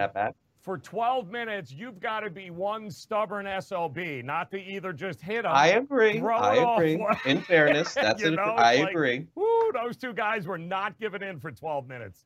for 0.61 0.79
12 0.79 1.29
minutes, 1.29 1.71
you've 1.71 1.99
got 1.99 2.21
to 2.21 2.29
be 2.31 2.49
one 2.49 2.89
stubborn 2.89 3.47
sob, 3.61 3.97
not 3.97 4.49
to 4.49 4.57
either 4.57 4.93
just 4.93 5.21
hit 5.21 5.43
them. 5.43 5.51
I 5.53 5.67
agree. 5.67 6.19
I 6.19 6.55
it 6.55 6.63
off 6.63 6.79
agree. 6.79 7.05
In 7.25 7.41
fairness, 7.41 7.93
that's 7.93 8.23
know, 8.23 8.41
I 8.41 8.77
like- 8.77 8.89
agree. 8.89 9.27
Woo, 9.35 9.71
those 9.73 9.95
two 9.95 10.11
guys 10.11 10.47
were 10.47 10.57
not 10.57 10.99
giving 10.99 11.21
in 11.21 11.39
for 11.39 11.51
12 11.51 11.87
minutes. 11.87 12.25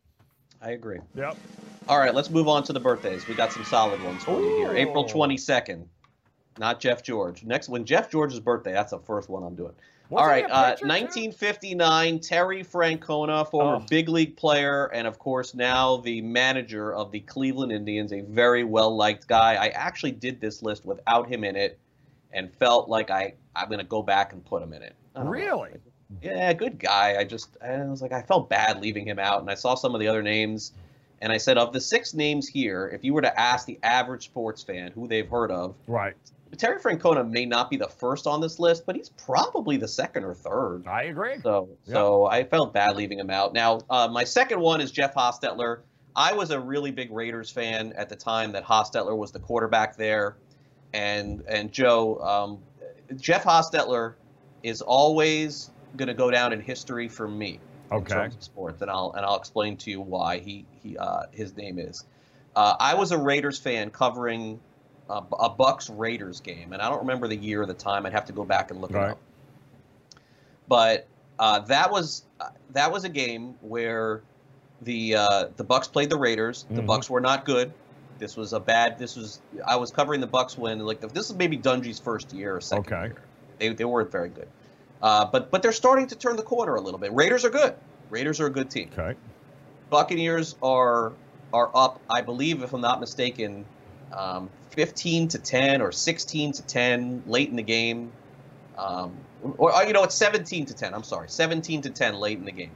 I 0.62 0.72
agree. 0.72 1.00
Yep. 1.16 1.38
All 1.90 2.00
right, 2.00 2.14
let's 2.14 2.30
move 2.30 2.48
on 2.48 2.64
to 2.64 2.74
the 2.74 2.80
birthdays. 2.80 3.28
We 3.28 3.36
got 3.36 3.52
some 3.52 3.64
solid 3.66 4.02
ones 4.04 4.24
for 4.24 4.40
you 4.40 4.58
here. 4.58 4.74
April 4.74 5.06
22nd. 5.06 5.86
Not 6.60 6.80
Jeff 6.80 7.04
George. 7.04 7.44
Next, 7.44 7.70
when 7.70 7.86
Jeff 7.86 8.12
George's 8.12 8.40
birthday, 8.40 8.74
that's 8.74 8.92
the 8.92 9.00
first 9.00 9.30
one 9.30 9.44
I'm 9.44 9.56
doing. 9.56 9.74
Wasn't 10.10 10.24
All 10.24 10.28
right, 10.28 10.46
uh, 10.50 10.72
pitcher, 10.72 10.82
too? 10.82 10.88
1959, 10.88 12.20
Terry 12.20 12.64
Francona, 12.64 13.48
former 13.50 13.76
Oh. 13.76 13.86
big 13.90 14.10
league 14.10 14.36
player, 14.36 14.88
and 14.88 15.06
of 15.08 15.20
course 15.20 15.54
now 15.54 15.98
the 15.98 16.22
manager 16.22 16.94
of 16.94 17.12
the 17.12 17.20
Cleveland 17.22 17.72
Indians, 17.72 18.12
a 18.12 18.22
very 18.22 18.64
well 18.64 18.96
liked 18.96 19.28
guy. 19.28 19.54
I 19.56 19.68
actually 19.70 20.12
did 20.12 20.42
this 20.42 20.64
list 20.64 20.86
without 20.86 21.28
him 21.30 21.44
in 21.44 21.56
it, 21.56 21.78
and 22.34 22.52
felt 22.54 22.90
like 22.90 23.10
I 23.12 23.34
I'm 23.56 23.70
gonna 23.70 23.84
go 23.84 24.02
back 24.02 24.34
and 24.34 24.44
put 24.44 24.64
him 24.64 24.74
in 24.74 24.82
it. 24.82 24.96
Don't 25.16 25.26
know. 25.26 25.32
Really? 25.32 25.72
Yeah, 26.24 26.54
good 26.54 26.80
guy. 26.80 27.18
I 27.20 27.24
just 27.24 27.50
I 27.62 27.78
was 27.86 28.02
like 28.02 28.12
I 28.12 28.24
felt 28.24 28.50
bad 28.50 28.82
leaving 28.82 29.08
him 29.08 29.20
out, 29.20 29.42
and 29.42 29.50
I 29.50 29.56
saw 29.56 29.76
some 29.76 29.94
of 29.94 30.00
the 30.02 30.08
other 30.08 30.24
names, 30.24 30.72
and 31.22 31.32
I 31.32 31.38
said 31.38 31.58
of 31.60 31.72
the 31.72 31.82
six 31.82 32.16
names 32.16 32.48
here, 32.48 32.90
if 32.94 33.04
you 33.04 33.14
were 33.14 33.22
to 33.22 33.40
ask 33.40 33.68
the 33.68 33.78
average 33.84 34.24
sports 34.26 34.64
fan 34.64 34.92
who 34.94 35.08
they've 35.08 35.30
heard 35.30 35.52
of, 35.52 35.76
Right. 35.86 36.16
Terry 36.58 36.80
Francona 36.80 37.30
may 37.30 37.46
not 37.46 37.70
be 37.70 37.78
the 37.78 37.88
first 37.88 38.28
on 38.28 38.42
this 38.42 38.60
list, 38.60 38.86
but 38.86 38.96
he's 38.96 39.10
probably 39.10 39.78
the 39.78 39.88
second 39.88 40.24
or 40.24 40.34
third. 40.34 40.88
I 40.88 41.04
agree. 41.04 41.38
So, 41.44 41.70
so 41.84 42.26
I 42.26 42.44
felt 42.44 42.74
bad 42.74 42.96
leaving 42.96 43.20
him 43.20 43.30
out. 43.30 43.54
Now, 43.54 43.82
uh, 43.90 44.08
my 44.12 44.24
second 44.24 44.60
one 44.60 44.82
is 44.82 44.92
Jeff 44.92 45.14
Hostetler. 45.14 45.80
I 46.16 46.34
was 46.34 46.52
a 46.52 46.60
really 46.60 46.92
big 46.92 47.12
Raiders 47.12 47.50
fan 47.50 47.94
at 47.96 48.10
the 48.10 48.16
time 48.16 48.52
that 48.54 48.66
Hostetler 48.66 49.16
was 49.16 49.32
the 49.32 49.40
quarterback 49.40 49.96
there, 49.96 50.36
and 50.94 51.44
and 51.48 51.72
Joe, 51.72 52.20
um, 52.20 52.60
Jeff 53.18 53.44
Hostetler 53.44 54.16
is 54.64 54.82
always 54.82 55.70
going 55.96 56.08
to 56.08 56.14
go 56.14 56.30
down 56.30 56.52
in 56.52 56.62
history 56.62 57.08
for 57.08 57.28
me 57.28 57.60
in 57.92 57.98
Okay. 57.98 58.14
terms 58.14 58.36
of 58.36 58.44
sports, 58.44 58.82
and 58.82 58.92
I'll 58.92 59.14
and 59.16 59.26
I'll 59.26 59.38
explain 59.38 59.78
to 59.78 59.92
you 59.92 60.02
why 60.02 60.40
he 60.40 60.66
he 60.84 60.98
uh, 60.98 61.24
his 61.32 61.56
name 61.56 61.80
is. 61.80 62.04
Uh, 62.56 62.76
I 62.80 62.96
was 62.96 63.12
a 63.12 63.18
Raiders 63.18 63.60
fan 63.60 63.90
covering 63.92 64.60
a, 65.10 65.24
a 65.40 65.50
Bucks 65.50 65.90
Raiders 65.90 66.40
game, 66.40 66.72
and 66.74 66.82
I 66.82 66.90
don't 66.90 67.00
remember 67.00 67.28
the 67.28 67.36
year 67.36 67.62
or 67.62 67.66
the 67.66 67.74
time. 67.74 68.06
I'd 68.06 68.14
have 68.14 68.26
to 68.26 68.34
go 68.34 68.44
back 68.46 68.72
and 68.72 68.80
look 68.80 68.92
Right. 68.92 69.08
it 69.08 69.12
up. 69.12 69.20
But 70.68 71.08
uh, 71.40 71.60
that 71.60 71.92
was 71.92 72.24
uh, 72.40 72.50
that 72.72 72.92
was 72.92 73.04
a 73.04 73.10
game 73.10 73.56
where 73.62 74.22
the 74.82 75.16
uh, 75.16 75.46
the 75.58 75.64
Bucks 75.64 75.88
played 75.88 76.10
the 76.10 76.18
Raiders. 76.18 76.66
The 76.70 76.82
Mhm. 76.82 76.86
Bucks 76.88 77.10
were 77.10 77.22
not 77.22 77.46
good. 77.46 77.74
This 78.20 78.36
was 78.38 78.54
a 78.54 78.60
bad. 78.60 79.00
This 79.00 79.16
was 79.16 79.40
I 79.66 79.76
was 79.78 79.92
covering 79.92 80.22
the 80.22 80.28
Bucks 80.28 80.58
when 80.58 80.80
like 80.80 81.00
the, 81.02 81.08
this 81.08 81.30
is 81.30 81.36
maybe 81.36 81.58
Dungy's 81.58 82.00
first 82.00 82.32
year 82.34 82.56
or 82.58 82.62
second 82.62 82.94
Okay. 82.94 83.06
year. 83.08 83.22
They 83.58 83.70
they 83.70 83.86
weren't 83.86 84.12
very 84.12 84.30
good, 84.30 84.48
uh, 85.02 85.26
but 85.26 85.50
but 85.50 85.62
they're 85.64 85.72
starting 85.72 86.08
to 86.08 86.16
turn 86.16 86.36
the 86.36 86.44
corner 86.44 86.76
a 86.76 86.82
little 86.82 87.00
bit. 87.00 87.12
Raiders 87.14 87.44
are 87.46 87.50
good. 87.50 87.74
Raiders 88.10 88.40
are 88.40 88.46
a 88.48 88.50
good 88.52 88.70
team. 88.70 88.90
Okay. 88.98 89.18
Buccaneers 89.90 90.56
are 90.62 91.14
are 91.52 91.72
up, 91.74 92.00
I 92.10 92.22
believe, 92.22 92.62
if 92.62 92.74
I'm 92.74 92.82
not 92.82 93.00
mistaken, 93.00 93.66
um, 94.14 94.50
15 94.72 95.28
to 95.30 95.40
10 95.40 95.82
or 95.82 95.92
16 95.92 96.52
to 96.54 96.64
10 96.64 97.24
late 97.28 97.50
in 97.50 97.56
the 97.56 97.64
game. 97.64 98.12
Um, 98.78 99.14
or 99.58 99.74
uh, 99.74 99.82
you 99.84 99.94
know, 99.94 100.04
it's 100.04 100.16
17 100.16 100.66
to 100.68 100.74
10. 100.74 100.94
I'm 100.94 101.04
sorry, 101.04 101.30
17 101.30 101.82
to 101.82 101.90
10 101.90 102.16
late 102.16 102.38
in 102.38 102.46
the 102.46 102.52
game. 102.52 102.72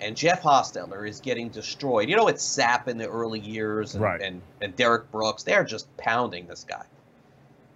And 0.00 0.16
Jeff 0.16 0.42
Hostetler 0.42 1.08
is 1.08 1.20
getting 1.20 1.48
destroyed. 1.48 2.08
You 2.08 2.16
know, 2.16 2.26
it's 2.26 2.44
Sapp 2.44 2.88
in 2.88 2.98
the 2.98 3.08
early 3.08 3.38
years, 3.38 3.94
and, 3.94 4.02
Right. 4.02 4.20
and 4.20 4.42
and 4.60 4.74
Derrick 4.74 5.10
Brooks. 5.12 5.44
They're 5.44 5.64
just 5.64 5.94
pounding 5.96 6.46
this 6.48 6.64
guy. 6.64 6.84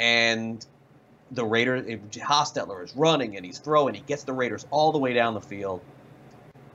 And 0.01 0.65
the 1.31 1.45
Raiders, 1.45 1.87
Hostetler 2.13 2.85
is 2.85 2.95
running 2.97 3.37
and 3.37 3.45
he's 3.45 3.59
throwing. 3.59 3.95
He 3.95 4.01
gets 4.01 4.25
the 4.25 4.33
Raiders 4.33 4.67
all 4.71 4.93
the 4.93 4.99
way 4.99 5.13
down 5.13 5.35
the 5.35 5.41
field, 5.41 5.81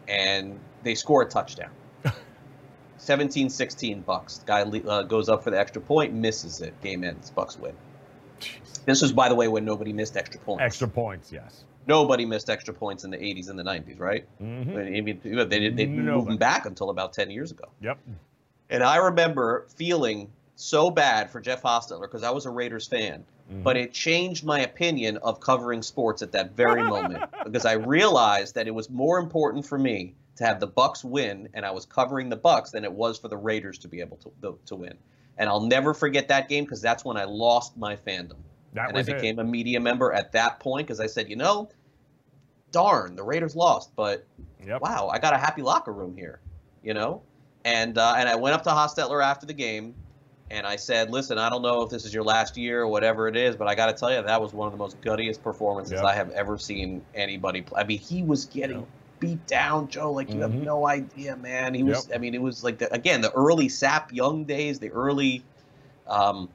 and 0.07 0.59
they 0.83 0.95
score 0.95 1.21
a 1.21 1.25
touchdown. 1.25 1.69
17-16 3.01 4.05
Bucks. 4.05 4.41
Guy 4.45 4.61
uh, 4.61 5.01
goes 5.03 5.27
up 5.29 5.43
for 5.43 5.49
the 5.51 5.59
extra 5.59 5.81
point, 5.81 6.13
misses 6.13 6.61
it. 6.61 6.79
Game 6.81 7.03
ends. 7.03 7.29
Bucks 7.31 7.57
win. 7.57 7.73
This 8.85 9.01
was, 9.01 9.11
by 9.11 9.29
the 9.29 9.35
way, 9.35 9.47
when 9.47 9.65
nobody 9.65 9.93
missed 9.93 10.17
extra 10.17 10.39
points. 10.39 10.63
Extra 10.63 10.87
points, 10.87 11.31
yes. 11.31 11.63
Nobody 11.87 12.25
missed 12.25 12.49
extra 12.49 12.73
points 12.73 13.03
in 13.03 13.11
the 13.11 13.17
80s 13.17 13.49
and 13.49 13.57
the 13.57 13.63
90s, 13.63 13.99
right? 13.99 14.25
Mm-hmm. 14.41 14.77
I 14.77 15.01
mean, 15.01 15.19
they 15.23 15.29
didn't 15.31 15.49
they 15.75 15.85
didn't 15.85 16.05
move 16.05 16.25
them 16.25 16.37
back 16.37 16.65
until 16.65 16.89
about 16.91 17.13
10 17.13 17.31
years 17.31 17.51
ago. 17.51 17.65
Yep. 17.81 17.97
And 18.69 18.83
I 18.83 18.97
remember 18.97 19.65
feeling 19.75 20.29
so 20.55 20.91
bad 20.91 21.31
for 21.31 21.41
Jeff 21.41 21.63
Hostetler 21.63 22.01
because 22.01 22.23
I 22.23 22.29
was 22.29 22.45
a 22.45 22.51
Raiders 22.51 22.87
fan, 22.87 23.23
Mhm. 23.51 23.63
but 23.63 23.77
it 23.77 23.93
changed 23.93 24.45
my 24.45 24.59
opinion 24.59 25.17
of 25.17 25.39
covering 25.39 25.81
sports 25.81 26.21
at 26.21 26.31
that 26.33 26.51
very 26.55 26.83
moment 26.83 27.23
because 27.43 27.65
I 27.65 27.73
realized 27.73 28.55
that 28.55 28.67
it 28.67 28.71
was 28.75 28.89
more 28.89 29.17
important 29.17 29.65
for 29.65 29.77
me 29.79 30.13
to 30.41 30.47
have 30.47 30.59
the 30.59 30.67
Bucks 30.67 31.03
win, 31.03 31.47
and 31.53 31.65
I 31.65 31.71
was 31.71 31.85
covering 31.85 32.29
the 32.29 32.35
Bucks 32.35 32.71
than 32.71 32.83
it 32.83 32.91
was 32.91 33.17
for 33.17 33.27
the 33.27 33.37
Raiders 33.37 33.77
to 33.79 33.87
be 33.87 34.01
able 34.01 34.17
to 34.17 34.59
to 34.65 34.75
win. 34.75 34.97
And 35.37 35.49
I'll 35.49 35.61
never 35.61 35.93
forget 35.93 36.27
that 36.27 36.49
game 36.49 36.65
because 36.65 36.81
that's 36.81 37.05
when 37.05 37.15
I 37.17 37.23
lost 37.23 37.77
my 37.77 37.95
fandom, 37.95 38.37
that 38.73 38.89
and 38.89 38.97
I 38.97 38.99
was 38.99 39.07
it. 39.07 39.15
became 39.15 39.39
a 39.39 39.43
media 39.43 39.79
member 39.79 40.11
at 40.11 40.33
that 40.33 40.59
point 40.59 40.87
because 40.87 40.99
I 40.99 41.07
said, 41.07 41.29
you 41.29 41.35
know, 41.35 41.69
darn, 42.71 43.15
the 43.15 43.23
Raiders 43.23 43.55
lost, 43.55 43.91
but 43.95 44.25
Yep. 44.65 44.81
wow, 44.81 45.09
I 45.11 45.19
got 45.19 45.33
a 45.33 45.37
happy 45.37 45.61
locker 45.61 45.93
room 45.93 46.15
here, 46.15 46.39
you 46.83 46.93
know? 46.93 47.23
And 47.63 47.97
uh, 47.97 48.15
and 48.17 48.27
I 48.27 48.35
went 48.35 48.55
up 48.55 48.63
to 48.63 48.69
Hostetler 48.69 49.23
after 49.23 49.45
the 49.45 49.53
game 49.53 49.95
and 50.49 50.67
I 50.67 50.75
said, 50.75 51.11
listen, 51.11 51.37
I 51.37 51.49
don't 51.49 51.61
know 51.61 51.83
if 51.83 51.89
this 51.89 52.03
is 52.03 52.13
your 52.13 52.23
last 52.23 52.57
year 52.57 52.81
or 52.81 52.87
whatever 52.87 53.27
it 53.27 53.37
is, 53.37 53.55
but 53.55 53.67
I 53.67 53.75
got 53.75 53.85
to 53.85 53.93
tell 53.93 54.11
you, 54.11 54.21
that 54.21 54.41
was 54.41 54.53
one 54.53 54.67
of 54.67 54.73
the 54.73 54.77
most 54.77 54.99
guttiest 55.01 55.41
performances 55.41 55.93
Yep. 55.93 56.03
I 56.03 56.13
have 56.13 56.29
ever 56.31 56.57
seen 56.57 57.05
anybody 57.13 57.61
play. 57.61 57.81
I 57.81 57.85
mean, 57.85 57.99
he 57.99 58.23
was 58.23 58.45
getting 58.45 58.79
Yep. 58.79 58.87
Beat 59.21 59.47
down, 59.47 59.87
Joe, 59.87 60.11
like 60.11 60.33
you 60.33 60.41
have 60.41 60.51
Mhm. 60.51 60.63
no 60.63 60.85
idea, 60.85 61.37
man. 61.37 61.73
He 61.73 61.83
was, 61.83 62.07
Yep. 62.09 62.15
I 62.15 62.19
mean, 62.19 62.33
it 62.35 62.41
was 62.41 62.61
like, 62.63 62.79
the, 62.79 62.91
again, 62.93 63.21
the 63.21 63.31
early 63.31 63.67
Sapp 63.69 64.11
Young 64.11 64.43
days, 64.43 64.79
the 64.79 64.89
early 64.91 65.43
um, 66.07 66.49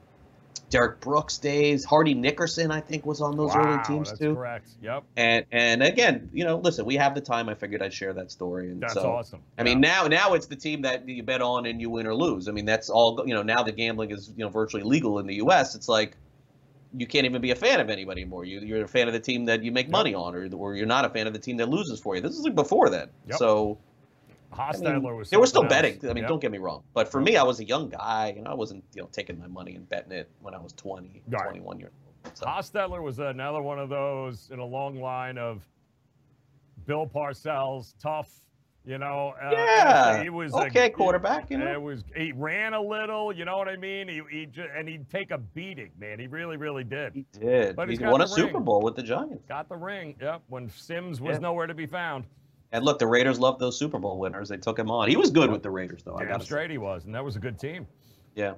Derrick 0.69 0.99
Brooks 0.99 1.37
days. 1.37 1.85
Hardy 1.85 2.13
Nickerson, 2.13 2.71
I 2.71 2.81
think, 2.81 3.05
was 3.05 3.21
on 3.21 3.37
those 3.37 3.55
early 3.55 3.81
teams 3.85 4.09
that's 4.09 4.19
too. 4.19 4.35
correct. 4.35 4.67
Yep. 4.81 5.03
And 5.15 5.45
and 5.51 5.81
again, 5.81 6.29
you 6.33 6.43
know, 6.43 6.57
listen, 6.57 6.85
we 6.85 6.95
have 6.97 7.15
the 7.15 7.21
time. 7.21 7.47
I 7.47 7.55
figured 7.55 7.81
I'd 7.81 7.93
share 7.93 8.11
that 8.13 8.31
story. 8.31 8.69
And 8.69 8.81
That's 8.81 8.93
so, 8.93 9.09
awesome. 9.09 9.39
I 9.57 9.63
mean, 9.63 9.79
now 9.79 10.07
now 10.07 10.33
it's 10.33 10.47
the 10.47 10.57
team 10.57 10.81
that 10.81 11.07
you 11.07 11.23
bet 11.23 11.41
on 11.41 11.65
and 11.65 11.79
you 11.79 11.89
win 11.89 12.05
or 12.05 12.13
lose. 12.13 12.49
I 12.49 12.51
mean, 12.51 12.65
that's 12.65 12.89
all. 12.89 13.23
You 13.25 13.33
know, 13.33 13.43
now 13.43 13.63
the 13.63 13.71
gambling 13.71 14.11
is 14.11 14.29
you 14.35 14.43
know 14.43 14.49
virtually 14.49 14.83
legal 14.83 15.19
in 15.19 15.25
the 15.27 15.35
U.S. 15.35 15.73
It's 15.73 15.87
like 15.87 16.17
you 16.95 17.05
can't 17.07 17.25
even 17.25 17.41
be 17.41 17.51
a 17.51 17.55
fan 17.55 17.79
of 17.79 17.89
anybody 17.89 18.21
anymore. 18.21 18.45
You, 18.45 18.59
you're 18.61 18.83
a 18.83 18.87
fan 18.87 19.07
of 19.07 19.13
the 19.13 19.19
team 19.19 19.45
that 19.45 19.63
you 19.63 19.71
make 19.71 19.87
Yep. 19.87 19.91
money 19.91 20.13
on, 20.15 20.35
or 20.35 20.47
or 20.55 20.75
you're 20.75 20.85
not 20.85 21.05
a 21.05 21.09
fan 21.09 21.27
of 21.27 21.33
the 21.33 21.39
team 21.39 21.57
that 21.57 21.69
loses 21.69 21.99
for 21.99 22.15
you. 22.15 22.21
This 22.21 22.33
is 22.37 22.43
like 22.43 22.55
before 22.55 22.89
then. 22.89 23.09
Yep. 23.27 23.37
So 23.37 23.77
I 24.53 24.71
Hostetler 24.71 25.01
mean, 25.01 25.17
was. 25.17 25.29
they 25.29 25.37
were 25.37 25.45
still 25.45 25.63
else. 25.63 25.69
betting. 25.69 25.99
I 26.03 26.13
mean, 26.13 26.23
Yep. 26.23 26.27
don't 26.29 26.39
get 26.41 26.51
me 26.51 26.57
wrong. 26.57 26.83
But 26.93 27.09
for 27.11 27.19
me, 27.19 27.35
I 27.37 27.43
was 27.43 27.59
a 27.59 27.65
young 27.65 27.89
guy. 27.89 28.33
You 28.35 28.43
know, 28.43 28.51
I 28.51 28.53
wasn't 28.53 28.83
you 28.93 29.01
know 29.01 29.09
taking 29.11 29.37
my 29.39 29.47
money 29.47 29.75
and 29.75 29.87
betting 29.89 30.11
it 30.13 30.29
when 30.41 30.53
I 30.53 30.59
was 30.59 30.73
20, 30.73 31.21
Right. 31.27 31.43
21 31.43 31.79
years 31.79 31.91
old. 32.25 32.37
So. 32.37 32.45
Hostetler 32.45 33.01
was 33.01 33.19
another 33.19 33.61
one 33.61 33.79
of 33.79 33.89
those 33.89 34.49
in 34.51 34.59
a 34.59 34.65
long 34.65 34.99
line 35.01 35.37
of 35.37 35.67
Bill 36.85 37.05
Parcells, 37.07 37.93
tough, 38.01 38.29
you 38.87 38.97
know. 38.97 39.33
Uh, 39.39 39.49
Yeah. 39.51 40.23
He 40.23 40.29
was 40.29 40.53
a- 40.53 40.65
okay, 40.65 40.89
quarterback. 40.89 41.51
You 41.51 41.57
know. 41.59 41.71
It 41.71 41.81
was 41.81 42.03
he 42.15 42.31
ran 42.31 42.73
a 42.73 42.81
little, 42.81 43.31
you 43.33 43.45
know 43.45 43.57
what 43.57 43.67
I 43.67 43.75
mean? 43.75 44.07
He, 44.07 44.21
he 44.31 44.45
ju- 44.47 44.65
and 44.75 44.87
he'd 44.87 45.09
take 45.09 45.29
a 45.31 45.37
beating, 45.37 45.91
man. 45.99 46.17
He 46.19 46.27
really, 46.27 46.57
really 46.57 46.83
did. 46.83 47.13
He 47.13 47.25
did. 47.39 47.75
But 47.75 47.89
he 47.89 47.97
won 47.99 48.21
a 48.21 48.27
Super. 48.27 48.59
Bowl 48.59 48.81
with 48.81 48.95
the 48.95 49.03
Giants. 49.03 49.43
Got 49.47 49.69
the 49.69 49.75
ring. 49.75 50.15
Yep. 50.21 50.41
When 50.47 50.69
Simms 50.69 51.21
was 51.21 51.35
Yeah. 51.35 51.39
nowhere 51.41 51.67
to 51.67 51.73
be 51.75 51.85
found. 51.85 52.23
And 52.71 52.83
look, 52.83 52.97
the 52.99 53.07
Raiders 53.07 53.39
loved 53.39 53.59
those 53.59 53.77
Super 53.77 53.99
Bowl 53.99 54.17
winners. 54.19 54.49
They 54.49 54.57
took 54.57 54.79
him 54.79 54.89
on. 54.89 55.07
He 55.09 55.15
was 55.17 55.29
good 55.31 55.51
with 55.51 55.63
the 55.63 55.69
Raiders, 55.69 56.03
though. 56.03 56.15
I 56.17 56.25
Damn 56.25 56.39
say. 56.39 56.45
straight 56.45 56.71
he 56.71 56.77
was, 56.77 57.05
and 57.05 57.13
that 57.15 57.23
was 57.23 57.35
a 57.35 57.39
good 57.39 57.59
team. 57.59 57.85
Yeah. 58.35 58.53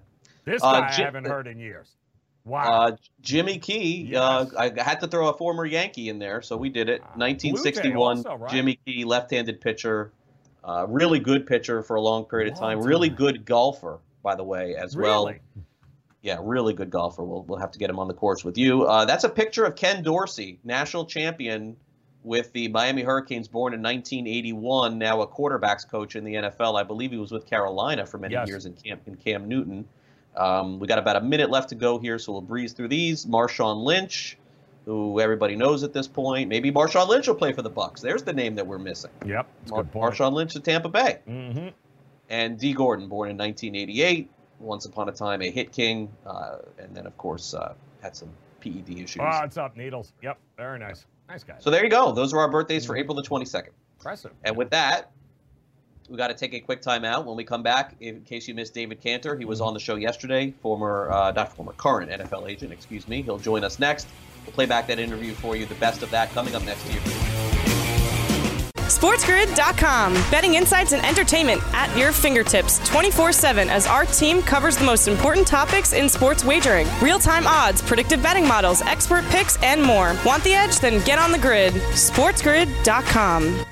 This 0.46 0.64
Uh, 0.64 0.80
guy 0.80 0.88
I 0.88 0.92
Ji- 0.92 1.04
haven't 1.04 1.26
heard 1.26 1.46
in 1.48 1.60
years. 1.60 1.96
Wow. 2.46 2.64
Uh, 2.88 2.96
Jimmy 3.22 3.60
Key. 3.60 4.16
Uh, 4.16 4.46
I 4.58 4.72
had 4.82 5.00
to 5.02 5.08
throw 5.08 5.28
a 5.30 5.34
former 5.38 5.66
Yankee 5.66 6.10
in 6.10 6.18
there, 6.18 6.42
so 6.42 6.58
we 6.58 6.70
did 6.70 6.90
it. 6.90 7.02
Ah, 7.04 7.12
1961. 7.18 8.22
Blue 8.22 8.32
also, 8.32 8.44
right? 8.44 8.52
Jimmy 8.52 8.80
Key, 8.86 9.04
left-handed 9.04 9.62
pitcher, 9.62 10.12
uh, 10.64 10.86
really 10.90 11.20
good 11.20 11.46
pitcher 11.48 11.82
for 11.84 11.96
a 11.96 12.02
long 12.02 12.26
period 12.26 12.52
of 12.54 12.60
time. 12.60 12.82
Really 12.82 13.10
good 13.10 13.46
golfer, 13.46 14.00
by 14.24 14.36
the 14.36 14.44
way, 14.44 14.76
as 14.76 14.96
well. 14.96 15.26
really? 15.28 15.40
Yeah, 16.22 16.38
really 16.42 16.74
good 16.74 16.90
golfer. 16.90 17.24
We'll 17.24 17.44
we'll 17.44 17.60
have 17.60 17.72
to 17.72 17.80
get 17.80 17.90
him 17.90 17.98
on 18.00 18.08
the 18.08 18.14
course 18.14 18.44
with 18.44 18.58
you. 18.58 18.84
Uh, 18.84 19.06
that's 19.06 19.24
a 19.24 19.30
picture 19.30 19.64
of 19.66 19.76
Ken 19.76 20.04
Dorsey, 20.04 20.60
national 20.66 21.06
champion 21.06 21.78
with 22.24 22.52
the 22.52 22.68
Miami 22.68 23.02
Hurricanes, 23.04 23.48
born 23.48 23.74
in 23.74 23.82
1981. 23.82 24.98
Now 24.98 25.22
a 25.22 25.28
quarterbacks 25.28 25.90
coach 25.90 26.18
in 26.18 26.26
the 26.26 26.34
NFL. 26.36 26.78
I 26.78 26.84
believe 26.84 27.12
he 27.12 27.18
was 27.18 27.32
with 27.32 27.46
Carolina 27.46 28.06
for 28.06 28.18
many 28.18 28.34
Yes. 28.34 28.50
years 28.50 28.66
in 28.66 28.74
Cam 28.74 29.00
in 29.06 29.16
Cam 29.16 29.48
Newton. 29.48 29.86
Um, 30.36 30.80
we 30.80 30.88
got 30.88 31.00
about 31.00 31.16
a 31.16 31.22
minute 31.22 31.50
left 31.50 31.70
to 31.70 31.76
go 31.76 31.98
here, 31.98 32.20
so 32.20 32.34
we'll 32.34 32.42
breeze 32.42 32.74
through 32.74 32.90
these. 32.90 33.26
Marshawn 33.26 33.82
Lynch, 33.84 34.38
who 34.90 35.20
everybody 35.20 35.56
knows 35.56 35.84
at 35.84 35.94
this 35.94 36.08
point. 36.08 36.50
Maybe 36.50 36.72
Marshawn 36.72 37.08
Lynch 37.08 37.28
will 37.28 37.36
play 37.36 37.54
for 37.54 37.62
the 37.62 37.70
Bucks. 37.70 38.02
There's 38.02 38.24
the 38.24 38.34
name 38.34 38.56
that 38.56 38.66
we're 38.66 38.80
missing. 38.80 39.12
Yep. 39.24 39.48
Mar-. 39.70 39.84
Marshawn 39.84 40.34
Lynch 40.34 40.54
to 40.54 40.60
Tampa 40.60 40.90
Bay 40.90 41.20
Mm-hmm. 41.30 41.68
and 42.30 42.58
Dee 42.58 42.74
Gordon, 42.74 43.08
born 43.08 43.30
in 43.30 43.38
1988, 43.38 44.32
once 44.60 44.86
upon 44.86 45.08
a 45.08 45.12
time 45.12 45.44
a 45.44 45.52
hit 45.52 45.72
king, 45.72 46.10
uh, 46.26 46.58
and 46.80 46.96
then 46.96 47.06
of 47.06 47.16
course 47.20 47.54
uh, 47.54 47.76
had 48.02 48.16
some 48.16 48.30
PED 48.62 48.90
issues. 48.98 49.22
Oh, 49.22 49.42
it's 49.44 49.58
up, 49.58 49.78
Needles. 49.78 50.12
Yep. 50.24 50.40
Very 50.58 50.80
nice. 50.80 51.06
Nice 51.30 51.44
guy. 51.44 51.58
so 51.60 51.70
there 51.70 51.84
you 51.84 51.92
go. 51.92 52.12
Those 52.12 52.34
are 52.34 52.40
our 52.40 52.50
birthdays 52.50 52.88
for 52.88 52.98
April 52.98 53.16
the 53.16 53.22
22nd. 53.22 53.68
Impressive. 54.00 54.32
And 54.44 54.58
with 54.58 54.72
that, 54.72 55.12
we 56.10 56.18
got 56.18 56.28
to 56.30 56.34
take 56.34 56.54
a 56.54 56.60
quick 56.60 56.82
time 56.82 57.06
out. 57.06 57.26
When 57.26 57.36
we 57.36 57.44
come 57.44 57.64
back, 57.64 57.96
in 58.00 58.22
case 58.22 58.48
you 58.48 58.54
missed 58.54 58.74
David 58.74 59.02
Canter, 59.02 59.38
he 59.38 59.46
was 59.46 59.62
on 59.62 59.74
the 59.74 59.80
show 59.80 59.96
yesterday. 59.96 60.54
Former, 60.62 61.12
uh, 61.12 61.32
not 61.32 61.56
former, 61.56 61.74
current 61.74 62.12
NFL 62.12 62.50
agent. 62.50 62.72
Excuse 62.72 63.08
me. 63.08 63.22
He'll 63.22 63.38
join 63.38 63.64
us 63.64 63.80
next. 63.80 64.08
We'll 64.46 64.54
play 64.54 64.66
back 64.66 64.88
that 64.88 65.00
interview 65.00 65.34
for 65.34 65.56
you. 65.56 65.66
The 65.66 65.76
best 65.76 66.02
of 66.04 66.10
that 66.12 66.32
coming 66.32 66.56
up 66.56 66.64
next 66.64 66.86
year. 66.88 67.02
SportsGrid.com. 68.90 70.14
Betting 70.32 70.56
insights 70.56 70.94
and 70.94 71.06
entertainment 71.06 71.62
at 71.74 71.96
your 71.96 72.12
fingertips 72.12 72.86
24 72.90 73.32
7 73.32 73.70
as 73.70 73.86
our 73.86 74.06
team 74.06 74.42
covers 74.42 74.78
the 74.78 74.84
most 74.84 75.08
important 75.08 75.48
topics 75.48 75.94
in 75.94 76.10
sports 76.10 76.44
wagering 76.44 76.88
real 77.02 77.20
time 77.20 77.46
odds, 77.46 77.82
predictive 77.82 78.22
betting 78.24 78.48
models, 78.48 78.82
expert 78.82 79.24
picks, 79.26 79.62
and 79.64 79.82
more. 79.82 80.16
Want 80.26 80.44
the 80.44 80.54
edge? 80.54 80.80
Then 80.80 81.04
get 81.06 81.20
on 81.20 81.32
the 81.32 81.38
grid. 81.38 81.74
SportsGrid.com. 81.74 83.66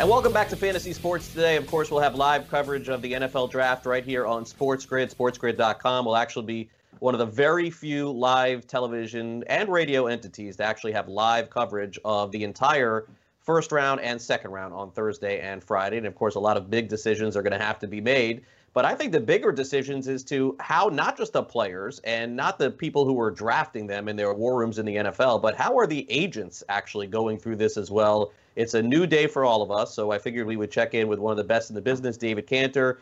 And 0.00 0.08
welcome 0.08 0.32
back 0.32 0.48
to 0.48 0.56
Fantasy 0.56 0.94
Sports 0.94 1.28
today. 1.28 1.56
Of 1.56 1.66
course, 1.66 1.90
we'll 1.90 2.00
have 2.00 2.14
live 2.14 2.48
coverage 2.48 2.88
of 2.88 3.02
the 3.02 3.12
NFL 3.12 3.50
draft 3.50 3.84
right 3.84 4.02
here 4.02 4.26
on 4.26 4.46
Sports 4.46 4.86
Grid. 4.86 5.10
SportsGrid.com 5.10 6.06
will 6.06 6.16
actually 6.16 6.46
be 6.46 6.70
one 7.00 7.14
of 7.14 7.18
the 7.18 7.26
very 7.26 7.68
few 7.68 8.10
live 8.10 8.66
television 8.66 9.44
and 9.46 9.68
radio 9.68 10.06
entities 10.06 10.56
to 10.56 10.64
actually 10.64 10.92
have 10.92 11.06
live 11.06 11.50
coverage 11.50 11.98
of 12.02 12.32
the 12.32 12.44
entire 12.44 13.08
first 13.40 13.72
round 13.72 14.00
and 14.00 14.18
second 14.22 14.52
round 14.52 14.72
on 14.72 14.90
Thursday 14.90 15.38
and 15.40 15.62
Friday. 15.62 15.98
And 15.98 16.06
of 16.06 16.14
course, 16.14 16.34
a 16.34 16.40
lot 16.40 16.56
of 16.56 16.70
big 16.70 16.88
decisions 16.88 17.36
are 17.36 17.42
going 17.42 17.52
to 17.58 17.62
have 17.62 17.78
to 17.80 17.86
be 17.86 18.00
made. 18.00 18.40
But 18.72 18.84
I 18.84 18.94
think 18.94 19.10
the 19.10 19.20
bigger 19.20 19.50
decisions 19.50 20.06
is 20.06 20.22
to 20.24 20.56
how 20.60 20.90
not 20.92 21.16
just 21.16 21.32
the 21.32 21.42
players 21.42 22.00
and 22.04 22.36
not 22.36 22.56
the 22.58 22.70
people 22.70 23.04
who 23.04 23.20
are 23.20 23.30
drafting 23.30 23.88
them 23.88 24.08
in 24.08 24.14
their 24.14 24.32
war 24.32 24.56
rooms 24.56 24.78
in 24.78 24.86
the 24.86 24.96
NFL, 24.96 25.42
but 25.42 25.56
how 25.56 25.76
are 25.76 25.88
the 25.88 26.06
agents 26.08 26.62
actually 26.68 27.08
going 27.08 27.36
through 27.36 27.56
this 27.56 27.76
as 27.76 27.90
well? 27.90 28.32
It's 28.54 28.74
a 28.74 28.82
new 28.82 29.06
day 29.06 29.26
for 29.26 29.44
all 29.44 29.62
of 29.62 29.72
us, 29.72 29.92
so 29.92 30.12
I 30.12 30.18
figured 30.18 30.46
we 30.46 30.56
would 30.56 30.70
check 30.70 30.94
in 30.94 31.08
with 31.08 31.18
one 31.18 31.32
of 31.32 31.36
the 31.36 31.44
best 31.44 31.70
in 31.70 31.74
the 31.74 31.82
business, 31.82 32.16
David 32.16 32.46
Canter. 32.46 33.00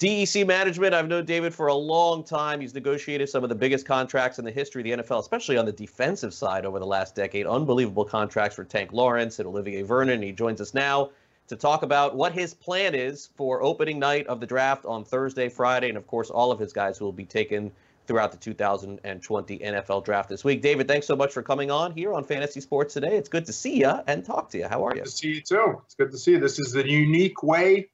DEC 0.00 0.46
management, 0.46 0.94
I've 0.94 1.08
known 1.08 1.24
David 1.24 1.52
for 1.52 1.66
a 1.66 1.74
long 1.74 2.22
time. 2.22 2.60
He's 2.60 2.74
negotiated 2.74 3.28
some 3.28 3.42
of 3.42 3.48
the 3.48 3.56
biggest 3.56 3.84
contracts 3.84 4.38
in 4.38 4.44
the 4.44 4.50
history 4.50 4.82
of 4.82 4.98
the 4.98 5.02
NFL, 5.02 5.20
especially 5.20 5.56
on 5.58 5.66
the 5.66 5.72
defensive 5.72 6.32
side 6.32 6.64
over 6.64 6.78
the 6.78 6.86
last 6.86 7.16
decade. 7.16 7.46
Unbelievable 7.46 8.04
contracts 8.04 8.54
for 8.54 8.64
Tank 8.64 8.92
Lawrence 8.92 9.40
and 9.40 9.48
Olivier 9.48 9.82
Vernon. 9.82 10.22
He 10.22 10.30
joins 10.30 10.60
us 10.60 10.72
now 10.72 11.10
to 11.48 11.56
talk 11.56 11.82
about 11.82 12.14
what 12.14 12.32
his 12.32 12.54
plan 12.54 12.94
is 12.94 13.28
for 13.36 13.62
opening 13.62 13.98
night 13.98 14.26
of 14.26 14.40
the 14.40 14.46
draft 14.46 14.84
on 14.84 15.04
Thursday, 15.04 15.48
Friday, 15.48 15.88
and 15.88 15.98
of 15.98 16.06
course, 16.06 16.30
all 16.30 16.52
of 16.52 16.58
his 16.58 16.72
guys 16.72 16.98
who 16.98 17.04
will 17.04 17.12
be 17.12 17.24
taken 17.24 17.72
throughout 18.06 18.32
the 18.32 18.38
2020 18.38 19.58
NFL 19.58 20.04
draft 20.04 20.28
this 20.28 20.42
week. 20.44 20.62
David, 20.62 20.88
thanks 20.88 21.06
so 21.06 21.14
much 21.14 21.32
for 21.32 21.42
coming 21.42 21.70
on 21.70 21.92
here 21.92 22.14
on 22.14 22.24
Fantasy 22.24 22.60
Sports 22.60 22.94
today. 22.94 23.16
It's 23.16 23.28
good 23.28 23.44
to 23.46 23.52
see 23.52 23.80
you 23.80 23.92
and 24.06 24.24
talk 24.24 24.50
to 24.50 24.58
you. 24.58 24.66
How 24.66 24.86
are 24.86 24.90
you? 24.94 25.02
Good 25.02 25.10
to 25.10 25.10
see 25.10 25.28
you 25.28 25.40
too. 25.42 25.82
It's 25.84 25.94
good 25.94 26.10
to 26.10 26.18
see 26.18 26.32
you. 26.32 26.40
This 26.40 26.58
is 26.58 26.72
the 26.72 26.88
unique 26.88 27.42
way 27.42 27.88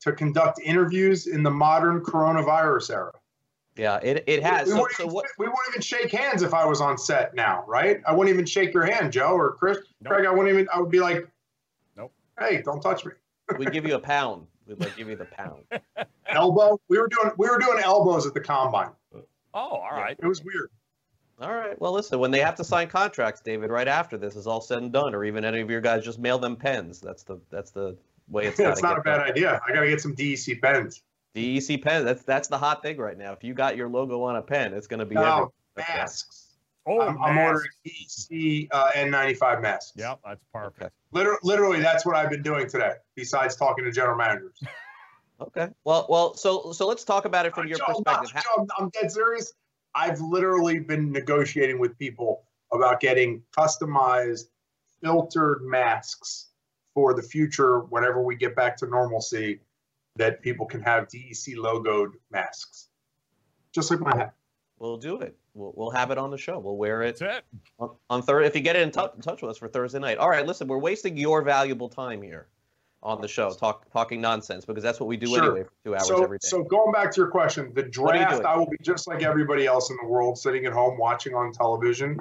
to 0.00 0.12
conduct 0.12 0.60
interviews 0.60 1.26
in 1.26 1.42
the 1.42 1.50
modern 1.50 2.00
coronavirus 2.00 2.90
era. 2.90 3.12
Yeah, 3.76 4.00
it, 4.02 4.24
it 4.26 4.42
has. 4.42 4.66
We, 4.66 4.72
So, 4.72 4.80
wouldn't 4.80 4.96
so 4.96 5.02
even, 5.04 5.14
what? 5.14 5.26
we 5.38 5.46
wouldn't 5.46 5.68
even 5.70 5.82
shake 5.82 6.10
hands 6.10 6.42
if 6.42 6.52
I 6.52 6.64
was 6.64 6.80
on 6.80 6.98
set 6.98 7.34
now, 7.34 7.64
right? 7.66 8.00
I 8.06 8.12
wouldn't 8.12 8.32
even 8.34 8.46
shake 8.46 8.74
your 8.74 8.84
hand, 8.84 9.12
Joe 9.12 9.32
or 9.32 9.52
Chris. 9.52 9.78
Nope. 10.00 10.12
Craig, 10.12 10.26
I 10.26 10.30
wouldn't 10.30 10.48
even. 10.48 10.68
I 10.74 10.80
would 10.80 10.90
be 10.90 11.00
like, 11.00 11.16
Nope. 11.16 11.28
Hey, 12.40 12.62
don't 12.62 12.80
touch 12.80 13.04
me. 13.04 13.12
We'd 13.58 13.72
give 13.72 13.86
you 13.86 13.94
a 13.94 14.00
pound. 14.00 14.46
We'd 14.66 14.80
like 14.80 14.96
give 14.96 15.08
you 15.08 15.16
the 15.16 15.26
pound. 15.26 15.64
Elbow. 16.28 16.80
We 16.88 16.98
were 16.98 17.08
doing. 17.08 17.32
We 17.36 17.48
were 17.48 17.58
doing 17.58 17.80
elbows 17.82 18.26
at 18.26 18.34
the 18.34 18.40
combine. 18.40 18.90
Oh, 19.12 19.20
all 19.54 19.90
right. 19.90 20.16
It 20.22 20.26
was 20.26 20.44
weird. 20.44 20.70
All 21.40 21.52
right. 21.54 21.80
Well, 21.80 21.92
listen, 21.92 22.18
when 22.20 22.30
they 22.30 22.38
have 22.40 22.54
to 22.56 22.64
sign 22.64 22.86
contracts, 22.88 23.40
David, 23.40 23.70
right 23.70 23.88
after 23.88 24.16
this 24.16 24.36
is 24.36 24.46
all 24.46 24.60
said 24.60 24.78
and 24.78 24.92
done, 24.92 25.14
or 25.14 25.24
even 25.24 25.44
any 25.44 25.60
of 25.60 25.68
your 25.70 25.80
guys 25.80 26.04
just 26.04 26.18
mail 26.20 26.38
them 26.38 26.54
pens. 26.54 27.00
That's 27.00 27.24
the 27.24 27.40
that's 27.50 27.72
the 27.72 27.96
way 28.28 28.46
it's. 28.46 28.60
It's 28.60 28.80
gotta 28.80 28.94
not 28.94 28.98
a 28.98 29.02
bad 29.02 29.18
done. 29.18 29.28
idea. 29.30 29.60
I 29.66 29.72
got 29.72 29.80
to 29.80 29.88
get 29.88 30.00
some 30.00 30.14
DEC 30.14 30.60
pens. 30.62 31.02
DEC 31.34 31.82
pens. 31.82 32.04
That's 32.04 32.22
that's 32.22 32.46
the 32.46 32.58
hot 32.58 32.82
thing 32.82 32.96
right 32.98 33.18
now. 33.18 33.32
If 33.32 33.42
you 33.42 33.54
got 33.54 33.76
your 33.76 33.88
logo 33.88 34.22
on 34.22 34.36
a 34.36 34.42
pen, 34.42 34.72
it's 34.72 34.86
going 34.86 35.00
to 35.00 35.06
be 35.06 35.16
No, 35.16 35.22
everywhere. 35.24 35.48
Right. 35.76 35.88
masks. 35.88 36.46
Oh, 36.86 37.00
I'm, 37.00 37.20
I'm 37.22 37.38
ordering 37.38 37.68
DEC 37.86 38.68
uh, 38.70 38.90
N95 38.92 39.62
masks. 39.62 39.92
Yep, 39.96 40.20
that's 40.24 40.44
perfect. 40.52 40.82
Okay. 40.82 40.90
Literally, 41.12 41.38
literally, 41.42 41.80
that's 41.80 42.06
what 42.06 42.16
I've 42.16 42.30
been 42.30 42.42
doing 42.42 42.68
today. 42.68 42.92
Besides 43.16 43.56
talking 43.56 43.84
to 43.84 43.92
general 43.92 44.16
managers. 44.16 44.58
Okay. 45.42 45.68
Well, 45.84 46.06
well. 46.10 46.34
So 46.34 46.70
so 46.72 46.86
let's 46.86 47.02
talk 47.02 47.24
about 47.24 47.46
it 47.46 47.54
from 47.54 47.66
your 47.66 47.78
Joe, 47.78 47.84
perspective. 47.86 48.30
Joe, 48.34 48.60
I'm, 48.60 48.66
I'm 48.78 48.90
dead 48.90 49.10
serious. 49.10 49.54
I've 49.94 50.20
literally 50.20 50.80
been 50.80 51.10
negotiating 51.10 51.78
with 51.78 51.98
people 51.98 52.42
about 52.72 53.00
getting 53.00 53.42
customized, 53.56 54.44
filtered 55.02 55.62
masks 55.62 56.48
for 56.92 57.14
the 57.14 57.22
future 57.22 57.80
whenever 57.80 58.22
we 58.22 58.36
get 58.36 58.54
back 58.54 58.76
to 58.76 58.86
normalcy 58.86 59.60
that 60.16 60.42
people 60.42 60.66
can 60.66 60.82
have 60.82 61.08
DEC 61.08 61.56
logoed 61.56 62.10
masks. 62.30 62.88
Just 63.72 63.90
like 63.90 64.00
my 64.00 64.14
hat. 64.14 64.34
We'll 64.78 64.98
do 64.98 65.20
it. 65.20 65.36
We'll, 65.54 65.72
we'll 65.76 65.90
have 65.90 66.10
it 66.10 66.18
on 66.18 66.30
the 66.30 66.38
show. 66.38 66.58
We'll 66.58 66.76
wear 66.76 67.02
it 67.02 67.18
That's 67.18 67.38
it. 67.38 67.44
on, 67.78 67.90
on 68.08 68.22
Thursday. 68.22 68.46
If 68.46 68.54
you 68.54 68.60
get 68.62 68.76
it 68.76 68.82
in, 68.82 68.90
tou- 68.90 69.08
in 69.14 69.20
touch 69.20 69.42
with 69.42 69.50
us 69.50 69.58
for 69.58 69.68
Thursday 69.68 69.98
night. 69.98 70.18
All 70.18 70.28
right. 70.30 70.46
Listen, 70.46 70.68
we're 70.68 70.78
wasting 70.78 71.16
your 71.16 71.42
valuable 71.42 71.88
time 71.88 72.22
here 72.22 72.46
on 73.02 73.20
the 73.22 73.28
show, 73.28 73.50
talk 73.54 73.90
talking 73.90 74.20
nonsense 74.20 74.64
because 74.66 74.82
that's 74.82 75.00
what 75.00 75.06
we 75.06 75.16
do 75.16 75.26
Sure. 75.28 75.42
anyway 75.44 75.62
for 75.64 75.72
two 75.84 75.94
hours 75.94 76.06
So, 76.06 76.22
every 76.22 76.36
day. 76.36 76.46
so 76.46 76.62
going 76.62 76.92
back 76.92 77.10
to 77.12 77.16
your 77.20 77.30
question, 77.30 77.72
the 77.74 77.90
What 77.98 78.14
are 78.14 78.18
you 78.20 78.26
draft. 78.26 78.44
I 78.44 78.56
will 78.56 78.68
be 78.68 78.76
just 78.82 79.08
like 79.08 79.22
everybody 79.22 79.64
else 79.66 79.88
in 79.90 79.96
the 80.02 80.06
world, 80.06 80.36
sitting 80.38 80.66
at 80.66 80.72
home 80.74 80.98
watching 80.98 81.34
on 81.34 81.50
television. 81.52 82.20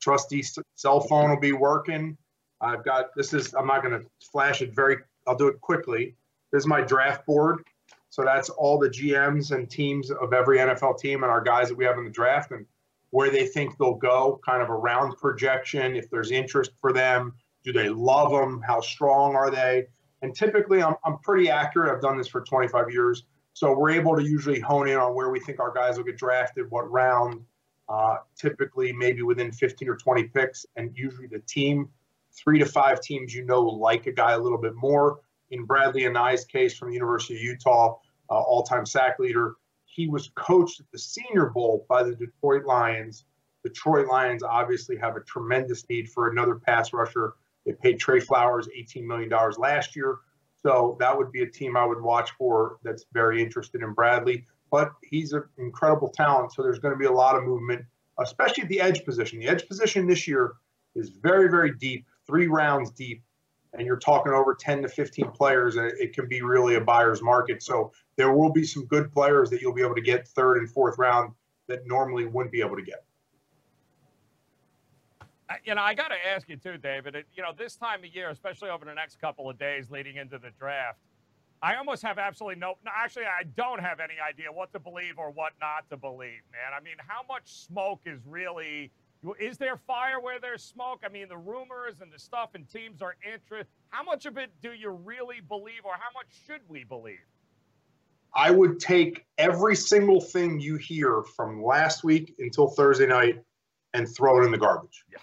Trusty 0.00 0.44
cell 0.74 1.00
phone 1.00 1.30
will 1.30 1.40
be 1.40 1.52
working. 1.52 2.16
I've 2.60 2.84
got 2.84 3.14
this 3.16 3.32
is 3.32 3.54
I'm 3.54 3.66
not 3.66 3.82
going 3.82 3.98
to 4.00 4.06
flash 4.30 4.60
it 4.62 4.74
very. 4.74 4.98
I'll 5.26 5.34
do 5.36 5.48
it 5.48 5.60
quickly. 5.60 6.14
This 6.52 6.60
is 6.62 6.66
my 6.66 6.82
draft 6.82 7.24
board. 7.26 7.64
So 8.10 8.22
that's 8.22 8.48
all 8.48 8.78
the 8.78 8.88
GMs 8.88 9.54
and 9.54 9.68
teams 9.68 10.10
of 10.10 10.32
every 10.32 10.58
NFL 10.58 10.98
team 10.98 11.22
and 11.22 11.30
our 11.30 11.42
guys 11.42 11.68
that 11.68 11.76
we 11.76 11.84
have 11.84 11.98
in 11.98 12.04
the 12.04 12.10
draft 12.10 12.50
and 12.52 12.64
where 13.10 13.30
they 13.30 13.46
think 13.46 13.76
they'll 13.78 13.94
go, 13.94 14.40
kind 14.44 14.62
of 14.62 14.68
a 14.68 14.74
round 14.74 15.16
projection. 15.16 15.96
If 15.96 16.10
there's 16.10 16.30
interest 16.30 16.72
for 16.80 16.92
them, 16.92 17.34
do 17.64 17.72
they 17.72 17.88
love 17.88 18.30
them? 18.30 18.62
How 18.66 18.80
strong 18.80 19.34
are 19.34 19.50
they? 19.50 19.86
And 20.22 20.34
typically, 20.34 20.82
I'm, 20.82 20.94
I'm 21.04 21.18
pretty 21.18 21.50
accurate. 21.50 21.94
I've 21.94 22.02
done 22.02 22.18
this 22.18 22.28
for 22.28 22.42
25 22.42 22.90
years. 22.90 23.24
So 23.52 23.76
we're 23.76 23.90
able 23.90 24.16
to 24.16 24.22
usually 24.22 24.60
hone 24.60 24.88
in 24.88 24.96
on 24.96 25.14
where 25.14 25.30
we 25.30 25.40
think 25.40 25.60
our 25.60 25.72
guys 25.72 25.96
will 25.96 26.04
get 26.04 26.16
drafted, 26.16 26.70
what 26.70 26.90
round, 26.90 27.44
uh, 27.88 28.18
typically 28.36 28.92
maybe 28.92 29.22
within 29.22 29.50
15 29.52 29.88
or 29.88 29.96
20 29.96 30.24
picks. 30.24 30.66
And 30.76 30.90
usually 30.94 31.26
the 31.26 31.40
team, 31.40 31.88
three 32.32 32.58
to 32.58 32.66
five 32.66 33.00
teams 33.00 33.34
you 33.34 33.44
know 33.44 33.62
like 33.62 34.06
a 34.06 34.12
guy 34.12 34.32
a 34.32 34.38
little 34.38 34.58
bit 34.58 34.74
more. 34.74 35.20
In 35.50 35.66
Bradlee 35.66 36.06
Anae's 36.06 36.44
case 36.44 36.76
from 36.76 36.88
the 36.88 36.94
University 36.94 37.36
of 37.36 37.42
Utah, 37.42 37.98
uh, 38.30 38.34
all 38.34 38.62
time 38.62 38.84
sack 38.84 39.18
leader, 39.18 39.54
he 39.84 40.06
was 40.06 40.30
coached 40.34 40.80
at 40.80 40.86
the 40.92 40.98
Senior 40.98 41.46
Bowl 41.46 41.86
by 41.88 42.02
the 42.02 42.14
Detroit 42.14 42.64
Lions. 42.64 43.24
The 43.62 43.70
Detroit 43.70 44.06
Lions 44.06 44.42
obviously 44.42 44.96
have 44.96 45.16
a 45.16 45.20
tremendous 45.20 45.88
need 45.88 46.08
for 46.10 46.28
another 46.28 46.54
pass 46.54 46.92
rusher. 46.92 47.34
They 47.66 47.72
paid 47.72 47.98
Trey 47.98 48.20
Flowers 48.20 48.68
$18 48.68 49.04
million 49.04 49.30
last 49.58 49.96
year. 49.96 50.18
So 50.62 50.96
that 51.00 51.16
would 51.16 51.32
be 51.32 51.42
a 51.42 51.50
team 51.50 51.76
I 51.76 51.84
would 51.84 52.00
watch 52.00 52.30
for 52.32 52.78
that's 52.82 53.06
very 53.12 53.42
interested 53.42 53.82
in 53.82 53.94
Bradlee. 53.94 54.44
But 54.70 54.92
he's 55.02 55.32
an 55.32 55.44
incredible 55.56 56.08
talent. 56.08 56.52
So 56.52 56.62
there's 56.62 56.78
going 56.78 56.94
to 56.94 56.98
be 56.98 57.06
a 57.06 57.12
lot 57.12 57.36
of 57.36 57.44
movement, 57.44 57.84
especially 58.18 58.64
at 58.64 58.68
the 58.68 58.80
edge 58.80 59.04
position. 59.04 59.38
The 59.38 59.48
edge 59.48 59.66
position 59.66 60.06
this 60.06 60.28
year 60.28 60.54
is 60.94 61.10
very, 61.10 61.48
very 61.48 61.72
deep, 61.72 62.06
three 62.26 62.48
rounds 62.48 62.90
deep. 62.90 63.22
And 63.74 63.86
you're 63.86 63.98
talking 63.98 64.32
over 64.32 64.54
10 64.54 64.82
to 64.82 64.88
15 64.88 65.30
players, 65.30 65.76
it 65.76 66.14
can 66.14 66.26
be 66.28 66.42
really 66.42 66.76
a 66.76 66.80
buyer's 66.80 67.22
market. 67.22 67.62
So 67.62 67.92
there 68.16 68.32
will 68.32 68.50
be 68.50 68.64
some 68.64 68.86
good 68.86 69.12
players 69.12 69.50
that 69.50 69.60
you'll 69.60 69.74
be 69.74 69.82
able 69.82 69.94
to 69.94 70.00
get 70.00 70.26
third 70.26 70.58
and 70.58 70.70
fourth 70.70 70.98
round 70.98 71.32
that 71.66 71.86
normally 71.86 72.26
wouldn't 72.26 72.52
be 72.52 72.60
able 72.60 72.76
to 72.76 72.82
get. 72.82 73.04
You 75.64 75.74
know, 75.74 75.82
I 75.82 75.94
got 75.94 76.08
to 76.08 76.14
ask 76.26 76.48
you 76.48 76.56
too, 76.56 76.76
David. 76.76 77.24
You 77.34 77.42
know, 77.42 77.52
this 77.56 77.76
time 77.76 78.00
of 78.00 78.14
year, 78.14 78.28
especially 78.30 78.68
over 78.68 78.84
the 78.84 78.94
next 78.94 79.20
couple 79.20 79.48
of 79.48 79.58
days 79.58 79.90
leading 79.90 80.16
into 80.16 80.38
the 80.38 80.50
draft, 80.58 80.98
I 81.62 81.76
almost 81.76 82.02
have 82.02 82.18
absolutely 82.18 82.60
no, 82.60 82.74
no. 82.84 82.90
Actually, 82.94 83.24
I 83.24 83.44
don't 83.56 83.80
have 83.80 83.98
any 83.98 84.14
idea 84.26 84.52
what 84.52 84.72
to 84.74 84.78
believe 84.78 85.18
or 85.18 85.30
what 85.30 85.52
not 85.60 85.88
to 85.90 85.96
believe, 85.96 86.42
man. 86.52 86.72
I 86.76 86.80
mean, 86.82 86.96
how 86.98 87.22
much 87.28 87.50
smoke 87.50 88.00
is 88.04 88.20
really? 88.26 88.92
Is 89.40 89.58
there 89.58 89.76
fire 89.76 90.20
where 90.20 90.38
there's 90.40 90.62
smoke? 90.62 91.02
I 91.04 91.08
mean, 91.08 91.28
the 91.28 91.36
rumors 91.36 92.00
and 92.00 92.12
the 92.12 92.18
stuff, 92.18 92.50
and 92.54 92.68
teams 92.68 93.02
are 93.02 93.16
interested. 93.24 93.66
How 93.88 94.02
much 94.02 94.26
of 94.26 94.38
it 94.38 94.50
do 94.62 94.72
you 94.72 94.90
really 94.90 95.40
believe, 95.46 95.84
or 95.84 95.94
how 95.94 96.10
much 96.14 96.28
should 96.46 96.60
we 96.68 96.84
believe? 96.84 97.18
I 98.34 98.50
would 98.50 98.78
take 98.78 99.26
every 99.38 99.74
single 99.74 100.20
thing 100.20 100.60
you 100.60 100.76
hear 100.76 101.24
from 101.34 101.64
last 101.64 102.04
week 102.04 102.34
until 102.38 102.68
Thursday 102.68 103.06
night 103.06 103.42
and 103.94 104.06
throw 104.08 104.40
it 104.40 104.44
in 104.44 104.52
the 104.52 104.58
garbage. 104.58 105.04
Yeah 105.10 105.18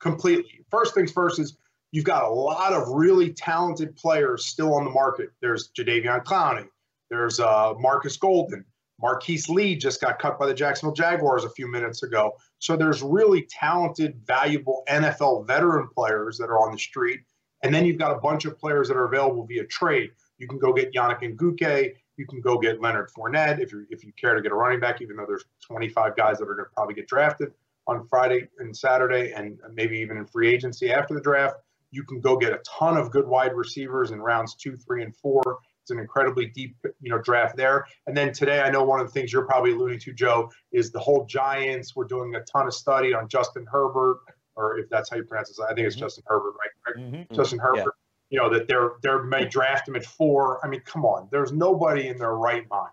completely. 0.00 0.64
First 0.70 0.94
things 0.94 1.12
first 1.12 1.38
is 1.38 1.56
you've 1.90 2.04
got 2.04 2.24
a 2.24 2.28
lot 2.28 2.72
of 2.72 2.88
really 2.88 3.32
talented 3.32 3.96
players 3.96 4.46
still 4.46 4.74
on 4.74 4.84
the 4.84 4.90
market. 4.90 5.30
There's 5.40 5.70
Jadeveon 5.70 6.24
Clowney. 6.24 6.66
There's 7.10 7.40
uh, 7.40 7.74
Markus 7.78 8.16
Golden. 8.16 8.64
Marquise 9.02 9.48
Lee 9.48 9.74
just 9.74 10.00
got 10.00 10.20
cut 10.20 10.38
by 10.38 10.46
the 10.46 10.54
Jacksonville 10.54 10.94
Jaguars 10.94 11.44
a 11.44 11.50
few 11.50 11.66
minutes 11.66 12.04
ago. 12.04 12.36
So 12.60 12.76
there's 12.76 13.02
really 13.02 13.42
talented, 13.50 14.20
valuable 14.24 14.84
NFL 14.88 15.46
veteran 15.46 15.88
players 15.92 16.38
that 16.38 16.48
are 16.48 16.60
on 16.60 16.70
the 16.70 16.78
street. 16.78 17.20
And 17.62 17.74
then 17.74 17.84
you've 17.84 17.98
got 17.98 18.16
a 18.16 18.20
bunch 18.20 18.44
of 18.44 18.58
players 18.58 18.88
that 18.88 18.96
are 18.96 19.04
available 19.04 19.44
via 19.44 19.64
trade. 19.66 20.10
You 20.38 20.46
can 20.46 20.58
go 20.58 20.72
get 20.72 20.92
Yannick 20.92 21.20
Ngakoue. 21.22 21.92
You 22.16 22.26
can 22.26 22.40
go 22.40 22.58
get 22.58 22.80
Leonard 22.80 23.10
Fournette 23.16 23.58
if 23.58 23.72
you 23.72 23.86
if 23.90 24.04
you 24.04 24.12
care 24.20 24.34
to 24.34 24.42
get 24.42 24.52
a 24.52 24.54
running 24.54 24.80
back, 24.80 25.00
even 25.00 25.16
though 25.16 25.24
there's 25.26 25.44
25 25.66 26.16
guys 26.16 26.38
that 26.38 26.44
are 26.44 26.54
going 26.54 26.66
to 26.66 26.70
probably 26.74 26.94
get 26.94 27.08
drafted 27.08 27.52
on 27.86 28.06
Friday 28.06 28.48
and 28.58 28.76
Saturday, 28.76 29.32
and 29.32 29.58
maybe 29.72 29.98
even 29.98 30.16
in 30.16 30.26
free 30.26 30.52
agency 30.52 30.92
after 30.92 31.14
the 31.14 31.20
draft. 31.20 31.56
You 31.90 32.04
can 32.04 32.20
go 32.20 32.36
get 32.36 32.52
a 32.52 32.60
ton 32.66 32.96
of 32.96 33.10
good 33.10 33.26
wide 33.26 33.54
receivers 33.54 34.12
in 34.12 34.20
rounds 34.20 34.54
two, 34.54 34.76
three, 34.76 35.02
and 35.02 35.14
four. 35.16 35.58
It's 35.82 35.90
an 35.90 35.98
incredibly 35.98 36.46
deep, 36.46 36.76
you 37.00 37.10
know, 37.10 37.18
draft 37.18 37.56
there. 37.56 37.86
And 38.06 38.16
then 38.16 38.32
today, 38.32 38.60
I 38.60 38.70
know 38.70 38.84
one 38.84 39.00
of 39.00 39.06
the 39.06 39.12
things 39.12 39.32
you're 39.32 39.46
probably 39.46 39.72
alluding 39.72 39.98
to, 40.00 40.12
Joe, 40.12 40.50
is 40.70 40.90
the 40.92 41.00
whole 41.00 41.24
Giants. 41.26 41.96
We're 41.96 42.04
doing 42.04 42.34
a 42.36 42.40
ton 42.40 42.66
of 42.66 42.74
study 42.74 43.14
on 43.14 43.28
Justin 43.28 43.66
Herbert, 43.70 44.20
or 44.54 44.78
if 44.78 44.88
that's 44.88 45.10
how 45.10 45.16
you 45.16 45.24
pronounce 45.24 45.50
it, 45.50 45.62
I 45.62 45.74
think 45.74 45.86
it's 45.86 45.96
mm-hmm. 45.96 46.04
Justin 46.04 46.24
Herbert, 46.26 46.54
right? 46.60 46.96
Mm-hmm. 46.96 47.34
Justin 47.34 47.58
Herbert. 47.58 47.78
Yeah. 47.78 47.86
You 48.30 48.38
know 48.38 48.48
that 48.48 48.66
they're 48.66 48.92
they're 49.02 49.22
may 49.24 49.44
draft 49.44 49.88
him 49.88 49.94
at 49.94 50.06
four. 50.06 50.64
I 50.64 50.68
mean, 50.68 50.80
come 50.86 51.04
on. 51.04 51.28
There's 51.30 51.52
nobody 51.52 52.08
in 52.08 52.16
their 52.16 52.34
right 52.34 52.64
mind. 52.70 52.92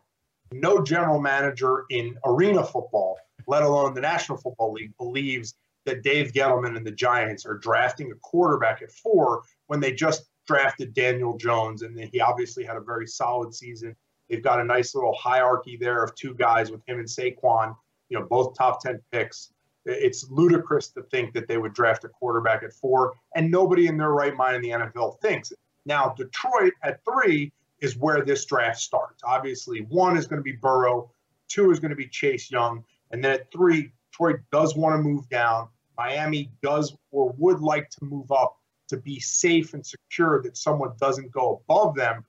No 0.52 0.84
general 0.84 1.22
manager 1.22 1.86
in 1.90 2.18
arena 2.26 2.62
football 2.62 3.18
let 3.50 3.64
alone 3.64 3.96
the 3.96 4.02
National 4.02 4.38
Football 4.38 4.74
League, 4.74 4.96
believes 4.98 5.56
that 5.86 6.04
Dave 6.04 6.34
Gettleman 6.34 6.78
and 6.78 6.86
the 6.86 6.92
Giants 6.92 7.46
are 7.48 7.58
drafting 7.58 8.12
a 8.12 8.16
quarterback 8.16 8.84
at 8.84 8.92
four 8.92 9.42
when 9.66 9.80
they 9.80 9.92
just 9.92 10.30
drafted 10.50 10.96
Daniel 10.96 11.38
Jones, 11.38 11.84
and 11.84 11.96
he 12.00 12.20
obviously 12.22 12.64
had 12.64 12.76
a 12.76 12.82
very 12.82 13.06
solid 13.06 13.54
season. 13.54 13.96
They've 14.28 14.44
got 14.44 14.60
a 14.60 14.64
nice 14.64 14.96
little 14.96 15.14
hierarchy 15.14 15.78
there 15.78 16.04
of 16.04 16.16
two 16.16 16.34
guys 16.34 16.72
with 16.72 16.82
him 16.88 16.98
and 16.98 17.08
Saquon, 17.08 17.76
you 18.10 18.18
know, 18.18 18.26
both 18.26 18.58
top 18.58 18.82
10 18.82 19.00
picks. 19.12 19.54
It's 19.86 20.28
ludicrous 20.32 20.88
to 20.94 21.04
think 21.04 21.36
that 21.36 21.48
they 21.48 21.60
would 21.60 21.76
draft 21.76 22.04
a 22.04 22.10
quarterback 22.10 22.64
at 22.64 22.74
four, 22.74 23.14
and 23.36 23.52
nobody 23.52 23.86
in 23.86 23.96
their 23.96 24.10
right 24.10 24.36
mind 24.36 24.56
in 24.56 24.62
the 24.64 24.70
NFL 24.72 25.22
thinks. 25.22 25.54
Now, 25.86 26.16
Detroit 26.18 26.74
at 26.82 27.00
three 27.06 27.54
is 27.82 27.96
where 27.96 28.26
this 28.26 28.44
draft 28.46 28.80
starts. 28.80 29.22
Obviously, 29.24 29.82
one 29.82 30.18
is 30.18 30.26
going 30.26 30.40
to 30.40 30.44
be 30.44 30.54
Burrow, 30.54 31.12
two 31.48 31.70
is 31.70 31.80
going 31.80 31.92
to 31.92 31.96
be 31.96 32.08
Chase 32.08 32.50
Young, 32.50 32.84
and 33.12 33.24
then 33.24 33.34
at 33.34 33.52
three, 33.52 33.92
Detroit 34.12 34.40
does 34.52 34.76
want 34.76 34.96
to 34.96 35.08
move 35.08 35.30
down. 35.30 35.68
Miami 35.96 36.52
does 36.64 36.96
or 37.12 37.36
would 37.38 37.60
like 37.60 37.92
to 37.92 38.04
move 38.04 38.32
up 38.32 38.59
to 38.90 38.98
be 38.98 39.20
safe 39.20 39.74
and 39.74 39.86
secure 39.86 40.42
that 40.44 40.58
someone 40.58 40.92
doesn't 41.00 41.32
go 41.32 41.62
above 41.64 41.96
them 41.96 42.26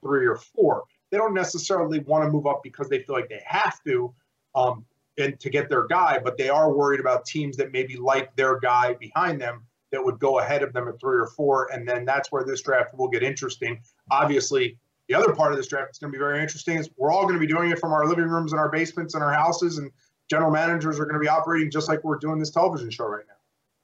three 0.00 0.26
or 0.26 0.36
four. 0.36 0.84
They 1.10 1.18
don't 1.18 1.34
necessarily 1.34 2.00
want 2.00 2.24
to 2.24 2.30
move 2.30 2.46
up 2.46 2.62
because 2.62 2.88
they 2.88 3.02
feel 3.02 3.16
like 3.16 3.28
they 3.28 3.42
have 3.44 3.82
to 3.84 4.14
um, 4.54 4.84
and 5.18 5.38
to 5.40 5.50
get 5.50 5.68
their 5.68 5.86
guy, 5.86 6.18
but 6.22 6.38
they 6.38 6.48
are 6.48 6.72
worried 6.72 7.00
about 7.00 7.26
teams 7.26 7.56
that 7.58 7.72
maybe 7.72 7.96
like 7.96 8.34
their 8.36 8.58
guy 8.58 8.94
behind 8.94 9.40
them 9.40 9.62
that 9.90 10.02
would 10.02 10.18
go 10.18 10.38
ahead 10.38 10.62
of 10.62 10.72
them 10.72 10.88
at 10.88 10.98
three 10.98 11.18
or 11.18 11.26
four. 11.26 11.70
And 11.72 11.86
then 11.86 12.04
that's 12.04 12.32
where 12.32 12.44
this 12.44 12.62
draft 12.62 12.94
will 12.96 13.08
get 13.08 13.22
interesting. 13.22 13.80
Obviously, 14.10 14.78
the 15.08 15.14
other 15.14 15.34
part 15.34 15.52
of 15.52 15.58
this 15.58 15.66
draft 15.66 15.90
is 15.92 15.98
going 15.98 16.10
to 16.10 16.16
be 16.16 16.20
very 16.20 16.40
interesting 16.40 16.78
is 16.78 16.88
we're 16.96 17.12
all 17.12 17.22
going 17.22 17.34
to 17.34 17.40
be 17.40 17.46
doing 17.46 17.70
it 17.70 17.78
from 17.78 17.92
our 17.92 18.06
living 18.06 18.24
rooms 18.24 18.52
and 18.52 18.58
our 18.58 18.70
basements 18.70 19.14
and 19.14 19.22
our 19.22 19.32
houses 19.32 19.78
and 19.78 19.90
general 20.30 20.50
managers 20.50 20.98
are 20.98 21.04
going 21.04 21.14
to 21.14 21.20
be 21.20 21.28
operating 21.28 21.70
just 21.70 21.88
like 21.88 22.02
we're 22.04 22.16
doing 22.16 22.38
this 22.38 22.50
television 22.50 22.88
show 22.88 23.06
right 23.06 23.24
now. 23.28 23.34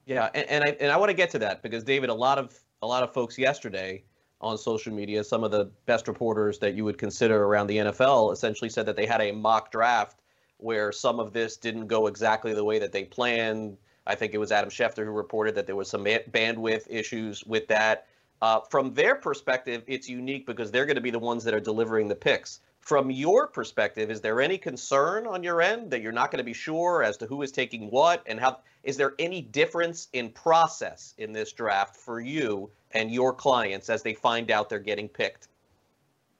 Yeah, 0.09 0.27
and, 0.33 0.49
and 0.49 0.63
I 0.63 0.75
and 0.79 0.91
I 0.91 0.97
want 0.97 1.11
to 1.11 1.13
get 1.13 1.29
to 1.31 1.39
that 1.39 1.61
because 1.61 1.83
David, 1.83 2.09
a 2.09 2.13
lot 2.13 2.39
of 2.39 2.59
a 2.81 2.87
lot 2.87 3.03
of 3.03 3.13
folks 3.13 3.37
yesterday 3.37 4.03
on 4.41 4.57
social 4.57 4.91
media, 4.91 5.23
some 5.23 5.43
of 5.43 5.51
the 5.51 5.65
best 5.85 6.07
reporters 6.07 6.57
that 6.59 6.73
you 6.73 6.83
would 6.83 6.97
consider 6.97 7.43
around 7.43 7.67
the 7.67 7.77
NFL 7.77 8.33
essentially 8.33 8.69
said 8.69 8.87
that 8.87 8.95
they 8.95 9.05
had 9.05 9.21
a 9.21 9.31
mock 9.31 9.71
draft 9.71 10.21
where 10.57 10.91
some 10.91 11.19
of 11.19 11.31
this 11.31 11.57
didn't 11.57 11.85
go 11.85 12.07
exactly 12.07 12.55
the 12.55 12.63
way 12.63 12.79
that 12.79 12.91
they 12.91 13.03
planned. 13.03 13.77
I 14.07 14.15
think 14.15 14.33
it 14.33 14.39
was 14.39 14.51
Adam 14.51 14.71
Schefter 14.71 15.05
who 15.05 15.11
reported 15.11 15.53
that 15.53 15.67
there 15.67 15.75
was 15.75 15.87
some 15.87 16.03
bandwidth 16.05 16.87
issues 16.89 17.45
with 17.45 17.67
that. 17.67 18.07
Uh, 18.41 18.61
from 18.61 18.95
their 18.95 19.13
perspective, 19.13 19.83
it's 19.85 20.09
unique 20.09 20.47
because 20.47 20.71
they're 20.71 20.87
going 20.87 20.95
to 20.95 21.01
be 21.01 21.11
the 21.11 21.19
ones 21.19 21.43
that 21.43 21.53
are 21.53 21.59
delivering 21.59 22.07
the 22.07 22.15
picks. 22.15 22.61
From 22.89 23.11
your 23.11 23.45
perspective, 23.45 24.09
is 24.09 24.19
there 24.19 24.41
any 24.41 24.57
concern 24.57 25.27
on 25.27 25.43
your 25.43 25.61
end 25.61 25.91
that 25.91 26.01
you're 26.01 26.11
not 26.11 26.31
going 26.31 26.39
to 26.39 26.43
be 26.43 26.53
sure 26.53 27.03
as 27.03 27.17
to 27.17 27.27
who 27.27 27.43
is 27.43 27.51
taking 27.51 27.91
what 27.91 28.23
and 28.25 28.39
how? 28.39 28.61
Is 28.81 28.97
there 28.97 29.13
any 29.19 29.43
difference 29.43 30.07
in 30.13 30.31
process 30.31 31.13
in 31.19 31.31
this 31.31 31.51
draft 31.51 31.95
for 31.95 32.19
you 32.19 32.71
and 32.95 33.11
your 33.11 33.31
clients 33.31 33.91
as 33.91 34.01
they 34.01 34.15
find 34.15 34.49
out 34.49 34.69
they're 34.69 34.79
getting 34.79 35.07
picked? 35.07 35.49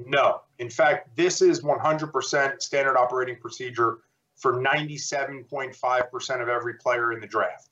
No. 0.07 0.41
In 0.57 0.71
fact, 0.71 1.15
this 1.15 1.43
is 1.43 1.61
100% 1.61 2.61
standard 2.63 2.97
operating 2.97 3.35
procedure 3.35 3.99
for 4.35 4.53
97.5% 4.53 6.41
of 6.41 6.49
every 6.49 6.73
player 6.73 7.13
in 7.13 7.19
the 7.19 7.27
draft. 7.27 7.69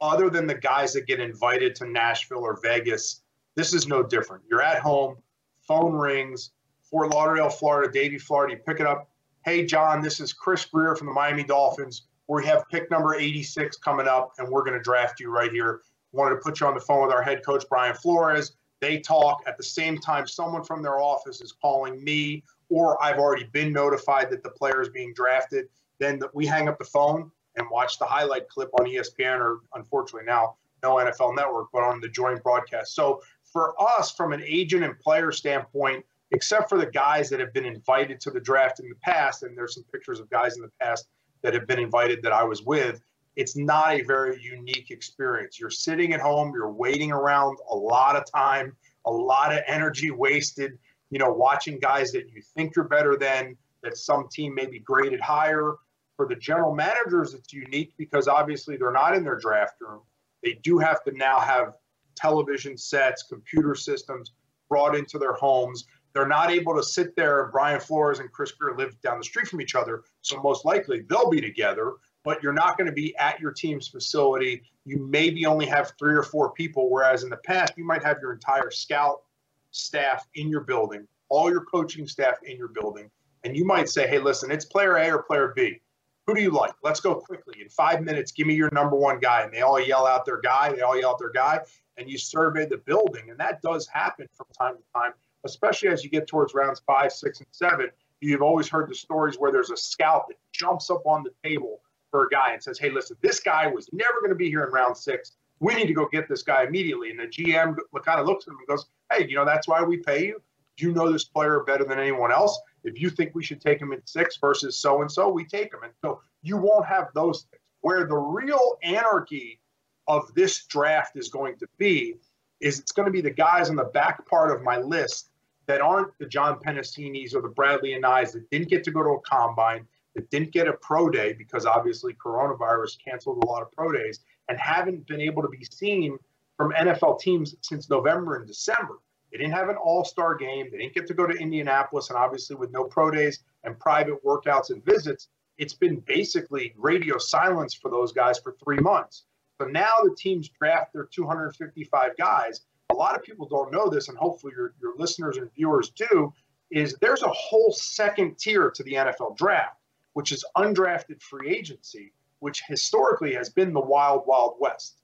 Other 0.00 0.30
than 0.30 0.48
the 0.48 0.56
guys 0.56 0.92
that 0.94 1.06
get 1.06 1.20
invited 1.20 1.76
to 1.76 1.86
Nashville 1.86 2.42
or 2.42 2.58
Vegas, 2.60 3.20
this 3.54 3.72
is 3.72 3.86
no 3.86 4.02
different. 4.02 4.42
You're 4.50 4.62
at 4.62 4.80
home, 4.80 5.18
phone 5.60 5.92
rings, 5.92 6.50
Fort 6.90 7.12
Lauderdale, 7.12 7.50
Florida, 7.50 7.92
Davie, 7.92 8.18
Florida. 8.18 8.54
You 8.54 8.62
pick 8.64 8.80
it 8.80 8.86
up. 8.86 9.10
Hey, 9.44 9.64
John, 9.64 10.00
this 10.00 10.20
is 10.20 10.32
Chris 10.32 10.64
Grier 10.64 10.94
from 10.94 11.08
the 11.08 11.12
Miami 11.12 11.42
Dolphins. 11.42 12.02
We 12.28 12.44
have 12.46 12.68
pick 12.68 12.90
number 12.90 13.14
86 13.14 13.76
coming 13.78 14.06
up, 14.08 14.32
and 14.38 14.48
we're 14.48 14.62
going 14.62 14.76
to 14.76 14.82
draft 14.82 15.20
you 15.20 15.30
right 15.30 15.50
here. 15.50 15.82
Wanted 16.12 16.36
to 16.36 16.40
put 16.40 16.60
you 16.60 16.66
on 16.66 16.74
the 16.74 16.80
phone 16.80 17.06
with 17.06 17.14
our 17.14 17.22
head 17.22 17.44
coach, 17.44 17.64
Brian 17.68 17.94
Flores. 17.94 18.52
They 18.80 19.00
talk 19.00 19.42
at 19.46 19.56
the 19.56 19.62
same 19.62 19.98
time. 19.98 20.26
Someone 20.26 20.62
from 20.62 20.82
their 20.82 21.00
office 21.00 21.40
is 21.40 21.52
calling 21.52 22.02
me, 22.02 22.44
or 22.68 23.02
I've 23.02 23.18
already 23.18 23.44
been 23.44 23.72
notified 23.72 24.30
that 24.30 24.42
the 24.42 24.50
player 24.50 24.80
is 24.80 24.88
being 24.88 25.12
drafted. 25.14 25.66
Then 25.98 26.20
we 26.34 26.46
hang 26.46 26.68
up 26.68 26.78
the 26.78 26.84
phone 26.84 27.30
and 27.56 27.66
watch 27.70 27.98
the 27.98 28.04
highlight 28.04 28.48
clip 28.48 28.70
on 28.78 28.86
ESPN, 28.86 29.40
or 29.40 29.60
unfortunately 29.74 30.26
now, 30.26 30.56
no 30.82 30.96
NFL 30.96 31.34
network, 31.34 31.68
but 31.72 31.82
on 31.82 32.00
the 32.00 32.08
joint 32.08 32.42
broadcast. 32.42 32.94
So 32.94 33.22
for 33.44 33.74
us, 33.80 34.12
from 34.12 34.32
an 34.32 34.42
agent 34.44 34.84
and 34.84 34.98
player 34.98 35.32
standpoint, 35.32 36.04
except 36.30 36.68
for 36.68 36.78
the 36.78 36.86
guys 36.86 37.30
that 37.30 37.40
have 37.40 37.52
been 37.52 37.64
invited 37.64 38.20
to 38.20 38.30
the 38.30 38.40
draft 38.40 38.80
in 38.80 38.88
the 38.88 38.96
past, 38.96 39.42
and 39.42 39.56
there's 39.56 39.74
some 39.74 39.84
pictures 39.92 40.20
of 40.20 40.28
guys 40.30 40.56
in 40.56 40.62
the 40.62 40.70
past 40.80 41.08
that 41.42 41.54
have 41.54 41.66
been 41.66 41.78
invited 41.78 42.22
that 42.22 42.32
I 42.32 42.44
was 42.44 42.62
with, 42.62 43.00
it's 43.36 43.56
not 43.56 43.92
a 43.92 44.02
very 44.02 44.40
unique 44.42 44.90
experience. 44.90 45.60
You're 45.60 45.70
sitting 45.70 46.14
at 46.14 46.20
home, 46.20 46.52
you're 46.54 46.72
waiting 46.72 47.12
around 47.12 47.58
a 47.70 47.76
lot 47.76 48.16
of 48.16 48.24
time, 48.34 48.74
a 49.04 49.10
lot 49.10 49.52
of 49.52 49.60
energy 49.66 50.10
wasted, 50.10 50.78
you 51.10 51.18
know, 51.18 51.30
watching 51.30 51.78
guys 51.78 52.12
that 52.12 52.28
you 52.30 52.42
think 52.56 52.74
you're 52.74 52.88
better 52.88 53.16
than, 53.16 53.56
that 53.82 53.96
some 53.96 54.26
team 54.32 54.54
may 54.54 54.66
be 54.66 54.80
graded 54.80 55.20
higher. 55.20 55.74
For 56.16 56.26
the 56.26 56.34
general 56.34 56.74
managers, 56.74 57.34
it's 57.34 57.52
unique 57.52 57.92
because 57.98 58.26
obviously 58.26 58.78
they're 58.78 58.90
not 58.90 59.14
in 59.14 59.22
their 59.22 59.38
draft 59.38 59.74
room. 59.80 60.00
They 60.42 60.54
do 60.62 60.78
have 60.78 61.04
to 61.04 61.12
now 61.12 61.38
have 61.38 61.74
television 62.16 62.78
sets, 62.78 63.24
computer 63.24 63.74
systems 63.74 64.32
brought 64.70 64.96
into 64.96 65.18
their 65.18 65.34
homes 65.34 65.84
they're 66.16 66.26
not 66.26 66.50
able 66.50 66.74
to 66.74 66.82
sit 66.82 67.14
there. 67.14 67.50
Brian 67.52 67.78
Flores 67.78 68.20
and 68.20 68.32
Chris 68.32 68.52
Grier 68.52 68.74
live 68.74 68.98
down 69.02 69.18
the 69.18 69.24
street 69.24 69.48
from 69.48 69.60
each 69.60 69.74
other, 69.74 70.04
so 70.22 70.40
most 70.40 70.64
likely 70.64 71.02
they'll 71.02 71.28
be 71.28 71.42
together. 71.42 71.92
But 72.24 72.42
you're 72.42 72.54
not 72.54 72.78
going 72.78 72.86
to 72.86 72.92
be 72.92 73.14
at 73.18 73.38
your 73.38 73.52
team's 73.52 73.86
facility. 73.86 74.62
You 74.86 75.06
maybe 75.06 75.44
only 75.44 75.66
have 75.66 75.92
three 75.98 76.14
or 76.14 76.22
four 76.22 76.52
people, 76.52 76.90
whereas 76.90 77.22
in 77.22 77.28
the 77.28 77.36
past 77.36 77.74
you 77.76 77.84
might 77.84 78.02
have 78.02 78.16
your 78.22 78.32
entire 78.32 78.70
scout 78.70 79.24
staff 79.72 80.26
in 80.34 80.48
your 80.48 80.62
building, 80.62 81.06
all 81.28 81.50
your 81.50 81.66
coaching 81.66 82.06
staff 82.06 82.36
in 82.44 82.56
your 82.56 82.68
building, 82.68 83.10
and 83.44 83.54
you 83.54 83.66
might 83.66 83.90
say, 83.90 84.06
"Hey, 84.08 84.18
listen, 84.18 84.50
it's 84.50 84.64
player 84.64 84.96
A 84.96 85.10
or 85.10 85.22
player 85.22 85.52
B." 85.54 85.80
Who 86.26 86.34
do 86.34 86.40
you 86.40 86.50
like? 86.50 86.72
Let's 86.82 86.98
go 86.98 87.14
quickly. 87.14 87.60
In 87.60 87.68
five 87.68 88.02
minutes, 88.02 88.32
give 88.32 88.46
me 88.46 88.54
your 88.54 88.70
number 88.72 88.96
one 88.96 89.20
guy. 89.20 89.42
And 89.42 89.52
they 89.52 89.60
all 89.60 89.78
yell 89.78 90.06
out 90.06 90.24
their 90.24 90.40
guy. 90.40 90.72
They 90.72 90.80
all 90.80 90.98
yell 90.98 91.10
out 91.10 91.18
their 91.20 91.30
guy. 91.30 91.60
And 91.98 92.10
you 92.10 92.18
survey 92.18 92.66
the 92.66 92.78
building. 92.78 93.30
And 93.30 93.38
that 93.38 93.62
does 93.62 93.86
happen 93.86 94.26
from 94.34 94.46
time 94.58 94.76
to 94.76 94.82
time, 94.92 95.12
especially 95.44 95.88
as 95.88 96.04
you 96.04 96.10
get 96.10 96.26
towards 96.26 96.54
rounds 96.54 96.80
five, 96.86 97.12
six, 97.12 97.40
and 97.40 97.48
seven. 97.50 97.88
You've 98.20 98.42
always 98.42 98.68
heard 98.68 98.88
the 98.88 98.94
stories 98.94 99.36
where 99.36 99.52
there's 99.52 99.70
a 99.70 99.76
scout 99.76 100.24
that 100.28 100.38
jumps 100.52 100.90
up 100.90 101.02
on 101.06 101.22
the 101.22 101.30
table 101.48 101.80
for 102.10 102.24
a 102.24 102.28
guy 102.28 102.52
and 102.52 102.62
says, 102.62 102.78
Hey, 102.78 102.90
listen, 102.90 103.16
this 103.20 103.40
guy 103.40 103.66
was 103.66 103.88
never 103.92 104.20
going 104.20 104.30
to 104.30 104.36
be 104.36 104.48
here 104.48 104.64
in 104.64 104.72
round 104.72 104.96
six. 104.96 105.32
We 105.60 105.74
need 105.74 105.86
to 105.86 105.94
go 105.94 106.06
get 106.10 106.28
this 106.28 106.42
guy 106.42 106.64
immediately. 106.64 107.10
And 107.10 107.18
the 107.18 107.26
GM 107.26 107.76
kind 108.04 108.20
of 108.20 108.26
looks 108.26 108.46
at 108.46 108.52
him 108.52 108.58
and 108.58 108.68
goes, 108.68 108.86
Hey, 109.12 109.26
you 109.28 109.36
know, 109.36 109.44
that's 109.44 109.68
why 109.68 109.82
we 109.82 109.98
pay 109.98 110.26
you. 110.26 110.42
You 110.78 110.92
know 110.92 111.10
this 111.10 111.24
player 111.24 111.60
better 111.60 111.84
than 111.84 111.98
anyone 111.98 112.30
else. 112.30 112.58
If 112.84 113.00
you 113.00 113.10
think 113.10 113.34
we 113.34 113.42
should 113.42 113.60
take 113.60 113.80
him 113.80 113.92
in 113.92 114.00
six 114.04 114.36
versus 114.36 114.78
so 114.78 115.00
and 115.00 115.10
so, 115.10 115.28
we 115.28 115.44
take 115.44 115.72
him. 115.72 115.80
And 115.82 115.92
so 116.02 116.20
you 116.42 116.56
won't 116.56 116.86
have 116.86 117.08
those 117.14 117.46
things. 117.50 117.62
Where 117.80 118.06
the 118.06 118.16
real 118.16 118.76
anarchy 118.82 119.60
of 120.08 120.32
this 120.34 120.66
draft 120.66 121.16
is 121.16 121.28
going 121.28 121.58
to 121.58 121.68
be 121.78 122.16
is 122.60 122.78
it's 122.80 122.92
going 122.92 123.06
to 123.06 123.12
be 123.12 123.20
the 123.20 123.30
guys 123.30 123.70
on 123.70 123.76
the 123.76 123.84
back 123.84 124.26
part 124.26 124.50
of 124.50 124.62
my 124.62 124.78
list 124.78 125.30
that 125.66 125.80
aren't 125.80 126.16
the 126.18 126.26
John 126.26 126.58
Penisinis 126.60 127.34
or 127.34 127.42
the 127.42 127.48
Bradlee 127.48 127.96
Anaes 127.96 128.32
that 128.32 128.48
didn't 128.50 128.68
get 128.68 128.84
to 128.84 128.90
go 128.90 129.02
to 129.02 129.10
a 129.10 129.20
combine, 129.20 129.86
that 130.14 130.30
didn't 130.30 130.52
get 130.52 130.68
a 130.68 130.72
pro 130.74 131.10
day 131.10 131.32
because 131.32 131.66
obviously 131.66 132.14
coronavirus 132.14 132.96
canceled 133.04 133.42
a 133.42 133.46
lot 133.46 133.62
of 133.62 133.70
pro 133.72 133.92
days 133.92 134.20
and 134.48 134.58
haven't 134.58 135.06
been 135.06 135.20
able 135.20 135.42
to 135.42 135.48
be 135.48 135.64
seen 135.64 136.18
from 136.56 136.72
NFL 136.72 137.20
teams 137.20 137.54
since 137.60 137.90
November 137.90 138.36
and 138.36 138.46
December. 138.46 138.94
They 139.30 139.38
didn't 139.38 139.52
have 139.52 139.68
an 139.68 139.76
all 139.76 140.04
star 140.04 140.34
game. 140.34 140.68
They 140.70 140.78
didn't 140.78 140.94
get 140.94 141.06
to 141.08 141.14
go 141.14 141.26
to 141.26 141.34
Indianapolis. 141.34 142.08
And 142.08 142.18
obviously, 142.18 142.56
with 142.56 142.70
no 142.70 142.84
pro 142.84 143.10
days 143.10 143.40
and 143.64 143.78
private 143.78 144.24
workouts 144.24 144.70
and 144.70 144.84
visits, 144.84 145.28
it's 145.58 145.74
been 145.74 146.00
basically 146.00 146.72
radio 146.76 147.18
silence 147.18 147.74
for 147.74 147.90
those 147.90 148.12
guys 148.12 148.38
for 148.38 148.56
three 148.62 148.78
months. 148.78 149.24
So 149.60 149.66
now 149.66 149.92
the 150.02 150.14
teams 150.14 150.48
draft 150.48 150.92
their 150.92 151.04
255 151.04 152.16
guys. 152.16 152.62
A 152.90 152.94
lot 152.94 153.16
of 153.16 153.22
people 153.22 153.48
don't 153.48 153.72
know 153.72 153.88
this, 153.88 154.08
and 154.08 154.18
hopefully 154.18 154.52
your, 154.56 154.74
your 154.80 154.94
listeners 154.96 155.38
and 155.38 155.52
viewers 155.54 155.90
do, 155.90 156.32
is 156.70 156.96
there's 157.00 157.22
a 157.22 157.28
whole 157.28 157.72
second 157.72 158.38
tier 158.38 158.70
to 158.70 158.82
the 158.82 158.94
NFL 158.94 159.36
draft, 159.36 159.80
which 160.12 160.32
is 160.32 160.44
undrafted 160.56 161.22
free 161.22 161.50
agency, 161.50 162.12
which 162.40 162.62
historically 162.66 163.34
has 163.34 163.48
been 163.48 163.72
the 163.72 163.80
wild, 163.80 164.24
wild 164.26 164.56
west. 164.60 164.98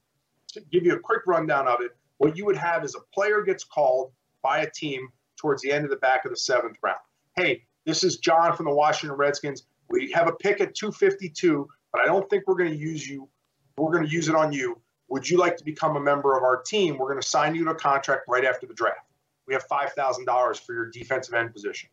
To 0.49 0.61
give 0.71 0.85
you 0.85 0.95
a 0.95 1.01
quick 1.01 1.27
rundown 1.27 1.67
of 1.67 1.81
it, 1.81 1.97
what 2.19 2.37
you 2.37 2.45
would 2.45 2.57
have 2.57 2.85
is 2.85 2.95
a 2.95 3.01
player 3.15 3.43
gets 3.43 3.65
called 3.65 4.13
by 4.43 4.59
a 4.61 4.71
team 4.71 5.09
towards 5.37 5.63
the 5.63 5.73
end 5.73 5.85
of 5.85 5.91
the 5.91 5.97
back 5.97 6.25
of 6.25 6.31
the 6.31 6.37
seventh 6.37 6.77
round. 6.83 6.99
Hey, 7.37 7.65
this 7.87 8.05
is 8.05 8.19
John 8.19 8.55
from 8.55 8.67
the 8.67 8.75
Washington 8.75 9.17
Redskins. 9.17 9.65
We 9.89 10.13
have 10.13 10.29
a 10.29 10.33
pick 10.33 10.61
at 10.61 10.75
252, 10.75 11.69
but 11.93 12.03
I 12.03 12.05
don't 12.05 12.29
think 12.29 12.45
we're 12.47 12.57
going 12.57 12.71
to 12.71 12.77
use 12.77 13.09
you. 13.09 13.29
We're 13.77 13.93
going 13.93 14.05
to 14.07 14.11
use 14.11 14.29
it 14.29 14.35
on 14.35 14.53
you. 14.53 14.81
Would 15.09 15.29
you 15.29 15.39
like 15.39 15.57
to 15.59 15.65
become 15.65 15.97
a 15.97 16.01
member 16.01 16.37
of 16.37 16.43
our 16.43 16.63
team? 16.63 16.97
We're 16.99 17.09
going 17.09 17.21
to 17.21 17.27
sign 17.27 17.55
you 17.55 17.65
to 17.65 17.71
a 17.71 17.75
contract 17.75 18.23
right 18.29 18.45
after 18.45 18.67
the 18.67 18.75
draft. 18.75 19.11
We 19.47 19.55
have 19.55 19.67
$5,000 19.69 20.61
for 20.61 20.73
your 20.73 20.87
defensive 20.91 21.35
end 21.35 21.53
position. 21.53 21.91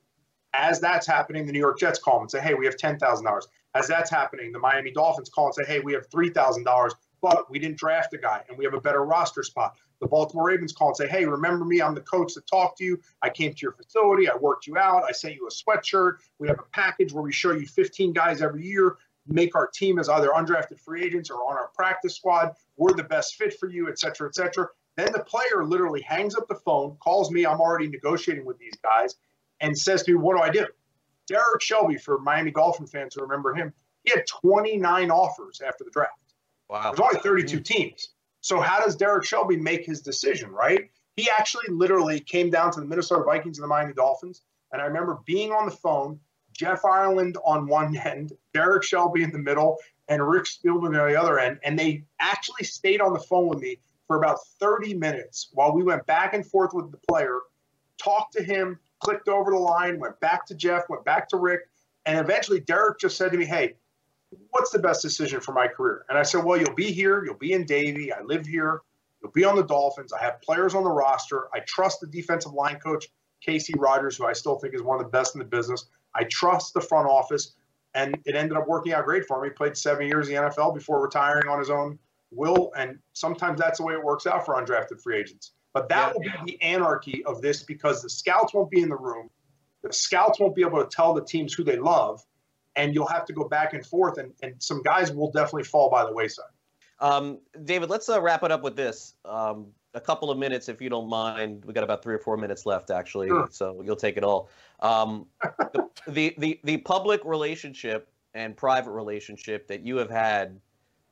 As 0.53 0.79
that's 0.79 1.05
happening, 1.05 1.45
the 1.45 1.51
New 1.51 1.59
York 1.59 1.79
Jets 1.79 1.99
call 1.99 2.21
and 2.21 2.31
say, 2.31 2.39
hey, 2.39 2.53
we 2.53 2.65
have 2.65 2.77
$10,000. 2.77 3.41
As 3.75 3.87
that's 3.87 4.09
happening, 4.09 4.51
the 4.51 4.59
Miami 4.59 4.91
Dolphins 4.91 5.29
call 5.29 5.45
and 5.45 5.55
say, 5.55 5.63
hey, 5.65 5.79
we 5.79 5.93
have 5.93 6.09
$3,000, 6.09 6.91
but 7.21 7.49
we 7.51 7.59
didn't 7.59 7.77
draft 7.77 8.13
a 8.13 8.17
guy 8.17 8.43
and 8.49 8.57
we 8.57 8.65
have 8.65 8.73
a 8.73 8.81
better 8.81 9.03
roster 9.03 9.43
spot. 9.43 9.75
The 10.01 10.07
Baltimore 10.07 10.47
Ravens 10.47 10.71
call 10.71 10.87
and 10.89 10.97
say, 10.97 11.07
hey, 11.07 11.25
remember 11.25 11.65
me? 11.65 11.81
I'm 11.81 11.93
the 11.93 12.01
coach 12.01 12.33
that 12.35 12.47
talked 12.47 12.77
to 12.77 12.85
you. 12.85 12.99
I 13.21 13.29
came 13.29 13.53
to 13.53 13.59
your 13.61 13.73
facility. 13.73 14.29
I 14.29 14.35
worked 14.35 14.65
you 14.65 14.77
out. 14.77 15.03
I 15.07 15.11
sent 15.11 15.35
you 15.35 15.47
a 15.47 15.51
sweatshirt. 15.51 16.19
We 16.39 16.47
have 16.47 16.59
a 16.59 16.69
package 16.71 17.11
where 17.11 17.23
we 17.23 17.33
show 17.33 17.51
you 17.51 17.67
15 17.67 18.13
guys 18.13 18.41
every 18.41 18.65
year, 18.65 18.95
make 19.29 19.55
our 19.55 19.67
team 19.67 19.99
as 19.99 20.09
either 20.09 20.29
undrafted 20.29 20.79
free 20.79 21.03
agents 21.03 21.29
or 21.29 21.35
on 21.49 21.57
our 21.57 21.69
practice 21.73 22.15
squad. 22.15 22.53
We're 22.77 22.93
the 22.93 23.03
best 23.03 23.35
fit 23.35 23.57
for 23.59 23.69
you, 23.69 23.89
et 23.89 23.99
cetera, 23.99 24.27
et 24.27 24.35
cetera. 24.35 24.67
Then 24.97 25.11
the 25.13 25.23
player 25.23 25.63
literally 25.63 26.01
hangs 26.01 26.35
up 26.35 26.47
the 26.47 26.55
phone, 26.55 26.97
calls 26.99 27.31
me. 27.31 27.45
I'm 27.45 27.61
already 27.61 27.87
negotiating 27.87 28.45
with 28.45 28.57
these 28.57 28.75
guys 28.83 29.15
and 29.61 29.77
says 29.77 30.03
to 30.03 30.11
me, 30.11 30.17
what 30.17 30.35
do 30.35 30.41
I 30.41 30.49
do? 30.49 30.65
Derrick 31.27 31.61
Shelby, 31.61 31.97
for 31.97 32.19
Miami 32.19 32.51
Dolphin 32.51 32.87
fans 32.87 33.13
who 33.15 33.21
remember 33.21 33.53
him, 33.53 33.71
he 34.03 34.11
had 34.11 34.25
29 34.27 35.11
offers 35.11 35.61
after 35.65 35.83
the 35.83 35.91
draft. 35.91 36.11
Wow. 36.69 36.91
There's 36.91 36.99
only 36.99 37.19
32 37.19 37.59
teams. 37.61 38.09
So 38.41 38.59
how 38.59 38.83
does 38.83 38.95
Derrick 38.95 39.25
Shelby 39.25 39.57
make 39.57 39.85
his 39.85 40.01
decision, 40.01 40.51
right? 40.51 40.89
He 41.15 41.29
actually 41.37 41.67
literally 41.69 42.19
came 42.19 42.49
down 42.49 42.71
to 42.71 42.79
the 42.79 42.85
Minnesota 42.85 43.23
Vikings 43.23 43.57
and 43.57 43.63
the 43.63 43.67
Miami 43.67 43.93
Dolphins. 43.93 44.41
And 44.71 44.81
I 44.81 44.85
remember 44.85 45.19
being 45.25 45.51
on 45.51 45.65
the 45.65 45.71
phone, 45.71 46.19
Jeff 46.59 46.83
Ireland 46.83 47.37
on 47.45 47.67
one 47.67 47.95
end, 47.95 48.33
Derrick 48.53 48.83
Shelby 48.83 49.23
in 49.23 49.31
the 49.31 49.39
middle, 49.39 49.77
and 50.09 50.27
Rick 50.27 50.43
Spielman 50.43 50.99
on 50.99 51.09
the 51.09 51.17
other 51.17 51.39
end. 51.39 51.57
And 51.63 51.79
they 51.79 52.03
actually 52.19 52.65
stayed 52.65 52.99
on 52.99 53.13
the 53.13 53.19
phone 53.19 53.47
with 53.47 53.59
me 53.59 53.79
for 54.07 54.17
about 54.17 54.39
30 54.59 54.93
minutes 54.95 55.51
while 55.53 55.73
we 55.73 55.83
went 55.83 56.05
back 56.05 56.33
and 56.33 56.45
forth 56.45 56.71
with 56.73 56.91
the 56.91 56.99
player, 57.09 57.39
talked 57.97 58.33
to 58.33 58.43
him, 58.43 58.77
clicked 58.99 59.29
over 59.29 59.51
the 59.51 59.57
line, 59.57 59.99
went 59.99 60.19
back 60.19 60.45
to 60.47 60.55
Jeff, 60.55 60.83
went 60.89 61.05
back 61.05 61.29
to 61.29 61.37
Rick. 61.37 61.61
And 62.05 62.19
eventually 62.19 62.59
Derrick 62.59 62.99
just 62.99 63.15
said 63.15 63.31
to 63.31 63.37
me, 63.37 63.45
Hey, 63.45 63.75
what's 64.49 64.71
the 64.71 64.79
best 64.79 65.01
decision 65.01 65.39
for 65.39 65.53
my 65.53 65.67
career? 65.67 66.03
And 66.09 66.17
I 66.17 66.23
said, 66.23 66.43
well, 66.43 66.59
you'll 66.59 66.75
be 66.75 66.91
here. 66.91 67.23
You'll 67.23 67.35
be 67.35 67.53
in 67.53 67.65
Davie. 67.65 68.11
I 68.11 68.21
live 68.21 68.45
here. 68.45 68.81
You'll 69.21 69.31
be 69.31 69.45
on 69.45 69.55
the 69.55 69.63
Dolphins. 69.63 70.11
I 70.11 70.21
have 70.21 70.41
players 70.41 70.75
on 70.75 70.83
the 70.83 70.91
roster. 70.91 71.47
I 71.53 71.59
trust 71.61 72.01
the 72.01 72.07
defensive 72.07 72.53
line 72.53 72.79
coach, 72.79 73.07
Kacy 73.45 73.75
Rodgers, 73.77 74.17
who 74.17 74.25
I 74.25 74.33
still 74.33 74.57
think 74.59 74.73
is 74.73 74.81
one 74.81 74.99
of 74.99 75.05
the 75.05 75.09
best 75.09 75.35
in 75.35 75.39
the 75.39 75.45
business. 75.45 75.85
I 76.15 76.25
trust 76.25 76.73
the 76.73 76.81
front 76.81 77.07
office. 77.07 77.55
And 77.95 78.15
it 78.25 78.35
ended 78.35 78.55
up 78.55 78.67
working 78.67 78.93
out 78.93 79.05
great 79.05 79.25
for 79.25 79.43
him. 79.43 79.49
He 79.49 79.55
played 79.55 79.75
seven 79.75 80.07
years 80.07 80.29
in 80.29 80.35
the 80.35 80.41
NFL 80.41 80.75
before 80.75 81.01
retiring 81.01 81.47
on 81.47 81.57
his 81.57 81.71
own 81.71 81.97
will. 82.31 82.71
And 82.77 82.99
sometimes 83.13 83.59
that's 83.59 83.79
the 83.79 83.85
way 83.85 83.93
it 83.93 84.03
works 84.03 84.27
out 84.27 84.45
for 84.45 84.55
undrafted 84.55 85.01
free 85.01 85.19
agents. 85.19 85.53
But 85.73 85.89
that 85.89 86.13
will 86.13 86.21
be 86.21 86.31
the 86.45 86.61
anarchy 86.61 87.23
of 87.25 87.41
this 87.41 87.63
because 87.63 88.03
the 88.03 88.09
scouts 88.09 88.53
won't 88.53 88.69
be 88.69 88.81
in 88.81 88.89
the 88.89 88.97
room. 88.97 89.29
The 89.81 89.91
scouts 89.91 90.39
won't 90.39 90.55
be 90.55 90.61
able 90.61 90.83
to 90.83 90.89
tell 90.89 91.13
the 91.13 91.23
teams 91.23 91.53
who 91.53 91.63
they 91.63 91.77
love 91.77 92.23
and 92.75 92.93
you'll 92.93 93.07
have 93.07 93.25
to 93.25 93.33
go 93.33 93.43
back 93.43 93.73
and 93.73 93.85
forth, 93.85 94.17
and, 94.17 94.33
and 94.41 94.53
some 94.61 94.81
guys 94.83 95.11
will 95.11 95.31
definitely 95.31 95.63
fall 95.63 95.89
by 95.89 96.05
the 96.05 96.13
wayside. 96.13 96.45
Um, 96.99 97.39
David, 97.65 97.89
let's 97.89 98.09
uh, 98.09 98.21
wrap 98.21 98.43
it 98.43 98.51
up 98.51 98.61
with 98.61 98.75
this. 98.75 99.15
Um, 99.25 99.67
a 99.93 100.01
couple 100.01 100.29
of 100.29 100.37
minutes, 100.37 100.69
if 100.69 100.81
you 100.81 100.89
don't 100.89 101.09
mind. 101.09 101.65
We 101.65 101.73
got 101.73 101.83
about 101.83 102.03
three 102.03 102.15
or 102.15 102.19
four 102.19 102.37
minutes 102.37 102.65
left, 102.65 102.91
actually, 102.91 103.27
sure. 103.27 103.47
so 103.51 103.81
you'll 103.83 103.95
take 103.95 104.17
it 104.17 104.23
all. 104.23 104.49
Um, 104.79 105.25
the, 105.41 105.89
the, 106.07 106.35
the 106.37 106.59
the 106.63 106.77
public 106.77 107.21
relationship 107.25 108.09
and 108.33 108.55
private 108.55 108.91
relationship 108.91 109.67
that 109.67 109.85
you 109.85 109.97
have 109.97 110.09
had 110.09 110.59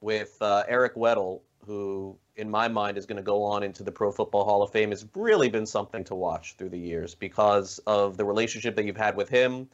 with 0.02 0.38
uh, 0.42 0.64
Eric 0.68 0.96
Weddle, 0.96 1.42
who 1.66 2.18
in 2.36 2.50
my 2.50 2.68
mind 2.68 2.98
is 2.98 3.06
going 3.06 3.18
to 3.18 3.24
go 3.24 3.44
on 3.44 3.64
into 3.64 3.84
the 3.84 3.92
Pro 3.92 4.12
Football 4.12 4.46
Hall 4.46 4.62
of 4.62 4.72
Fame, 4.72 4.92
has 4.92 5.06
really 5.16 5.50
been 5.50 5.66
something 5.66 6.04
to 6.04 6.16
watch 6.16 6.56
through 6.58 6.70
the 6.70 6.80
years 6.80 7.16
because 7.16 7.80
of 7.88 8.16
the 8.18 8.26
relationship 8.26 8.76
that 8.76 8.86
you've 8.86 8.98
had 8.98 9.16
with 9.16 9.30
him 9.30 9.68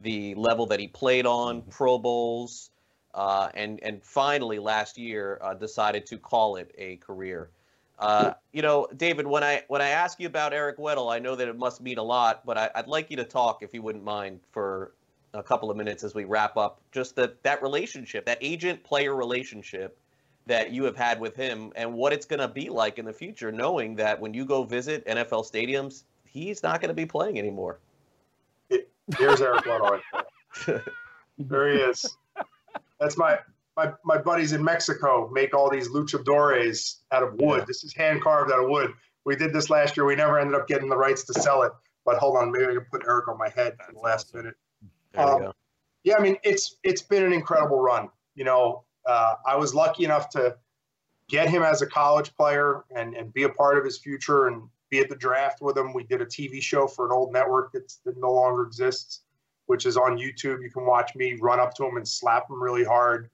the 0.00 0.34
level 0.34 0.66
that 0.66 0.80
he 0.80 0.88
played 0.88 1.26
on, 1.26 1.62
Pro 1.62 1.98
Bowls, 1.98 2.70
uh, 3.14 3.48
and 3.54 3.80
and 3.82 4.02
finally 4.02 4.58
last 4.58 4.98
year 4.98 5.38
uh, 5.42 5.54
decided 5.54 6.06
to 6.06 6.18
call 6.18 6.56
it 6.56 6.74
a 6.76 6.96
career. 6.96 7.50
Uh, 7.98 8.32
you 8.52 8.62
know, 8.62 8.86
David, 8.96 9.26
when 9.26 9.42
I 9.42 9.64
when 9.68 9.80
I 9.80 9.88
ask 9.88 10.20
you 10.20 10.26
about 10.26 10.52
Eric 10.52 10.78
Weddle, 10.78 11.12
I 11.12 11.18
know 11.18 11.34
that 11.34 11.48
it 11.48 11.58
must 11.58 11.80
mean 11.80 11.98
a 11.98 12.02
lot, 12.02 12.44
but 12.44 12.58
I, 12.58 12.70
would 12.76 12.88
like 12.88 13.10
you 13.10 13.16
to 13.16 13.24
talk, 13.24 13.62
if 13.62 13.72
you 13.72 13.82
wouldn't 13.82 14.04
mind, 14.04 14.40
for 14.50 14.92
a 15.32 15.42
couple 15.42 15.70
of 15.70 15.76
minutes 15.76 16.04
as 16.04 16.14
we 16.14 16.24
wrap 16.24 16.56
up. 16.56 16.80
Just 16.92 17.16
that 17.16 17.42
that 17.42 17.62
relationship, 17.62 18.26
that 18.26 18.38
agent-player 18.40 19.14
relationship 19.14 19.98
that 20.46 20.70
you 20.70 20.84
have 20.84 20.96
had 20.96 21.18
with 21.18 21.34
him, 21.34 21.72
and 21.74 21.92
what 21.92 22.12
it's 22.12 22.26
going 22.26 22.40
to 22.40 22.48
be 22.48 22.68
like 22.68 22.98
in 22.98 23.04
the 23.04 23.12
future, 23.12 23.50
knowing 23.50 23.96
that 23.96 24.20
when 24.20 24.32
you 24.32 24.44
go 24.44 24.62
visit 24.62 25.04
NFL 25.06 25.50
stadiums, 25.50 26.04
he's 26.24 26.62
not 26.62 26.80
going 26.80 26.88
to 26.88 26.94
be 26.94 27.06
playing 27.06 27.38
anymore. 27.38 27.78
Here's 29.18 29.40
Eric 29.40 29.64
Weddle 29.64 30.00
right 30.14 30.24
there. 30.66 30.84
he 31.72 31.80
is. 31.80 32.16
That's 33.00 33.16
my 33.16 33.38
my 33.76 33.92
my 34.04 34.18
buddies 34.18 34.52
in 34.52 34.64
Mexico 34.64 35.28
make 35.32 35.54
all 35.54 35.70
these 35.70 35.88
luchadores 35.88 37.00
out 37.12 37.22
of 37.22 37.34
wood. 37.34 37.60
Yeah. 37.60 37.64
This 37.66 37.84
is 37.84 37.94
hand 37.94 38.22
carved 38.22 38.50
out 38.50 38.62
of 38.62 38.70
wood. 38.70 38.92
We 39.24 39.36
did 39.36 39.52
this 39.52 39.70
last 39.70 39.96
year. 39.96 40.06
We 40.06 40.16
never 40.16 40.38
ended 40.38 40.54
up 40.54 40.66
getting 40.66 40.88
the 40.88 40.96
rights 40.96 41.24
to 41.24 41.34
sell 41.34 41.62
it. 41.62 41.72
But 42.04 42.16
hold 42.18 42.36
on, 42.36 42.52
maybe 42.52 42.64
I 42.64 42.74
can 42.74 42.86
put 42.90 43.02
Eric 43.06 43.28
on 43.28 43.36
my 43.36 43.48
head 43.48 43.76
in 43.88 43.94
the 43.94 44.00
last 44.00 44.34
minute. 44.34 44.54
Um, 45.16 45.52
yeah, 46.04 46.16
I 46.18 46.22
mean 46.22 46.36
it's 46.42 46.76
it's 46.82 47.02
been 47.02 47.24
an 47.24 47.32
incredible 47.32 47.78
run. 47.78 48.08
You 48.34 48.44
know, 48.44 48.84
uh, 49.06 49.34
I 49.46 49.56
was 49.56 49.74
lucky 49.74 50.04
enough 50.04 50.30
to 50.30 50.56
get 51.28 51.48
him 51.48 51.62
as 51.62 51.82
a 51.82 51.86
college 51.86 52.34
player 52.34 52.84
and 52.94 53.14
and 53.14 53.32
be 53.32 53.42
a 53.42 53.48
part 53.48 53.76
of 53.76 53.84
his 53.84 53.98
future 53.98 54.46
and 54.46 54.62
be 54.88 55.00
at 55.00 55.08
the 55.08 55.16
draft 55.16 55.60
with 55.60 55.76
him. 55.76 55.92
We 55.92 56.04
did 56.04 56.22
a 56.22 56.26
TV 56.26 56.62
show 56.62 56.86
for 56.86 57.06
an 57.06 57.12
old 57.12 57.32
network 57.32 57.72
that's, 57.72 57.96
that 58.04 58.16
no 58.18 58.32
longer 58.32 58.62
exists, 58.62 59.22
which 59.66 59.84
is 59.84 59.96
on 59.96 60.16
YouTube. 60.16 60.62
You 60.62 60.70
can 60.72 60.86
watch 60.86 61.16
me 61.16 61.36
run 61.40 61.58
up 61.58 61.74
to 61.74 61.84
him 61.84 61.96
and 61.96 62.06
slap 62.06 62.48
him 62.48 62.62
really 62.62 62.84
hard 62.84 63.28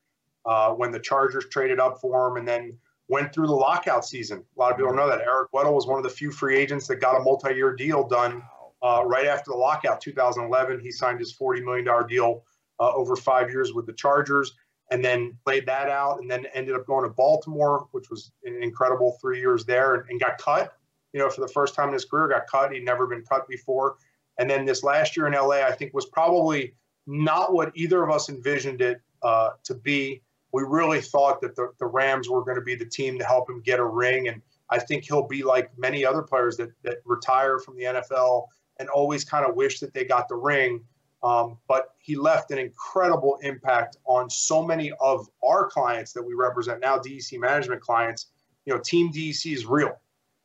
uh, 0.44 0.70
when 0.72 0.90
the 0.90 1.00
Chargers 1.00 1.46
traded 1.50 1.80
up 1.80 2.00
for 2.00 2.28
him 2.28 2.36
and 2.36 2.46
then 2.46 2.76
went 3.08 3.32
through 3.32 3.46
the 3.46 3.52
lockout 3.52 4.04
season. 4.04 4.42
A 4.56 4.60
lot 4.60 4.70
of 4.70 4.76
people 4.76 4.90
don't 4.90 4.96
know 4.96 5.08
that. 5.08 5.20
Eric 5.20 5.52
Weddle 5.52 5.74
was 5.74 5.86
one 5.86 5.98
of 5.98 6.04
the 6.04 6.10
few 6.10 6.30
free 6.30 6.56
agents 6.56 6.86
that 6.88 6.96
got 6.96 7.20
a 7.20 7.22
multi 7.22 7.54
year 7.54 7.74
deal 7.74 8.06
done 8.06 8.42
uh, 8.82 9.02
right 9.06 9.26
after 9.26 9.50
the 9.50 9.56
lockout, 9.56 10.00
2011. 10.00 10.80
He 10.80 10.90
signed 10.90 11.18
his 11.18 11.32
$40 11.32 11.64
million 11.64 12.06
deal 12.08 12.44
uh, 12.80 12.92
over 12.92 13.14
five 13.16 13.50
years 13.50 13.72
with 13.72 13.86
the 13.86 13.92
Chargers, 13.92 14.54
and 14.90 15.04
then 15.04 15.36
played 15.44 15.66
that 15.66 15.88
out, 15.88 16.20
and 16.20 16.30
then 16.30 16.46
ended 16.54 16.74
up 16.74 16.86
going 16.86 17.04
to 17.04 17.10
Baltimore, 17.10 17.86
which 17.92 18.10
was 18.10 18.32
an 18.44 18.60
incredible 18.62 19.18
three 19.20 19.40
years 19.40 19.64
there, 19.64 19.94
and, 19.94 20.10
and 20.10 20.20
got 20.20 20.38
cut. 20.38 20.76
You 21.12 21.20
know, 21.20 21.28
for 21.28 21.42
the 21.42 21.48
first 21.48 21.74
time 21.74 21.88
in 21.88 21.94
his 21.94 22.04
career, 22.04 22.28
got 22.28 22.46
cut. 22.46 22.72
He'd 22.72 22.84
never 22.84 23.06
been 23.06 23.22
cut 23.22 23.46
before, 23.46 23.96
and 24.38 24.48
then 24.48 24.64
this 24.64 24.82
last 24.82 25.16
year 25.16 25.26
in 25.26 25.34
LA, 25.34 25.62
I 25.62 25.72
think 25.72 25.94
was 25.94 26.06
probably 26.06 26.74
not 27.06 27.52
what 27.52 27.72
either 27.74 28.02
of 28.02 28.10
us 28.10 28.28
envisioned 28.28 28.80
it 28.80 29.00
uh, 29.22 29.50
to 29.64 29.74
be. 29.74 30.22
We 30.52 30.62
really 30.66 31.00
thought 31.00 31.40
that 31.40 31.56
the, 31.56 31.72
the 31.78 31.86
Rams 31.86 32.28
were 32.28 32.44
going 32.44 32.56
to 32.56 32.62
be 32.62 32.74
the 32.74 32.84
team 32.84 33.18
to 33.18 33.24
help 33.24 33.48
him 33.48 33.60
get 33.60 33.80
a 33.80 33.84
ring, 33.84 34.28
and 34.28 34.42
I 34.70 34.78
think 34.78 35.04
he'll 35.04 35.26
be 35.26 35.42
like 35.42 35.70
many 35.78 36.04
other 36.04 36.22
players 36.22 36.56
that 36.58 36.70
that 36.82 36.98
retire 37.04 37.58
from 37.58 37.76
the 37.76 37.84
NFL 37.84 38.46
and 38.78 38.88
always 38.88 39.24
kind 39.24 39.46
of 39.46 39.54
wish 39.54 39.80
that 39.80 39.92
they 39.94 40.04
got 40.04 40.28
the 40.28 40.36
ring. 40.36 40.82
Um, 41.22 41.58
but 41.68 41.94
he 41.98 42.16
left 42.16 42.50
an 42.50 42.58
incredible 42.58 43.38
impact 43.42 43.96
on 44.06 44.28
so 44.28 44.62
many 44.64 44.92
of 45.00 45.28
our 45.46 45.68
clients 45.68 46.12
that 46.14 46.22
we 46.22 46.34
represent 46.34 46.80
now, 46.80 46.98
DEC 46.98 47.38
management 47.38 47.80
clients. 47.80 48.32
You 48.64 48.74
know, 48.74 48.80
Team 48.80 49.12
DEC 49.12 49.52
is 49.52 49.64
real. 49.64 49.92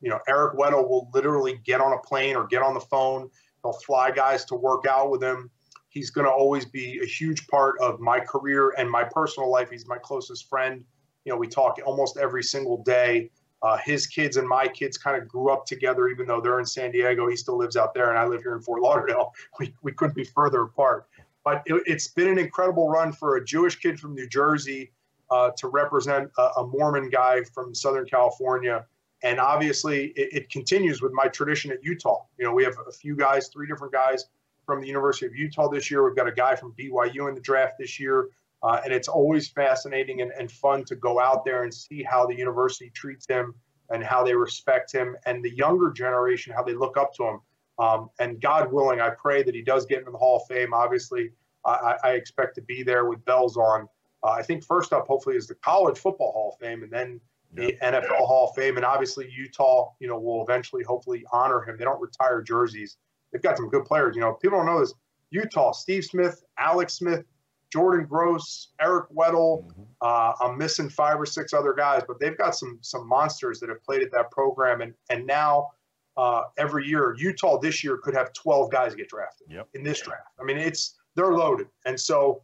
You 0.00 0.10
know, 0.10 0.20
Eric 0.28 0.56
Weddle 0.56 0.88
will 0.88 1.10
literally 1.12 1.60
get 1.64 1.80
on 1.80 1.92
a 1.92 1.98
plane 1.98 2.36
or 2.36 2.46
get 2.46 2.62
on 2.62 2.74
the 2.74 2.80
phone. 2.80 3.28
He'll 3.64 3.72
fly 3.72 4.12
guys 4.12 4.44
to 4.46 4.54
work 4.54 4.86
out 4.86 5.10
with 5.10 5.22
him. 5.22 5.50
He's 5.98 6.10
going 6.10 6.26
to 6.26 6.30
always 6.30 6.64
be 6.64 7.00
a 7.02 7.04
huge 7.04 7.48
part 7.48 7.74
of 7.80 7.98
my 7.98 8.20
career 8.20 8.72
and 8.78 8.88
my 8.88 9.02
personal 9.02 9.50
life. 9.50 9.68
He's 9.68 9.88
my 9.88 9.98
closest 9.98 10.48
friend. 10.48 10.84
You 11.24 11.32
know, 11.32 11.36
we 11.36 11.48
talk 11.48 11.76
almost 11.84 12.16
every 12.16 12.44
single 12.44 12.84
day. 12.84 13.32
Uh, 13.62 13.76
his 13.78 14.06
kids 14.06 14.36
and 14.36 14.48
my 14.48 14.68
kids 14.68 14.96
kind 14.96 15.20
of 15.20 15.26
grew 15.26 15.50
up 15.50 15.66
together, 15.66 16.06
even 16.06 16.28
though 16.28 16.40
they're 16.40 16.60
in 16.60 16.66
San 16.66 16.92
Diego. 16.92 17.26
He 17.26 17.34
still 17.34 17.58
lives 17.58 17.76
out 17.76 17.94
there, 17.94 18.10
and 18.10 18.18
I 18.18 18.24
live 18.26 18.42
here 18.42 18.54
in 18.54 18.62
Fort 18.62 18.80
Lauderdale. 18.80 19.32
We, 19.58 19.74
we 19.82 19.90
couldn't 19.90 20.14
be 20.14 20.22
further 20.22 20.62
apart. 20.62 21.08
But 21.42 21.64
it, 21.66 21.82
has 21.90 22.06
been 22.06 22.28
an 22.28 22.38
incredible 22.38 22.88
run 22.88 23.10
for 23.12 23.34
a 23.34 23.44
Jewish 23.44 23.74
kid 23.74 23.98
from 23.98 24.14
New 24.14 24.28
Jersey 24.28 24.92
uh, 25.32 25.50
to 25.56 25.66
represent 25.66 26.30
a, 26.38 26.42
a, 26.58 26.66
Mormon 26.68 27.10
guy 27.10 27.42
from 27.42 27.74
Southern 27.74 28.06
California. 28.06 28.86
And 29.24 29.40
obviously, 29.40 30.12
it, 30.14 30.28
it 30.32 30.50
continues 30.50 31.02
with 31.02 31.10
my 31.12 31.26
tradition 31.26 31.72
at 31.72 31.82
Utah. 31.82 32.20
You 32.38 32.44
know, 32.44 32.54
we 32.54 32.62
have 32.62 32.76
a 32.86 32.92
few 32.92 33.16
guys, 33.16 33.48
three 33.48 33.66
different 33.66 33.92
guys 33.92 34.26
from 34.68 34.82
the 34.82 34.86
University 34.86 35.24
of 35.24 35.34
Utah 35.34 35.66
this 35.66 35.90
year. 35.90 36.04
We've 36.04 36.14
got 36.14 36.28
a 36.28 36.32
guy 36.32 36.54
from 36.54 36.74
BYU 36.78 37.26
in 37.30 37.34
the 37.34 37.40
draft 37.40 37.76
this 37.78 37.98
year. 37.98 38.28
Uh, 38.62 38.78
and 38.84 38.92
it's 38.92 39.08
always 39.08 39.48
fascinating 39.48 40.20
and, 40.20 40.30
and 40.38 40.52
fun 40.52 40.84
to 40.84 40.94
go 40.94 41.18
out 41.18 41.42
there 41.42 41.62
and 41.62 41.72
see 41.72 42.02
how 42.02 42.26
the 42.26 42.36
university 42.36 42.90
treats 42.90 43.26
him 43.26 43.54
and 43.88 44.04
how 44.04 44.22
they 44.22 44.34
respect 44.34 44.92
him 44.92 45.16
and 45.24 45.42
the 45.42 45.56
younger 45.56 45.90
generation, 45.90 46.52
how 46.54 46.62
they 46.62 46.74
look 46.74 46.98
up 46.98 47.14
to 47.14 47.24
him. 47.24 47.40
Um, 47.78 48.10
and 48.20 48.42
God 48.42 48.70
willing, 48.70 49.00
I 49.00 49.08
pray 49.08 49.42
that 49.42 49.54
he 49.54 49.62
does 49.62 49.86
get 49.86 50.00
into 50.00 50.10
the 50.10 50.18
Hall 50.18 50.36
of 50.36 50.54
Fame. 50.54 50.74
Obviously, 50.74 51.30
I, 51.64 51.94
I 52.04 52.10
expect 52.10 52.54
to 52.56 52.60
be 52.60 52.82
there 52.82 53.06
with 53.06 53.24
bells 53.24 53.56
on. 53.56 53.88
Uh, 54.22 54.32
I 54.32 54.42
think 54.42 54.62
first 54.62 54.92
up, 54.92 55.06
hopefully, 55.06 55.36
is 55.36 55.46
the 55.46 55.54
College 55.54 55.96
Football 55.96 56.32
Hall 56.32 56.52
of 56.52 56.60
Fame, 56.60 56.82
and 56.82 56.92
then 56.92 57.22
the 57.54 57.74
yep. 57.80 58.04
NFL 58.04 58.26
Hall 58.26 58.50
of 58.50 58.54
Fame, 58.54 58.76
and 58.76 58.84
obviously 58.84 59.30
Utah, 59.30 59.92
you 59.98 60.08
know, 60.08 60.18
will 60.18 60.42
eventually 60.42 60.82
hopefully 60.82 61.24
honor 61.32 61.62
him. 61.62 61.78
They 61.78 61.84
don't 61.84 62.00
retire 62.00 62.42
jerseys. 62.42 62.98
They've 63.32 63.42
got 63.42 63.56
some 63.56 63.68
good 63.68 63.84
players. 63.84 64.14
You 64.16 64.22
know, 64.22 64.34
people 64.34 64.58
don't 64.58 64.66
know 64.66 64.80
this. 64.80 64.94
Utah, 65.30 65.72
Steve 65.72 66.04
Smith, 66.04 66.42
Alex 66.58 66.94
Smith, 66.94 67.24
Jordan 67.70 68.06
Gross, 68.06 68.68
Eric 68.80 69.10
Weddle. 69.10 69.64
Mm-hmm. 69.64 69.82
Uh, 70.00 70.32
I'm 70.40 70.56
missing 70.56 70.88
five 70.88 71.20
or 71.20 71.26
six 71.26 71.52
other 71.52 71.74
guys, 71.74 72.02
but 72.06 72.18
they've 72.18 72.36
got 72.36 72.54
some 72.54 72.78
some 72.80 73.06
monsters 73.06 73.60
that 73.60 73.68
have 73.68 73.82
played 73.82 74.02
at 74.02 74.10
that 74.12 74.30
program, 74.30 74.80
and 74.80 74.94
and 75.10 75.26
now 75.26 75.68
uh, 76.16 76.42
every 76.56 76.86
year 76.86 77.14
Utah 77.18 77.58
this 77.58 77.84
year 77.84 77.98
could 77.98 78.14
have 78.14 78.32
12 78.32 78.70
guys 78.70 78.94
get 78.94 79.08
drafted 79.08 79.48
yep. 79.50 79.68
in 79.74 79.82
this 79.82 80.00
draft. 80.00 80.28
I 80.40 80.44
mean, 80.44 80.56
it's 80.56 80.98
they're 81.14 81.32
loaded, 81.32 81.68
and 81.84 81.98
so 81.98 82.42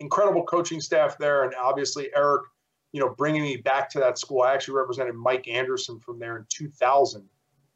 incredible 0.00 0.44
coaching 0.44 0.80
staff 0.80 1.18
there, 1.18 1.44
and 1.44 1.54
obviously 1.54 2.10
Eric, 2.14 2.42
you 2.92 3.00
know, 3.00 3.10
bringing 3.10 3.42
me 3.42 3.56
back 3.56 3.90
to 3.90 3.98
that 3.98 4.18
school. 4.18 4.42
I 4.42 4.54
actually 4.54 4.74
represented 4.74 5.14
Mike 5.14 5.48
Anderson 5.48 5.98
from 5.98 6.18
there 6.18 6.36
in 6.36 6.46
2000, 6.48 7.28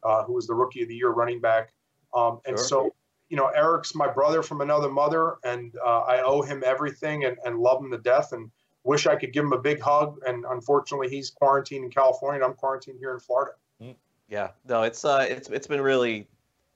uh, 0.05 0.25
who 0.25 0.35
was 0.35 0.47
the 0.47 0.55
rookie 0.55 0.83
of 0.83 0.89
the 0.89 0.95
year 0.95 1.11
running 1.11 1.41
back, 1.41 1.73
um, 2.15 2.41
and 2.47 2.59
sure. 2.59 2.67
so 2.67 2.95
you 3.29 3.37
know, 3.37 3.49
Eric's 3.49 3.95
my 3.95 4.09
brother 4.09 4.43
from 4.43 4.61
another 4.61 4.89
mother, 4.89 5.37
and 5.45 5.75
uh, 5.85 6.01
I 6.01 6.23
owe 6.23 6.43
him 6.43 6.63
everything 6.65 7.25
and, 7.25 7.37
and 7.45 7.59
love 7.59 7.83
him 7.83 7.91
to 7.91 7.99
death 7.99 8.33
and 8.33 8.51
wish 8.85 9.07
I 9.07 9.17
could 9.17 9.33
give 9.33 9.45
him 9.45 9.53
a 9.53 9.59
big 9.59 9.81
hug. 9.81 10.19
And 10.27 10.45
unfortunately, 10.49 11.09
he's 11.09 11.31
quarantined 11.31 11.85
in 11.85 11.91
California, 11.91 12.43
and 12.43 12.51
I'm 12.51 12.57
quarantined 12.57 12.99
here 12.99 13.13
in 13.13 13.21
Florida. 13.21 13.53
Mm. 13.83 13.95
Yeah, 14.29 14.51
no, 14.67 14.83
it's 14.83 15.05
uh, 15.05 15.27
it's 15.29 15.49
it's 15.49 15.67
been 15.67 15.81
really, 15.81 16.27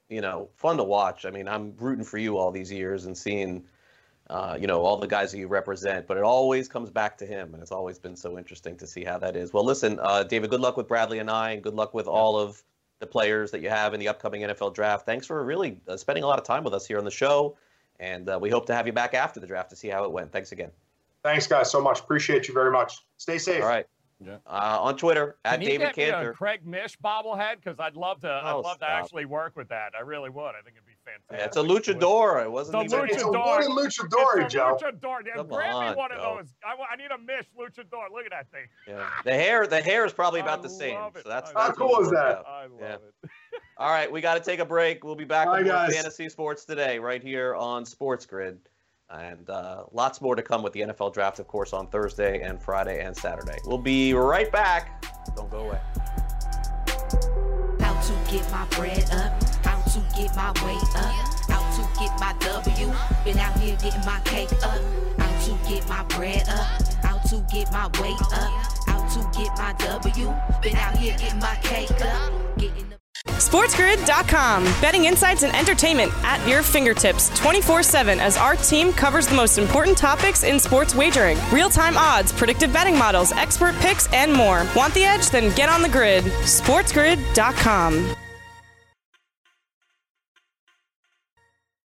you 0.08 0.20
know, 0.20 0.48
fun 0.56 0.76
to 0.76 0.84
watch. 0.84 1.24
I 1.24 1.30
mean, 1.30 1.48
I'm 1.48 1.74
rooting 1.78 2.04
for 2.04 2.18
you 2.18 2.36
all 2.36 2.50
these 2.50 2.70
years 2.70 3.06
and 3.06 3.16
seeing, 3.16 3.64
uh, 4.28 4.56
you 4.60 4.66
know, 4.66 4.82
all 4.82 4.98
the 4.98 5.06
guys 5.06 5.32
that 5.32 5.38
you 5.38 5.48
represent. 5.48 6.06
But 6.06 6.18
it 6.18 6.22
always 6.22 6.68
comes 6.68 6.90
back 6.90 7.16
to 7.18 7.26
him, 7.26 7.54
and 7.54 7.62
it's 7.62 7.72
always 7.72 7.98
been 7.98 8.16
so 8.16 8.38
interesting 8.38 8.76
to 8.76 8.86
see 8.86 9.04
how 9.04 9.18
that 9.18 9.36
is. 9.36 9.52
Well, 9.52 9.64
listen, 9.64 9.98
uh, 10.02 10.22
David, 10.24 10.50
good 10.50 10.60
luck 10.60 10.76
with 10.76 10.86
Bradlee 10.86 11.22
Anae, 11.22 11.54
and 11.54 11.62
good 11.62 11.74
luck 11.74 11.94
with 11.94 12.06
all 12.06 12.38
of 12.38 12.62
the 13.02 13.06
players 13.06 13.50
that 13.50 13.60
you 13.60 13.68
have 13.68 13.94
in 13.94 14.00
the 14.00 14.06
upcoming 14.06 14.42
NFL 14.42 14.74
draft. 14.74 15.04
Thanks 15.04 15.26
for 15.26 15.44
really 15.44 15.80
uh, 15.88 15.96
spending 15.96 16.22
a 16.22 16.26
lot 16.26 16.38
of 16.38 16.44
time 16.44 16.62
with 16.62 16.72
us 16.72 16.86
here 16.86 16.98
on 16.98 17.04
the 17.04 17.10
show, 17.10 17.56
and 17.98 18.30
uh, 18.30 18.38
we 18.40 18.48
hope 18.48 18.64
to 18.66 18.74
have 18.74 18.86
you 18.86 18.92
back 18.92 19.12
after 19.12 19.40
the 19.40 19.46
draft 19.46 19.68
to 19.70 19.76
see 19.76 19.88
how 19.88 20.04
it 20.04 20.12
went. 20.12 20.30
Thanks 20.30 20.52
again. 20.52 20.70
Thanks, 21.24 21.48
guys, 21.48 21.70
so 21.70 21.80
much. 21.80 21.98
Appreciate 21.98 22.46
you 22.46 22.54
very 22.54 22.70
much. 22.70 23.00
Stay 23.18 23.38
safe. 23.38 23.62
All 23.62 23.68
right. 23.68 23.86
Yeah. 24.24 24.36
Uh, 24.46 24.78
on 24.80 24.96
Twitter 24.96 25.36
at 25.44 25.58
Can 25.58 25.68
David 25.68 25.80
get 25.86 25.94
Canter. 25.96 26.30
Me 26.30 26.36
Craig 26.36 26.64
Mish 26.64 26.96
bobblehead 26.98 27.56
because 27.56 27.80
I'd 27.80 27.96
love 27.96 28.20
to. 28.20 28.28
Oh, 28.28 28.46
I'd 28.46 28.52
love 28.52 28.76
stop. 28.76 28.78
to 28.78 28.88
actually 28.88 29.24
work 29.24 29.56
with 29.56 29.68
that. 29.70 29.94
I 29.98 30.02
really 30.02 30.30
would. 30.30 30.50
I 30.50 30.62
think 30.62 30.76
it'd 30.76 30.86
be 30.86 30.91
fantastic. 31.04 31.38
Yeah, 31.38 31.44
it's 31.44 31.56
a 31.56 31.60
luchador. 31.60 32.42
It 32.44 32.50
wasn't 32.50 32.90
the 32.90 32.96
even. 32.96 33.10
It's 33.10 33.22
a 33.22 33.26
luchador, 33.26 34.42
it's 34.42 34.52
Joe. 34.54 34.78
Luchador. 34.80 35.18
Yeah, 35.26 35.42
grab 35.42 35.74
on, 35.74 35.90
me 35.90 35.96
one 35.96 36.10
Joe. 36.10 36.16
of 36.16 36.38
those. 36.38 36.54
I, 36.64 36.74
I, 36.92 36.96
need 36.96 37.10
a 37.10 37.18
Mish 37.18 37.46
luchador. 37.58 38.10
Look 38.12 38.24
at 38.24 38.30
that 38.30 38.50
thing. 38.50 38.66
Yeah. 38.86 39.08
The 39.24 39.32
hair. 39.32 39.66
The 39.66 39.80
hair 39.80 40.04
is 40.04 40.12
probably 40.12 40.40
about 40.40 40.60
I 40.60 40.62
the 40.62 40.70
same. 40.70 40.98
It. 41.14 41.22
So 41.22 41.28
that's, 41.28 41.52
how 41.52 41.66
that's 41.66 41.78
cool 41.78 42.00
is 42.00 42.10
that? 42.10 42.44
I 42.46 42.62
love 42.62 42.80
yeah. 42.80 42.94
it. 42.94 43.30
All 43.78 43.90
right, 43.90 44.10
we 44.10 44.20
got 44.20 44.34
to 44.34 44.40
take 44.40 44.60
a 44.60 44.64
break. 44.64 45.02
We'll 45.02 45.14
be 45.16 45.24
back 45.24 45.46
Bye, 45.46 45.58
with 45.58 45.66
more 45.68 45.88
fantasy 45.88 46.28
sports 46.28 46.64
today, 46.64 46.98
right 46.98 47.22
here 47.22 47.54
on 47.54 47.84
Sports 47.84 48.26
Grid. 48.26 48.58
And 49.10 49.48
uh, 49.50 49.84
lots 49.92 50.20
more 50.22 50.34
to 50.34 50.42
come 50.42 50.62
with 50.62 50.72
the 50.72 50.80
NFL 50.80 51.12
draft, 51.12 51.38
of 51.38 51.46
course, 51.46 51.72
on 51.72 51.88
Thursday 51.88 52.40
and 52.40 52.60
Friday 52.62 53.04
and 53.04 53.14
Saturday. 53.14 53.58
We'll 53.66 53.76
be 53.76 54.14
right 54.14 54.50
back. 54.50 55.04
Don't 55.36 55.50
go 55.50 55.60
away. 55.60 55.80
How 57.80 58.00
to 58.00 58.30
get 58.30 58.50
my 58.50 58.64
bread 58.70 59.04
up, 59.12 59.41
how 59.41 59.41
to 59.92 60.00
get 60.16 60.34
my 60.34 60.50
weight 60.64 60.96
up, 60.96 61.12
how 61.50 61.62
to 61.76 62.00
get 62.00 62.18
my 62.18 62.34
W. 62.40 62.92
Been 63.24 63.38
out 63.38 63.58
here 63.58 63.76
getting 63.76 64.04
my 64.06 64.20
cake 64.24 64.50
up, 64.64 64.80
how 65.18 65.44
to 65.44 65.68
get 65.68 65.86
my 65.86 66.02
bread 66.04 66.48
up, 66.48 66.82
how 67.04 67.18
to 67.18 67.44
get 67.52 67.70
my 67.72 67.88
weight 68.00 68.20
up, 68.32 68.86
how 68.86 69.06
to 69.06 69.38
get 69.38 69.50
my 69.58 69.74
W. 69.78 70.34
Been 70.62 70.76
out 70.76 70.96
here 70.96 71.14
getting 71.18 71.40
my 71.40 71.56
cake 71.62 71.90
up, 72.00 72.32
getting 72.56 72.88
the 72.88 72.96
SportsGrid.com. 73.26 74.64
Betting 74.80 75.04
insights 75.04 75.42
and 75.42 75.54
entertainment 75.54 76.10
at 76.24 76.46
your 76.48 76.62
fingertips 76.62 77.28
24 77.38 77.82
7 77.82 78.18
as 78.18 78.38
our 78.38 78.56
team 78.56 78.94
covers 78.94 79.26
the 79.26 79.34
most 79.34 79.58
important 79.58 79.98
topics 79.98 80.42
in 80.42 80.58
sports 80.58 80.94
wagering 80.94 81.36
real 81.52 81.68
time 81.68 81.98
odds, 81.98 82.32
predictive 82.32 82.72
betting 82.72 82.96
models, 82.96 83.30
expert 83.32 83.74
picks, 83.76 84.10
and 84.14 84.32
more. 84.32 84.66
Want 84.74 84.94
the 84.94 85.04
edge? 85.04 85.28
Then 85.28 85.54
get 85.54 85.68
on 85.68 85.82
the 85.82 85.90
grid. 85.90 86.24
SportsGrid.com. 86.24 88.21